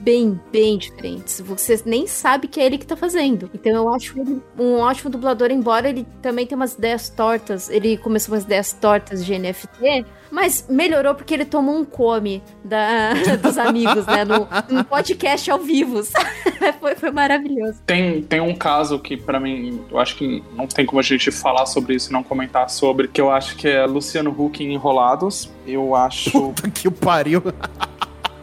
Bem, 0.00 0.40
bem 0.50 0.78
diferentes. 0.78 1.40
Você 1.40 1.80
nem 1.84 2.06
sabe 2.06 2.48
que 2.48 2.60
é 2.60 2.66
ele 2.66 2.78
que 2.78 2.86
tá 2.86 2.96
fazendo. 2.96 3.50
Então 3.54 3.72
eu 3.72 3.94
acho 3.94 4.18
ele 4.18 4.42
um 4.58 4.78
ótimo 4.78 5.10
dublador, 5.10 5.50
embora 5.50 5.88
ele 5.88 6.06
também 6.22 6.46
tenha 6.46 6.56
umas 6.56 6.74
ideias 6.74 7.08
tortas. 7.08 7.68
Ele 7.68 7.96
começou 7.96 8.34
umas 8.34 8.44
ideias 8.44 8.72
tortas 8.72 9.24
de 9.24 9.38
NFT. 9.38 10.04
Mas 10.30 10.66
melhorou 10.68 11.14
porque 11.14 11.34
ele 11.34 11.44
tomou 11.44 11.76
um 11.76 11.84
come 11.84 12.42
da, 12.64 13.12
dos 13.42 13.58
amigos, 13.58 14.06
né? 14.06 14.24
No, 14.24 14.46
no 14.68 14.84
podcast 14.84 15.50
ao 15.50 15.58
vivo. 15.58 16.02
foi, 16.80 16.94
foi 16.94 17.10
maravilhoso. 17.10 17.82
Tem, 17.84 18.22
tem 18.22 18.40
um 18.40 18.54
caso 18.54 18.98
que, 18.98 19.16
para 19.16 19.40
mim, 19.40 19.80
eu 19.90 19.98
acho 19.98 20.16
que 20.16 20.42
não 20.54 20.66
tem 20.66 20.86
como 20.86 21.00
a 21.00 21.02
gente 21.02 21.30
falar 21.30 21.66
sobre 21.66 21.96
isso 21.96 22.10
e 22.10 22.12
não 22.12 22.22
comentar 22.22 22.70
sobre, 22.70 23.08
que 23.08 23.20
eu 23.20 23.30
acho 23.30 23.56
que 23.56 23.68
é 23.68 23.84
Luciano 23.84 24.30
Huck 24.30 24.62
em 24.62 24.72
Enrolados. 24.72 25.50
Eu 25.66 25.94
acho. 25.94 26.30
Puta 26.30 26.70
que 26.70 26.88
pariu. 26.90 27.42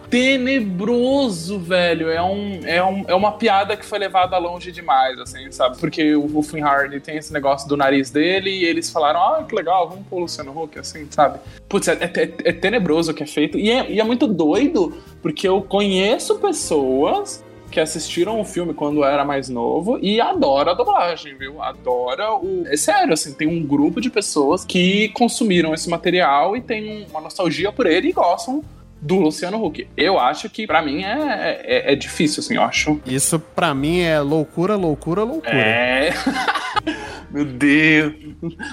tenebroso, 0.09 1.59
velho. 1.59 2.09
É, 2.09 2.21
um, 2.21 2.59
é, 2.63 2.83
um, 2.83 3.03
é 3.07 3.15
uma 3.15 3.33
piada 3.33 3.75
que 3.75 3.85
foi 3.85 3.99
levada 3.99 4.37
longe 4.37 4.71
demais, 4.71 5.19
assim, 5.19 5.51
sabe? 5.51 5.77
Porque 5.77 6.15
o, 6.15 6.41
Finn 6.41 6.63
Hardy 6.63 6.99
tem 6.99 7.17
esse 7.17 7.33
negócio 7.33 7.67
do 7.67 7.75
nariz 7.75 8.09
dele 8.09 8.49
e 8.49 8.65
eles 8.65 8.89
falaram, 8.89 9.21
ah, 9.21 9.43
que 9.43 9.55
legal, 9.55 9.89
vamos 9.89 10.05
pôr 10.07 10.17
o 10.17 10.19
Luciano 10.21 10.51
Huck, 10.51 10.79
assim, 10.79 11.07
sabe? 11.09 11.39
Putz, 11.67 11.87
é, 11.87 11.93
é, 11.93 12.49
é 12.49 12.53
tenebroso 12.53 13.11
o 13.11 13.13
que 13.13 13.23
é 13.23 13.27
feito. 13.27 13.57
E 13.57 13.69
é, 13.69 13.91
e 13.91 13.99
é 13.99 14.03
muito 14.03 14.27
doido, 14.27 14.97
porque 15.21 15.47
eu 15.47 15.61
conheço 15.61 16.35
pessoas 16.39 17.43
que 17.69 17.79
assistiram 17.79 18.39
o 18.39 18.45
filme 18.45 18.73
quando 18.73 19.03
era 19.03 19.25
mais 19.25 19.49
novo 19.49 19.99
e 20.01 20.21
adora 20.21 20.71
a 20.71 20.73
dublagem, 20.73 21.35
viu? 21.35 21.61
Adora 21.61 22.33
o. 22.33 22.63
É 22.67 22.77
sério, 22.77 23.13
assim, 23.13 23.33
tem 23.33 23.47
um 23.47 23.61
grupo 23.65 23.99
de 23.99 24.09
pessoas 24.09 24.63
que 24.63 25.09
consumiram 25.09 25.73
esse 25.73 25.89
material 25.89 26.55
e 26.55 26.61
tem 26.61 27.05
uma 27.09 27.19
nostalgia 27.19 27.71
por 27.71 27.85
ele 27.85 28.09
e 28.09 28.13
gostam 28.13 28.63
do 29.01 29.15
Luciano 29.15 29.63
Huck. 29.63 29.87
Eu 29.95 30.19
acho 30.19 30.49
que 30.49 30.65
para 30.65 30.81
mim 30.81 31.03
é, 31.03 31.61
é, 31.63 31.93
é, 31.93 31.95
difícil, 31.95 32.41
assim, 32.41 32.55
eu 32.55 32.61
acho. 32.61 32.99
Isso 33.05 33.39
para 33.39 33.73
mim 33.73 33.99
é 33.99 34.19
loucura, 34.19 34.75
loucura, 34.75 35.23
loucura. 35.23 35.55
É. 35.55 36.13
Meu 37.29 37.43
Deus. 37.43 38.13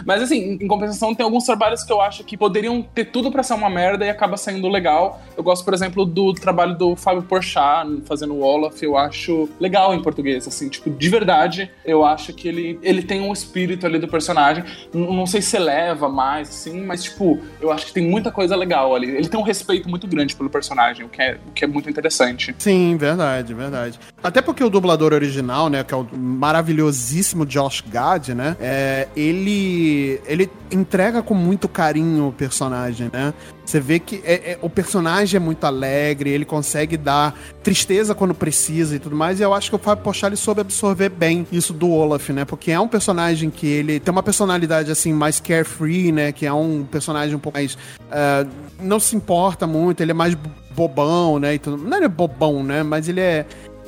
Mas 0.07 0.23
assim, 0.23 0.59
em 0.61 0.69
compensação, 0.69 1.15
tem 1.15 1.25
alguns 1.25 1.45
trabalhos 1.45 1.83
que 1.83 1.93
eu 1.93 2.01
acho 2.01 2.23
que 2.25 2.37
poderiam 2.37 2.83
ter 2.83 3.07
tudo 3.07 3.31
para 3.31 3.43
ser 3.43 3.55
uma 3.55 3.69
merda 3.69 4.07
e 4.07 4.11
acaba 4.11 4.37
saindo 4.37 4.69
legal. 4.69 5.21
Eu 5.37 5.43
gosto, 5.43 5.65
por 5.65 5.75
exemplo, 5.75 6.05
do 6.05 6.33
trabalho 6.33 6.77
do 6.77 6.95
Fábio 6.95 7.23
Porchat 7.23 8.03
fazendo 8.05 8.35
o 8.35 8.41
Olaf. 8.41 8.81
Eu 8.83 8.97
acho 8.97 9.49
legal 9.59 9.93
em 9.95 10.01
português, 10.03 10.47
assim, 10.47 10.69
tipo, 10.69 10.89
de 10.89 11.09
verdade, 11.09 11.71
eu 11.85 12.05
acho 12.05 12.33
que 12.33 12.47
ele, 12.47 12.79
ele 12.83 13.03
tem 13.03 13.21
um 13.21 13.33
espírito 13.33 13.87
ali 13.87 13.99
do 13.99 14.07
personagem. 14.07 14.65
Não 14.93 15.27
sei 15.27 15.43
se 15.43 15.57
eleva 15.57 16.09
mais, 16.09 16.49
assim, 16.49 16.81
mas, 16.85 17.03
tipo, 17.03 17.41
eu 17.61 17.73
acho 17.73 17.87
que 17.87 17.93
tem 17.93 18.07
muita 18.07 18.31
coisa 18.31 18.55
legal 18.55 18.95
ali. 18.95 19.11
Ele 19.11 19.29
tem 19.29 19.39
um 19.39 19.43
respeito 19.45 19.89
muito 19.89 20.07
grande 20.15 20.35
pelo 20.35 20.49
personagem, 20.49 21.05
o 21.05 21.09
que 21.09 21.21
é, 21.21 21.39
o 21.47 21.53
que 21.53 21.65
é 21.65 21.67
muito 21.67 21.89
interessante. 21.91 22.55
Sim, 22.59 22.97
verdade, 22.97 23.53
verdade. 23.53 23.99
Até 24.25 24.41
porque 24.41 24.65
o 24.65 24.71
dublador 24.71 25.13
original, 25.13 25.69
né, 25.69 25.85
que 25.85 25.93
é 25.93 25.97
o 25.97 26.07
maravilhosíssimo 26.17 27.45
Josh 27.45 27.85
Gad, 27.87 28.31
né, 28.31 28.57
é, 28.59 29.07
ele, 29.15 30.19
ele 30.27 30.51
entrega 30.73 31.23
com 31.23 31.35
muito 31.35 31.69
carinho 31.69 32.29
o 32.29 32.33
personagem, 32.33 33.11
né? 33.13 33.35
Você 33.67 33.79
vê 33.81 33.99
que 33.99 34.23
é, 34.25 34.53
é, 34.53 34.59
o 34.63 34.71
personagem 34.71 35.37
é 35.37 35.41
muito 35.41 35.65
alegre, 35.65 36.31
ele 36.31 36.47
consegue 36.47 36.97
dar 36.97 37.39
tristeza 37.63 38.15
quando 38.15 38.35
precisa 38.35 38.97
e 38.97 38.99
tudo 38.99 39.15
mais, 39.15 39.41
e 39.41 39.43
eu 39.43 39.53
acho 39.53 39.69
que 39.69 39.77
o 39.77 39.79
Fábio 39.79 40.05
Pochá 40.05 40.27
ele 40.27 40.37
soube 40.37 40.63
absorver 40.63 41.11
bem 41.11 41.47
isso 41.53 41.75
do 41.75 41.91
Olaf, 41.91 42.31
né? 42.31 42.47
Porque 42.47 42.71
é 42.71 42.81
um 42.81 42.89
personagem 42.89 43.51
que 43.51 43.67
ele 43.67 44.01
tem 44.01 44.11
uma 44.11 44.23
personalidade 44.23 44.91
assim 44.91 45.13
mais 45.13 45.39
carefree, 45.39 46.13
né? 46.13 46.33
Que 46.33 46.47
é 46.47 46.53
um 46.53 46.83
personagem 46.85 47.37
um 47.37 47.39
pouco 47.39 47.59
mais. 47.59 47.75
Uh, 47.75 48.49
não 48.81 48.99
se 48.99 49.15
importa 49.15 49.67
muito, 49.67 50.01
ele 50.03 50.13
é 50.13 50.15
mais 50.15 50.35
bobão, 50.75 51.39
né? 51.39 51.55
E 51.55 51.59
tudo. 51.59 51.77
Não 51.77 51.97
é 51.97 52.09
bobão, 52.09 52.63
né? 52.63 52.83
Mas 52.83 53.09
ele 53.09 53.21
é. 53.21 53.47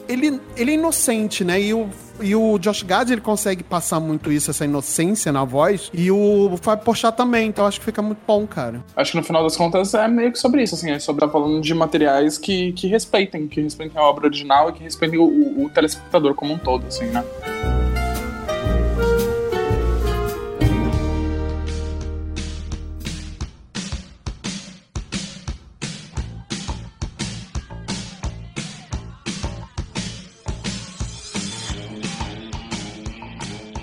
Ele, 0.08 0.40
ele 0.56 0.70
é 0.72 0.74
inocente, 0.74 1.44
né? 1.44 1.60
E 1.60 1.74
o 1.74 1.88
e 2.20 2.34
o 2.34 2.58
Josh 2.58 2.82
Gad, 2.82 3.10
ele 3.10 3.20
consegue 3.20 3.62
passar 3.62 4.00
muito 4.00 4.30
isso, 4.32 4.50
essa 4.50 4.64
inocência 4.64 5.32
na 5.32 5.44
voz. 5.44 5.90
E 5.92 6.10
o 6.10 6.56
Fábio 6.60 6.84
Porchat 6.84 7.16
também, 7.16 7.48
então 7.48 7.66
acho 7.66 7.78
que 7.78 7.84
fica 7.84 8.02
muito 8.02 8.20
bom, 8.26 8.46
cara. 8.46 8.82
Acho 8.96 9.12
que 9.12 9.18
no 9.18 9.24
final 9.24 9.42
das 9.42 9.56
contas 9.56 9.92
é 9.94 10.08
meio 10.08 10.32
que 10.32 10.38
sobre 10.38 10.62
isso, 10.62 10.74
assim, 10.74 10.90
é 10.90 10.98
sobre 10.98 11.26
falando 11.28 11.60
de 11.60 11.74
materiais 11.74 12.38
que, 12.38 12.72
que 12.72 12.86
respeitem, 12.86 13.46
que 13.48 13.60
respeitem 13.60 14.00
a 14.00 14.04
obra 14.04 14.26
original 14.26 14.70
e 14.70 14.72
que 14.72 14.82
respeitem 14.82 15.18
o, 15.18 15.24
o, 15.24 15.64
o 15.64 15.70
telespectador 15.70 16.34
como 16.34 16.54
um 16.54 16.58
todo, 16.58 16.86
assim, 16.86 17.06
né? 17.06 17.24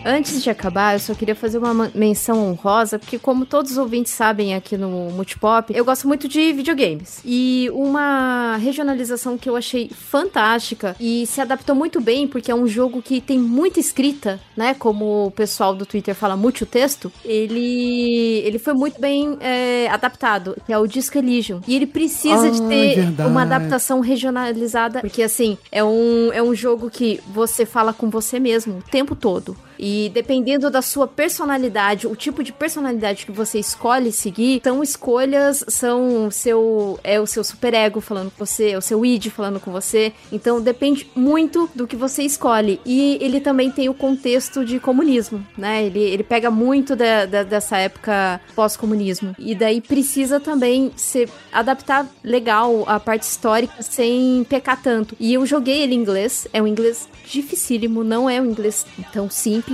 Antes 0.05 0.43
de 0.43 0.49
acabar, 0.49 0.95
eu 0.95 0.99
só 0.99 1.13
queria 1.13 1.35
fazer 1.35 1.57
uma 1.57 1.91
menção 1.95 2.49
honrosa, 2.49 2.99
porque 2.99 3.17
como 3.17 3.45
todos 3.45 3.71
os 3.71 3.77
ouvintes 3.77 4.11
sabem 4.11 4.53
aqui 4.53 4.77
no 4.77 5.09
Multipop, 5.11 5.73
eu 5.73 5.85
gosto 5.85 6.07
muito 6.07 6.27
de 6.27 6.51
videogames. 6.51 7.21
E 7.23 7.69
uma 7.73 8.57
regionalização 8.57 9.37
que 9.37 9.49
eu 9.49 9.55
achei 9.55 9.89
fantástica 9.89 10.95
e 10.99 11.25
se 11.25 11.39
adaptou 11.39 11.75
muito 11.75 12.01
bem, 12.01 12.27
porque 12.27 12.51
é 12.51 12.55
um 12.55 12.67
jogo 12.67 13.01
que 13.01 13.21
tem 13.21 13.39
muita 13.39 13.79
escrita, 13.79 14.39
né? 14.57 14.73
Como 14.73 15.27
o 15.27 15.31
pessoal 15.31 15.73
do 15.73 15.85
Twitter 15.85 16.13
fala, 16.13 16.35
muito 16.35 16.65
texto. 16.65 17.11
Ele, 17.23 18.41
ele 18.45 18.59
foi 18.59 18.73
muito 18.73 18.99
bem 18.99 19.37
é, 19.39 19.87
adaptado, 19.89 20.55
que 20.65 20.73
é 20.73 20.77
o 20.77 20.85
Disco 20.85 21.17
Elysium. 21.17 21.61
E 21.67 21.75
ele 21.75 21.87
precisa 21.87 22.51
de 22.51 22.61
ter 22.63 22.95
verdade. 22.95 23.29
uma 23.29 23.43
adaptação 23.43 24.01
regionalizada, 24.01 24.99
porque 24.99 25.23
assim, 25.23 25.57
é 25.71 25.83
um, 25.83 26.31
é 26.33 26.43
um 26.43 26.53
jogo 26.53 26.89
que 26.89 27.21
você 27.27 27.65
fala 27.65 27.93
com 27.93 28.09
você 28.09 28.39
mesmo 28.39 28.79
o 28.79 28.91
tempo 28.91 29.15
todo. 29.15 29.55
E 29.85 30.09
dependendo 30.13 30.69
da 30.69 30.81
sua 30.81 31.05
personalidade, 31.05 32.07
o 32.07 32.15
tipo 32.15 32.41
de 32.41 32.53
personalidade 32.53 33.25
que 33.25 33.33
você 33.33 33.59
escolhe 33.59 34.13
seguir, 34.13 34.61
são 34.63 34.81
escolhas, 34.81 35.65
são 35.67 36.31
seu 36.31 36.97
é 37.03 37.19
o 37.19 37.27
seu 37.27 37.43
superego 37.43 37.99
falando 37.99 38.31
com 38.31 38.45
você, 38.45 38.69
é 38.69 38.77
o 38.77 38.81
seu 38.81 39.05
id 39.05 39.27
falando 39.27 39.59
com 39.59 39.73
você. 39.73 40.13
Então 40.31 40.61
depende 40.61 41.05
muito 41.13 41.69
do 41.75 41.85
que 41.85 41.97
você 41.97 42.23
escolhe. 42.23 42.79
E 42.85 43.17
ele 43.19 43.41
também 43.41 43.69
tem 43.69 43.89
o 43.89 43.93
contexto 43.93 44.63
de 44.63 44.79
comunismo, 44.79 45.45
né? 45.57 45.83
Ele, 45.83 45.99
ele 45.99 46.23
pega 46.23 46.49
muito 46.49 46.95
da, 46.95 47.25
da, 47.25 47.43
dessa 47.43 47.77
época 47.77 48.39
pós-comunismo. 48.55 49.35
E 49.37 49.53
daí 49.53 49.81
precisa 49.81 50.39
também 50.39 50.93
ser 50.95 51.29
adaptar 51.51 52.07
legal 52.23 52.85
a 52.87 53.01
parte 53.01 53.23
histórica 53.23 53.83
sem 53.83 54.45
pecar 54.45 54.81
tanto. 54.81 55.13
E 55.19 55.33
eu 55.33 55.45
joguei 55.45 55.81
ele 55.81 55.93
em 55.93 55.99
inglês, 55.99 56.47
é 56.53 56.61
um 56.61 56.67
inglês 56.67 57.09
dificílimo, 57.25 58.01
não 58.01 58.29
é 58.29 58.39
um 58.39 58.45
inglês 58.45 58.85
tão 59.11 59.29
simples. 59.29 59.72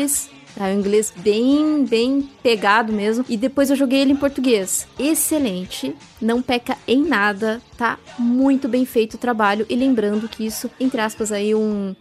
É 0.57 0.63
um 0.63 0.79
inglês 0.79 1.13
bem, 1.15 1.85
bem 1.85 2.29
pegado 2.43 2.91
mesmo. 2.91 3.23
E 3.29 3.37
depois 3.37 3.69
eu 3.69 3.75
joguei 3.75 3.99
ele 3.99 4.13
em 4.13 4.17
português. 4.17 4.87
Excelente. 4.97 5.95
Não 6.21 6.41
peca 6.41 6.77
em 6.87 7.03
nada. 7.03 7.61
Tá 7.77 7.97
muito 8.17 8.67
bem 8.67 8.85
feito 8.85 9.13
o 9.13 9.17
trabalho. 9.17 9.65
E 9.69 9.75
lembrando 9.75 10.27
que 10.27 10.45
isso, 10.45 10.69
entre 10.79 10.99
aspas, 10.99 11.31
aí, 11.31 11.55
um 11.55 11.95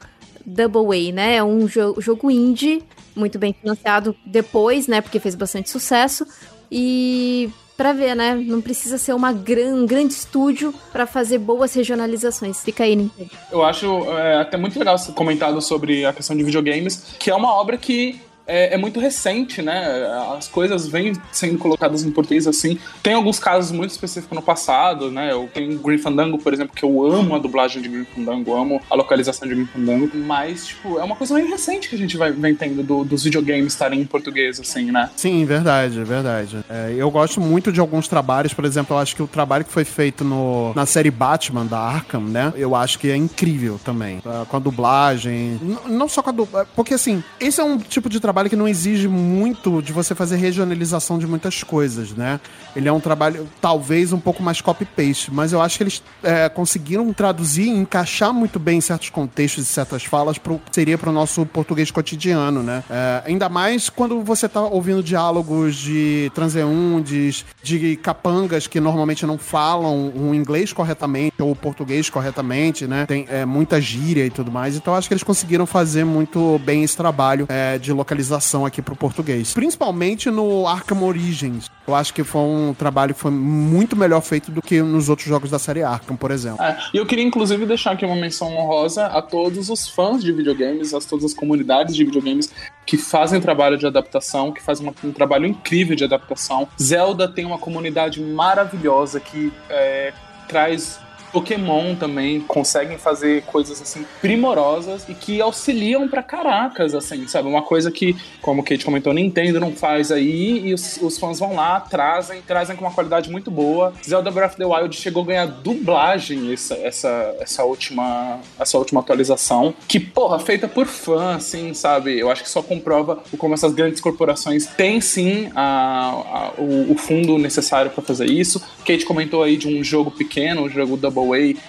Double 0.45 1.11
A, 1.11 1.13
né? 1.13 1.37
É 1.37 1.45
um 1.45 1.69
jo 1.69 1.95
jogo 2.01 2.31
indie, 2.31 2.83
muito 3.15 3.39
bem 3.39 3.53
financiado 3.53 4.17
depois, 4.27 4.87
né? 4.87 5.01
Porque 5.01 5.21
fez 5.21 5.35
bastante 5.35 5.71
sucesso. 5.71 6.27
E 6.73 7.51
para 7.79 7.93
ver, 7.93 8.17
né? 8.17 8.35
Não 8.35 8.61
precisa 8.61 8.99
ser 8.99 9.15
uma 9.15 9.33
gran, 9.33 9.73
um 9.73 9.87
grande 9.87 10.13
estúdio 10.13 10.75
para 10.93 11.07
fazer 11.07 11.39
boas 11.39 11.73
regionalizações. 11.73 12.61
Fica 12.61 12.83
aí, 12.83 12.97
Nintendo. 12.97 13.31
Eu 13.53 13.63
acho 13.63 13.87
é, 14.19 14.41
até 14.41 14.57
muito 14.57 14.77
legal 14.77 14.99
você 14.99 15.13
comentado 15.13 15.63
sobre 15.63 16.05
a 16.05 16.13
questão 16.13 16.37
de 16.37 16.43
videogames, 16.43 17.15
que 17.21 17.31
é 17.31 17.35
uma 17.35 17.55
obra 17.55 17.77
que 17.79 18.21
é, 18.49 18.75
é, 18.75 18.79
muito 18.79 18.99
recente, 18.99 19.61
né? 19.61 20.09
As 20.37 20.49
coisas 20.49 20.89
vêm 20.89 21.13
sendo 21.31 21.59
colocadas 21.59 22.03
em 22.03 22.11
português 22.11 22.47
assim. 22.47 22.79
Tem 23.03 23.13
alguns 23.13 23.39
casos 23.39 23.71
muito 23.71 23.91
específicos 23.91 24.35
no 24.35 24.43
passado, 24.43 25.11
né? 25.11 25.31
Eu 25.31 25.49
tenho 25.53 25.79
Green 25.79 25.99
Fandango, 25.99 26.39
por 26.39 26.53
exemplo, 26.55 26.75
que 26.75 26.85
eu 26.85 27.05
amo 27.05 27.35
a 27.35 27.39
dublagem 27.39 27.83
de 27.83 27.89
Green 27.89 28.07
Fandango, 28.07 28.57
amo 28.57 28.81
a 28.91 28.95
localização 28.95 29.47
de 29.47 29.55
Green 29.55 29.67
Fandango, 29.67 30.11
mas, 30.17 30.69
tipo, 30.69 30.99
é 30.99 31.05
uma 31.05 31.15
coisa 31.15 31.35
meio 31.35 31.49
recente 31.49 31.89
que 31.89 31.95
a 31.95 31.99
gente 31.99 32.17
vai 32.17 32.33
vem 32.33 32.55
tendo 32.55 32.83
do, 32.83 33.05
dos 33.05 33.25
videogames 33.25 33.73
estarem 33.73 34.01
em 34.01 34.07
português, 34.07 34.59
assim, 34.59 34.91
né? 34.91 35.11
Sim, 35.15 35.45
verdade, 35.45 36.03
verdade. 36.03 36.59
É, 36.71 36.95
eu 36.97 37.11
gosto 37.11 37.41
muito 37.41 37.71
de 37.71 37.81
alguns 37.81 38.09
trabalhos, 38.09 38.55
por 38.55 38.65
exemplo, 38.65 38.97
eu 38.97 39.01
acho 39.01 39.15
que 39.15 39.23
o 39.23 39.27
trabalho 39.27 39.65
que 39.65 39.73
foi 39.73 39.85
feito 39.85 40.25
no, 40.25 40.73
na 40.75 40.87
série 40.87 41.11
Batman 41.11 41.67
da 41.67 41.79
Arkham, 41.79 42.23
né? 42.23 42.53
Eu 42.57 42.75
acho 42.75 42.99
que 42.99 43.11
é 43.11 43.17
incrível 43.17 43.79
também. 43.85 44.23
Com 44.49 44.57
a 44.57 44.61
dublagem. 44.61 45.61
Não 45.87 46.09
só 46.09 46.23
com 46.23 46.31
a 46.31 46.33
dublagem. 46.33 46.71
Porque, 46.75 46.95
assim, 46.95 47.23
esse 47.41 47.61
é 47.61 47.65
um 47.65 47.79
tipo 47.79 48.09
de 48.09 48.21
trabalho 48.21 48.38
trabalho 48.39 48.51
que 48.51 48.57
não 48.57 48.69
exige 48.69 49.09
muito 49.09 49.83
de 49.83 49.93
você 49.93 50.15
fazer 50.15 50.37
regionalização 50.37 51.19
de 51.19 51.27
muitas 51.27 51.65
coisas, 51.65 52.13
né? 52.13 52.39
Ele 52.77 52.89
é 52.89 52.93
um 52.93 53.01
trabalho, 53.01 53.49
talvez, 53.61 54.13
um 54.13 54.21
pouco 54.21 54.43
mais 54.43 54.61
copy-paste, 54.61 55.33
mas 55.33 55.53
eu 55.53 55.61
acho 55.61 55.77
que 55.77 55.83
eles 55.83 56.03
é, 56.23 56.49
conseguiram 56.49 57.13
traduzir 57.13 57.65
e 57.65 57.71
encaixar 57.71 58.33
muito 58.33 58.61
bem 58.61 58.81
certos 58.81 59.11
contextos 59.11 59.65
e 59.65 59.67
certas 59.67 60.05
falas 60.05 60.39
pro, 60.39 60.61
seria 60.71 60.97
para 60.97 61.11
o 61.11 61.13
nosso 61.13 61.45
português 61.47 61.91
cotidiano, 61.91 62.63
né? 62.63 62.85
É, 62.89 63.23
ainda 63.27 63.49
mais 63.49 63.89
quando 63.89 64.23
você 64.23 64.47
está 64.47 64.63
ouvindo 64.63 65.03
diálogos 65.03 65.75
de 65.75 66.31
transeuntes, 66.33 67.45
de 67.61 67.97
capangas 67.97 68.69
que 68.69 68.79
normalmente 68.79 69.27
não 69.27 69.37
falam 69.37 70.13
o 70.15 70.33
inglês 70.33 70.73
corretamente 70.73 71.43
ou 71.43 71.51
o 71.51 71.57
português 71.57 72.09
corretamente, 72.09 72.87
né? 72.87 73.05
Tem 73.07 73.27
é, 73.29 73.45
muita 73.45 73.81
gíria 73.81 74.25
e 74.25 74.31
tudo 74.31 74.53
mais. 74.53 74.77
Então 74.77 74.95
acho 74.95 75.09
que 75.09 75.15
eles 75.15 75.25
conseguiram 75.25 75.67
fazer 75.67 76.05
muito 76.05 76.61
bem 76.65 76.85
esse 76.85 76.97
trabalho 76.97 77.47
é, 77.49 77.79
de 77.79 77.93
localização 77.93 78.28
localização 78.29 78.67
aqui 78.67 78.83
pro 78.83 78.95
português. 78.95 79.55
Principalmente 79.55 80.31
no 80.31 80.67
Arkham 80.67 81.03
Origins. 81.03 81.71
Eu 81.87 81.95
acho 81.95 82.13
que 82.13 82.23
foi 82.23 82.43
um 82.43 82.75
trabalho 82.75 83.15
que 83.15 83.21
foi 83.21 83.31
muito 83.31 83.97
melhor 83.97 84.21
feito 84.21 84.51
do 84.51 84.61
que 84.61 84.83
nos 84.83 85.09
outros 85.09 85.27
jogos 85.27 85.51
da 85.51 85.59
série 85.59 85.83
Arkham, 85.83 86.17
por 86.17 86.31
exemplo. 86.31 86.63
É, 86.63 86.77
e 86.93 86.99
eu 86.99 87.07
queria 87.07 87.25
inclusive 87.25 87.65
deixar 87.65 87.93
aqui 87.93 88.05
uma 88.05 88.17
menção 88.17 88.55
honrosa 88.55 89.07
a 89.07 89.23
todos 89.23 89.71
os 89.71 89.89
fãs 89.89 90.23
de 90.23 90.33
videogames, 90.33 90.93
a 90.93 91.01
todas 91.01 91.25
as 91.25 91.35
comunidades 91.35 91.97
de 91.97 92.05
videogames 92.05 92.53
que 92.85 92.99
fazem 92.99 93.41
trabalho 93.41 93.79
de 93.79 93.87
adaptação, 93.87 94.53
que 94.53 94.63
fazem 94.63 94.93
um 95.03 95.13
trabalho 95.13 95.47
incrível 95.47 95.97
de 95.97 96.05
adaptação. 96.05 96.69
Zelda 96.81 97.29
tem 97.29 97.45
uma 97.45 97.59
comunidade 97.59 98.21
maravilhosa 98.21 99.19
que 99.21 99.53
é, 99.71 100.13
traz 100.47 101.01
Pokémon 101.33 101.95
também 101.95 102.41
conseguem 102.41 102.99
fazer 102.99 103.43
coisas 103.43 103.81
assim 103.81 104.05
primorosas 104.21 105.09
e 105.09 105.15
que 105.15 105.41
auxiliam 105.41 106.09
pra 106.09 106.23
caracas, 106.23 106.95
assim, 106.95 107.27
sabe? 107.27 107.49
Uma 107.49 107.63
coisa 107.63 107.91
que, 107.91 108.17
como 108.41 108.61
o 108.61 108.65
Kate 108.65 108.85
comentou, 108.85 109.13
Nintendo 109.13 109.61
não 109.61 109.73
faz 109.73 110.11
aí 110.11 110.69
e 110.69 110.75
os, 110.75 110.99
os 111.01 111.19
fãs 111.19 111.39
vão 111.39 111.55
lá, 111.55 111.81
trazem, 111.81 112.43
trazem 112.43 112.77
com 112.77 112.85
uma 112.85 112.93
qualidade 112.93 113.31
muito 113.31 113.51
boa. 113.51 113.93
Zelda 114.05 114.31
Breath 114.31 114.53
of 114.53 114.57
the 114.57 114.65
Wild 114.65 114.97
chegou 114.97 115.23
a 115.23 115.27
ganhar 115.27 115.47
dublagem 115.47 116.53
essa, 116.53 116.75
essa, 116.75 117.37
essa, 117.41 117.65
última, 117.65 118.41
essa 118.59 118.79
última 118.79 119.01
atualização, 119.01 119.75
que, 119.87 120.01
porra, 120.01 120.39
feita 120.39 120.69
por 120.69 120.87
fã, 120.87 121.37
assim, 121.37 121.75
sabe? 121.75 122.19
Eu 122.19 122.31
acho 122.31 122.43
que 122.43 122.51
só 122.51 122.63
comprova 122.63 123.23
como 123.37 123.55
essas 123.55 123.73
grandes 123.73 124.01
corporações 124.01 124.67
têm 124.67 125.01
sim 125.01 125.51
a, 125.55 126.11
a 126.11 126.53
o, 126.59 126.93
o, 126.93 126.97
fundo 126.97 127.39
necessário 127.39 127.91
para 127.91 128.03
fazer 128.03 128.27
isso. 128.27 128.61
Kate 128.87 129.05
comentou 129.05 129.43
aí 129.43 129.57
de 129.57 129.69
um 129.69 129.83
jogo 129.83 130.11
pequeno, 130.11 130.63
um 130.63 130.69
jogo 130.69 130.97
Double 130.97 131.18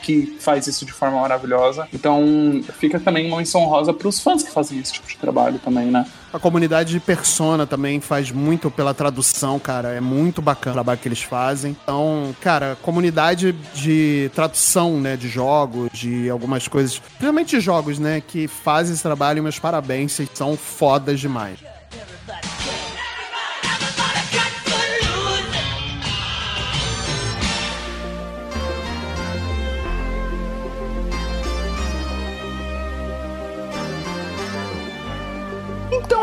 Que 0.02 0.38
faz 0.40 0.68
isso 0.68 0.86
de 0.86 0.92
forma 0.92 1.20
maravilhosa. 1.20 1.88
Então, 1.94 2.62
fica 2.78 3.00
também 3.00 3.28
uma 3.28 3.38
menção 3.38 3.62
honrosa 3.62 3.94
pros 3.94 4.20
fãs 4.20 4.44
que 4.44 4.52
fazem 4.52 4.80
esse 4.80 4.94
tipo 4.94 5.08
de 5.08 5.18
trabalho 5.18 5.60
também, 5.60 5.88
né? 5.88 6.06
A 6.32 6.38
comunidade 6.38 6.92
de 6.92 7.00
Persona 7.00 7.66
também 7.66 8.00
faz 8.00 8.32
muito 8.32 8.70
pela 8.70 8.94
tradução, 8.94 9.58
cara. 9.60 9.90
É 9.90 10.00
muito 10.00 10.42
bacana 10.42 10.72
o 10.72 10.76
trabalho 10.76 11.00
que 11.00 11.08
eles 11.08 11.24
fazem. 11.24 11.76
Então, 11.84 12.36
cara, 12.40 12.78
comunidade 12.82 13.52
de 13.74 14.30
tradução, 14.36 15.00
né, 15.00 15.18
de 15.18 15.28
jogos, 15.28 15.90
de 15.92 16.30
algumas 16.30 16.68
coisas, 16.68 17.00
principalmente 17.00 17.58
de 17.58 17.60
jogos, 17.60 17.98
né, 17.98 18.22
que 18.22 18.48
fazem 18.48 18.94
esse 18.94 19.02
trabalho, 19.02 19.42
meus 19.42 19.58
parabéns, 19.58 20.12
vocês 20.12 20.30
são 20.34 20.56
fodas 20.56 21.20
demais. 21.20 21.60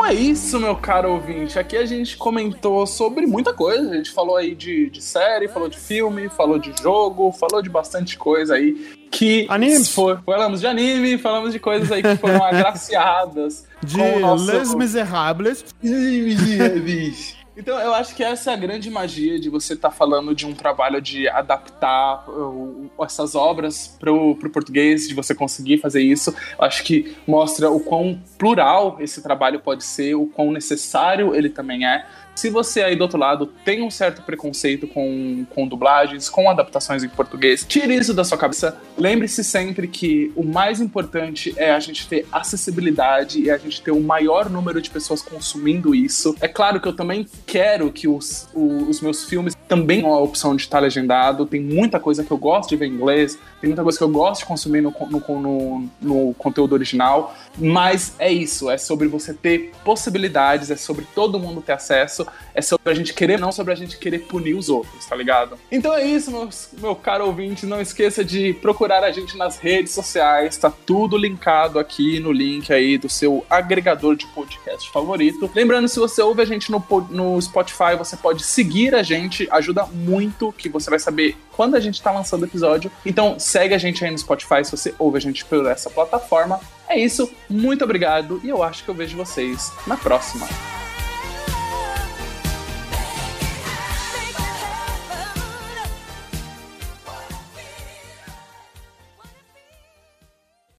Então 0.06 0.16
é 0.16 0.20
isso, 0.20 0.60
meu 0.60 0.76
caro 0.76 1.14
ouvinte. 1.14 1.58
Aqui 1.58 1.76
a 1.76 1.84
gente 1.84 2.16
comentou 2.16 2.86
sobre 2.86 3.26
muita 3.26 3.52
coisa. 3.52 3.90
A 3.90 3.96
gente 3.96 4.12
falou 4.12 4.36
aí 4.36 4.54
de, 4.54 4.88
de 4.88 5.02
série, 5.02 5.48
falou 5.48 5.68
de 5.68 5.76
filme, 5.76 6.28
falou 6.28 6.60
de 6.60 6.72
jogo, 6.80 7.32
falou 7.32 7.60
de 7.60 7.68
bastante 7.68 8.16
coisa 8.16 8.54
aí. 8.54 8.94
Que 9.10 9.46
Animes. 9.48 9.90
For, 9.90 10.22
falamos 10.24 10.60
de 10.60 10.66
anime, 10.68 11.18
falamos 11.18 11.52
de 11.52 11.58
coisas 11.58 11.90
aí 11.90 12.04
que 12.04 12.16
foram 12.18 12.42
agraciadas. 12.46 13.66
De 13.82 13.96
nosso... 14.20 14.46
Les 14.46 14.72
Miserables. 14.74 15.64
Então, 17.56 17.80
eu 17.80 17.94
acho 17.94 18.14
que 18.14 18.22
essa 18.22 18.50
é 18.50 18.54
a 18.54 18.56
grande 18.56 18.90
magia 18.90 19.40
de 19.40 19.48
você 19.48 19.72
estar 19.72 19.88
tá 19.88 19.94
falando 19.94 20.34
de 20.34 20.44
um 20.44 20.52
trabalho 20.52 21.00
de 21.00 21.26
adaptar 21.26 22.28
uh, 22.28 22.90
essas 23.00 23.34
obras 23.34 23.96
para 23.98 24.12
o 24.12 24.36
português, 24.52 25.08
de 25.08 25.14
você 25.14 25.34
conseguir 25.34 25.78
fazer 25.78 26.02
isso. 26.02 26.34
Eu 26.58 26.64
acho 26.64 26.84
que 26.84 27.16
mostra 27.26 27.70
o 27.70 27.80
quão 27.80 28.20
plural 28.36 28.98
esse 29.00 29.22
trabalho 29.22 29.60
pode 29.60 29.84
ser, 29.84 30.14
o 30.14 30.26
quão 30.26 30.52
necessário 30.52 31.34
ele 31.34 31.48
também 31.48 31.86
é. 31.86 32.04
Se 32.36 32.50
você 32.50 32.82
aí 32.82 32.94
do 32.94 33.00
outro 33.00 33.18
lado 33.18 33.46
tem 33.46 33.82
um 33.82 33.90
certo 33.90 34.20
preconceito 34.20 34.86
com, 34.86 35.46
com 35.48 35.66
dublagens, 35.66 36.28
com 36.28 36.50
adaptações 36.50 37.02
em 37.02 37.08
português, 37.08 37.64
tire 37.66 37.96
isso 37.96 38.12
da 38.12 38.24
sua 38.24 38.36
cabeça. 38.36 38.76
Lembre-se 38.98 39.42
sempre 39.42 39.88
que 39.88 40.30
o 40.36 40.44
mais 40.44 40.78
importante 40.78 41.54
é 41.56 41.72
a 41.72 41.80
gente 41.80 42.06
ter 42.06 42.26
acessibilidade 42.30 43.40
e 43.40 43.50
a 43.50 43.56
gente 43.56 43.80
ter 43.80 43.90
o 43.90 44.00
maior 44.00 44.50
número 44.50 44.82
de 44.82 44.90
pessoas 44.90 45.22
consumindo 45.22 45.94
isso. 45.94 46.36
É 46.38 46.46
claro 46.46 46.78
que 46.78 46.86
eu 46.86 46.92
também 46.92 47.26
quero 47.46 47.92
que 47.92 48.08
os, 48.08 48.48
os 48.54 49.00
meus 49.00 49.24
filmes 49.24 49.56
também 49.68 50.00
tenham 50.00 50.12
a 50.12 50.20
opção 50.20 50.54
de 50.56 50.62
estar 50.62 50.80
legendado. 50.80 51.46
Tem 51.46 51.60
muita 51.60 52.00
coisa 52.00 52.24
que 52.24 52.30
eu 52.30 52.36
gosto 52.36 52.70
de 52.70 52.76
ver 52.76 52.86
em 52.86 52.92
inglês, 52.92 53.38
tem 53.66 53.70
muita 53.70 53.82
coisa 53.82 53.98
que 53.98 54.04
eu 54.04 54.08
gosto 54.08 54.40
de 54.40 54.46
consumir 54.46 54.80
no, 54.80 54.94
no, 55.10 55.40
no, 55.40 55.88
no 56.00 56.34
conteúdo 56.34 56.72
original. 56.72 57.34
Mas 57.58 58.14
é 58.18 58.30
isso, 58.30 58.70
é 58.70 58.78
sobre 58.78 59.08
você 59.08 59.32
ter 59.32 59.72
possibilidades, 59.84 60.70
é 60.70 60.76
sobre 60.76 61.06
todo 61.14 61.38
mundo 61.38 61.60
ter 61.60 61.72
acesso, 61.72 62.26
é 62.54 62.60
sobre 62.62 62.90
a 62.90 62.94
gente 62.94 63.14
querer, 63.14 63.38
não 63.38 63.52
sobre 63.52 63.72
a 63.72 63.76
gente 63.76 63.98
querer 63.98 64.20
punir 64.20 64.54
os 64.54 64.68
outros, 64.68 65.06
tá 65.06 65.16
ligado? 65.16 65.58
Então 65.70 65.92
é 65.92 66.04
isso, 66.04 66.30
meu, 66.30 66.48
meu 66.80 66.96
caro 66.96 67.26
ouvinte, 67.26 67.66
não 67.66 67.80
esqueça 67.80 68.24
de 68.24 68.52
procurar 68.54 69.02
a 69.04 69.10
gente 69.10 69.36
nas 69.36 69.58
redes 69.58 69.92
sociais, 69.92 70.56
tá 70.56 70.70
tudo 70.70 71.16
linkado 71.16 71.78
aqui 71.78 72.20
no 72.20 72.30
link 72.30 72.72
aí 72.72 72.98
do 72.98 73.08
seu 73.08 73.44
agregador 73.48 74.16
de 74.16 74.26
podcast 74.28 74.90
favorito. 74.90 75.50
Lembrando, 75.54 75.88
se 75.88 75.98
você 75.98 76.20
ouve 76.22 76.42
a 76.42 76.46
gente 76.46 76.70
no, 76.70 76.84
no 77.10 77.26
no 77.26 77.42
Spotify, 77.42 77.96
você 77.98 78.16
pode 78.16 78.44
seguir 78.44 78.94
a 78.94 79.02
gente, 79.02 79.48
ajuda 79.50 79.84
muito, 79.86 80.52
que 80.52 80.68
você 80.68 80.88
vai 80.88 80.98
saber 80.98 81.36
quando 81.52 81.74
a 81.74 81.80
gente 81.80 82.00
tá 82.00 82.12
lançando 82.12 82.42
o 82.42 82.44
episódio. 82.44 82.90
Então 83.04 83.38
segue 83.56 83.72
a 83.72 83.78
gente 83.78 84.04
aí 84.04 84.10
no 84.10 84.18
Spotify 84.18 84.62
se 84.62 84.70
você 84.70 84.94
ouve 84.98 85.16
a 85.16 85.20
gente 85.20 85.42
por 85.46 85.64
essa 85.66 85.88
plataforma. 85.88 86.60
É 86.86 86.98
isso, 86.98 87.32
muito 87.48 87.82
obrigado 87.82 88.38
e 88.44 88.50
eu 88.50 88.62
acho 88.62 88.84
que 88.84 88.90
eu 88.90 88.94
vejo 88.94 89.16
vocês 89.16 89.72
na 89.86 89.96
próxima. 89.96 90.46